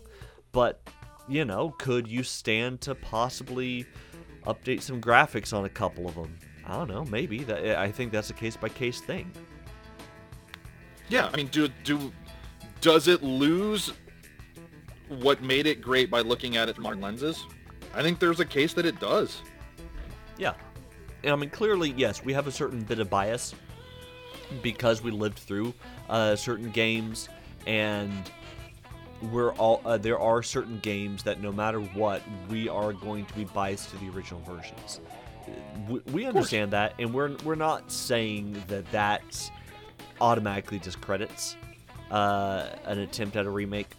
[0.53, 0.81] but
[1.27, 3.87] you know, could you stand to possibly
[4.47, 6.39] update some graphics on a couple of them?
[6.67, 7.45] I don't know, maybe.
[7.45, 9.31] That I think that's a case by case thing.
[11.09, 12.13] Yeah, I mean, do do
[12.81, 13.93] does it lose
[15.09, 17.45] what made it great by looking at it through modern lenses?
[17.95, 19.43] I think there's a case that it does.
[20.39, 20.55] Yeah.
[21.25, 23.55] I mean, clearly, yes, we have a certain bit of bias
[24.63, 25.73] because we lived through
[26.09, 27.29] uh, certain games,
[27.67, 28.31] and
[29.23, 33.35] we're all uh, there are certain games that no matter what, we are going to
[33.35, 35.01] be biased to the original versions.
[35.89, 39.51] We, we understand that, and we're we're not saying that that
[40.21, 41.57] automatically discredits
[42.11, 43.91] uh, an attempt at a remake,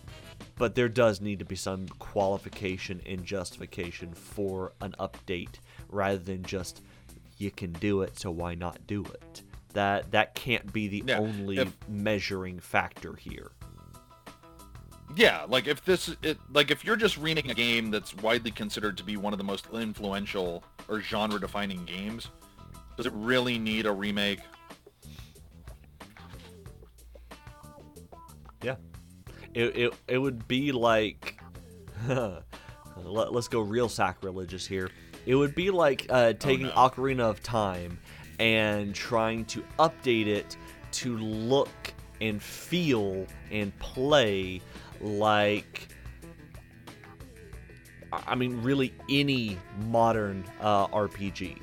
[0.58, 5.60] but there does need to be some qualification and justification for an update
[5.90, 6.82] rather than just
[7.38, 9.42] you can do it, so why not do it?
[9.74, 13.52] That that can't be the Yeah, only if- measuring factor here.
[15.16, 18.98] Yeah, like if this it like if you're just remaking a game that's widely considered
[18.98, 22.30] to be one of the most influential or genre-defining games.
[22.98, 24.40] Does it really need a remake?
[28.64, 28.76] Yeah.
[29.56, 31.40] It, it, it would be like.
[32.08, 34.90] Let, us go real sacrilegious here.
[35.26, 36.72] It would be like uh, taking no.
[36.74, 38.00] Ocarina of Time
[38.40, 40.56] and trying to update it
[40.94, 41.70] to look
[42.22, 44.62] and feel and play
[45.02, 45.88] like.
[48.14, 49.58] I I mean, really any
[49.88, 51.58] modern uh, RPG.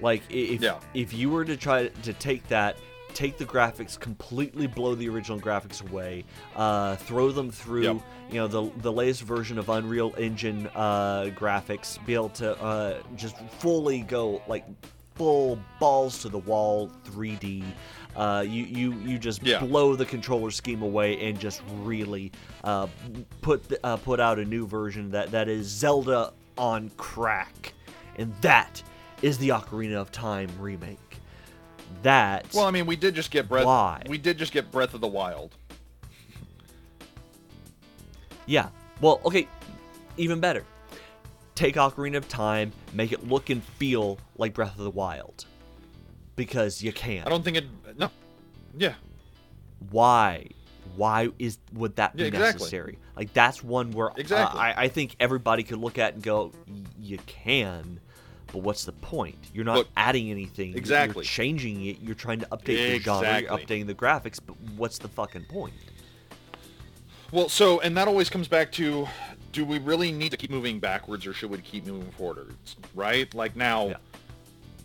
[0.00, 0.80] Like if Yeah.
[0.92, 2.76] if you were to try to take that,
[3.14, 6.24] take the graphics completely, blow the original graphics away,
[6.56, 7.96] uh, throw them through, Yep.
[8.30, 13.00] you know, the the latest version of Unreal Engine uh, graphics, be able to uh,
[13.16, 14.64] just fully go like
[15.14, 17.62] full balls to the wall 3D.
[18.16, 19.58] Uh, you you you just Yeah.
[19.60, 22.30] blow the controller scheme away and just really
[22.62, 22.86] uh,
[23.40, 27.72] put the, uh, put out a new version that that is Zelda on crack,
[28.16, 28.82] and that
[29.22, 30.98] is the Ocarina of Time remake.
[32.02, 33.64] That Well, I mean, we did just get Breath.
[33.66, 34.02] Why?
[34.08, 35.56] We did just get Breath of the Wild.
[38.46, 38.68] Yeah.
[39.00, 39.48] Well, okay,
[40.16, 40.64] even better.
[41.54, 45.46] Take Ocarina of Time, make it look and feel like Breath of the Wild.
[46.36, 47.24] Because you can.
[47.26, 47.64] I don't think it.
[47.96, 48.10] No.
[48.76, 48.94] Yeah.
[49.90, 50.48] Why?
[50.96, 52.52] Why is would that be Yeah, exactly.
[52.60, 52.98] necessary?
[53.16, 54.60] Like that's one where uh, Exactly.
[54.60, 58.00] I, I think everybody could look at and go, "Y- you can,
[58.54, 59.36] but what's the point?
[59.52, 60.76] You're not Look, adding anything.
[60.76, 61.24] Exactly.
[61.24, 62.00] You're changing it.
[62.00, 63.40] You're trying to update the genre.
[63.40, 64.38] You're updating the graphics.
[64.44, 65.74] But what's the fucking point?
[67.32, 69.08] Well, so and that always comes back to,
[69.50, 72.76] do we really need to keep moving backwards or should we keep moving forwards?
[72.94, 73.34] Right?
[73.34, 73.96] Like now, Yeah.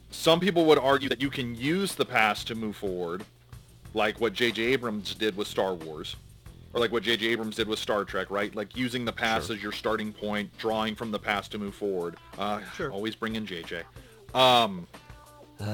[0.10, 3.24] some people would argue that you can use the past to move forward,
[3.94, 4.64] like what J.J.
[4.64, 6.16] Abrams did with Star Wars,
[6.74, 7.28] or like what J.J.
[7.28, 8.54] Abrams did with Star Trek, right?
[8.56, 9.56] Like using the past Sure.
[9.56, 12.16] as your starting point, drawing from the past to move forward.
[12.38, 12.92] Uh, Sure.
[12.92, 13.82] Always bring in J.J.
[14.34, 14.88] Um,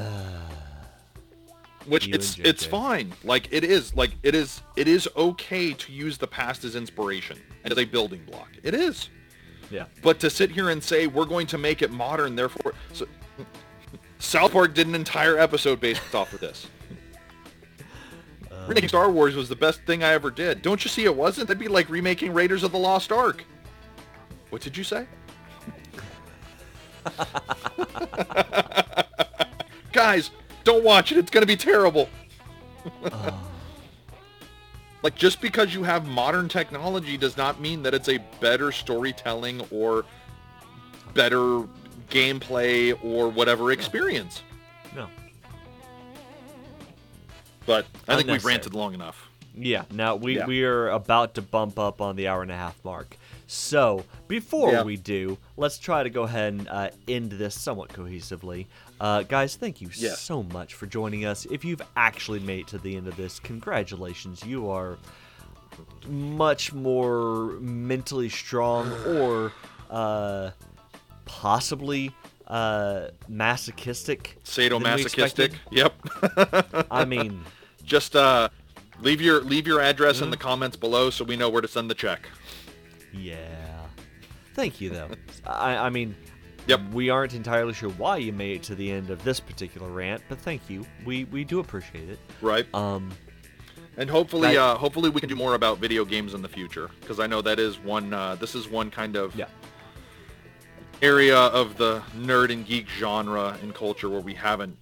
[1.86, 3.14] which You it's it's fine.
[3.24, 3.96] Like it is.
[3.96, 4.62] Like it is.
[4.76, 8.50] It is okay to use the past as inspiration and as a building block.
[8.64, 9.10] It is.
[9.72, 9.86] Yeah.
[10.02, 13.08] But to sit here and say we're going to make it modern, therefore, so,
[14.20, 16.68] South Park did an entire episode based off of this.
[18.68, 20.62] Remaking Star Wars was the best thing I ever did.
[20.62, 21.48] Don't you see it wasn't?
[21.48, 23.44] That'd be like remaking Raiders of the Lost Ark.
[24.50, 25.06] What did you say?
[29.92, 30.32] Guys,
[30.64, 31.18] don't watch it.
[31.18, 32.10] It's going to be terrible.
[35.04, 39.62] like just because you have modern technology does not mean that it's a better storytelling
[39.72, 40.06] or
[41.14, 41.64] better
[42.10, 44.42] gameplay or whatever experience.
[44.96, 45.08] No.
[47.66, 49.30] But I think we've ranted long enough.
[49.58, 50.46] Yeah, now we, Yeah.
[50.46, 53.18] we are about to bump up on the hour and a half mark.
[53.48, 54.84] So, before Yeah.
[54.84, 58.66] we do, let's try to go ahead and uh, end this somewhat cohesively.
[59.00, 60.20] Uh, guys, thank you Yes.
[60.22, 61.46] so much for joining us.
[61.50, 64.44] If you've actually made it to the end of this, congratulations.
[64.44, 64.98] You are
[66.08, 69.52] much more mentally strong or
[69.90, 70.52] uh,
[71.26, 72.12] possibly
[72.48, 74.38] uh, masochistic.
[74.44, 75.54] Sadomasochistic.
[75.72, 75.94] Yep.
[76.92, 77.44] I mean,
[77.84, 78.50] Just uh,
[79.02, 80.24] leave your leave your address Mm-hmm.
[80.26, 82.28] in the comments below so we know where to send the check.
[83.14, 83.38] Yeah.
[84.56, 85.10] Thank you, though.
[85.46, 86.16] I, I mean,
[86.68, 86.82] Yep.
[86.94, 90.24] we aren't entirely sure why you made it to the end of this particular rant,
[90.30, 90.84] but thank you.
[91.06, 92.18] We we do appreciate it.
[92.42, 92.66] Right.
[92.74, 93.12] Um,
[93.98, 94.58] And hopefully, Right.
[94.58, 97.42] uh, hopefully we can do more about video games in the future because I know
[97.44, 98.14] that is one.
[98.14, 99.46] Uh, this is one kind of yeah.
[101.02, 104.76] Area of the nerd and geek genre and culture where we haven't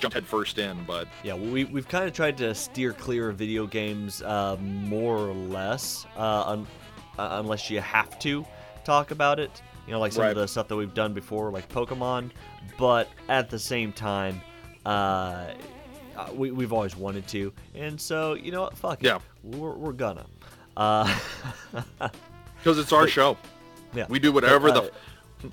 [0.00, 0.84] jumped headfirst in.
[0.84, 5.16] But Yeah, we, we've kind of tried to steer clear of video games uh, more
[5.16, 6.66] or less, uh, un-
[7.18, 8.44] uh, unless you have to
[8.84, 9.62] talk about it.
[9.86, 10.30] You know, like some Right.
[10.30, 12.30] of the stuff that we've done before, like Pokemon.
[12.78, 14.40] But at the same time,
[14.84, 15.46] uh,
[16.16, 17.52] uh, we, we've always wanted to.
[17.74, 18.76] And so, you know what?
[18.76, 19.06] Fuck it.
[19.06, 19.18] Yeah.
[19.44, 20.26] We're, we're gonna.
[20.76, 21.16] Uh,
[22.58, 23.36] because it's our show,
[23.96, 24.06] yeah.
[24.08, 24.92] we do whatever But,
[25.40, 25.52] the.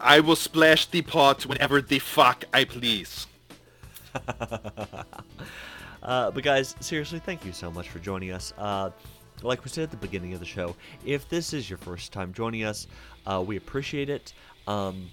[0.00, 3.26] I will splash the pot whenever the fuck I please.
[6.02, 8.52] Uh, but guys, seriously, thank you so much for joining us.
[8.56, 8.90] Uh,
[9.42, 10.74] like we said at the beginning of the show,
[11.04, 12.86] if this is your first time joining us,
[13.26, 14.32] uh, we appreciate it.
[14.66, 15.10] Um,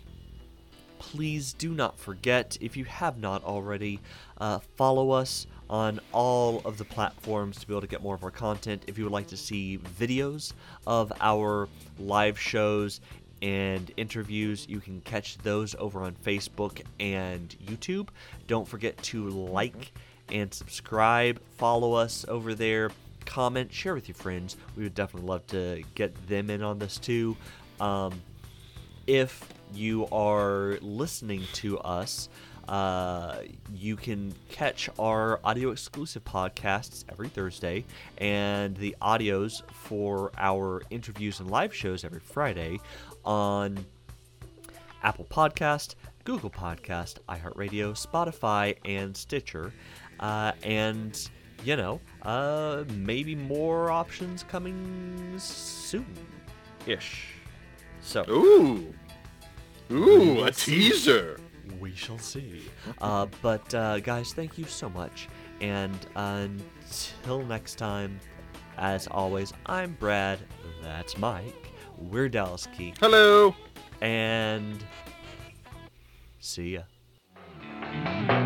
[1.00, 4.00] please do not forget, if you have not already,
[4.40, 8.24] uh, follow us on all of the platforms to be able to get more of
[8.24, 8.84] our content.
[8.88, 10.54] If you would like to see videos
[10.86, 11.68] of our
[12.00, 13.02] live shows
[13.42, 18.10] and interviews, you can catch those over on Facebook and YouTube.
[18.48, 19.92] Don't forget to like
[20.32, 22.92] and subscribe, follow us over there,
[23.26, 24.58] comment, share with your friends.
[24.76, 27.38] We would definitely love to get them in on this too.
[27.80, 28.22] Um,
[29.06, 32.30] if you are listening to us,
[32.68, 33.38] uh,
[33.74, 37.86] you can catch our audio exclusive podcasts every Thursday
[38.18, 42.80] and the audios for our interviews and live shows every Friday
[43.24, 43.86] on
[45.04, 49.72] Apple Podcast, Google Podcast, iHeartRadio, Spotify, and Stitcher.
[50.20, 51.30] Uh, and,
[51.64, 56.06] you know, uh, maybe more options coming soon
[56.86, 57.36] ish.
[58.02, 58.94] So, Ooh.
[59.92, 61.40] Ooh, a teaser.
[61.80, 62.64] We shall see.
[63.02, 65.28] Uh, but, uh, guys, thank you so much.
[65.62, 68.20] And until next time,
[68.78, 70.40] as always, I'm Brad.
[70.82, 71.72] That's Mike.
[71.98, 72.98] We're Dallas Geek.
[73.00, 73.56] Hello.
[74.02, 74.84] And
[76.40, 78.44] see ya.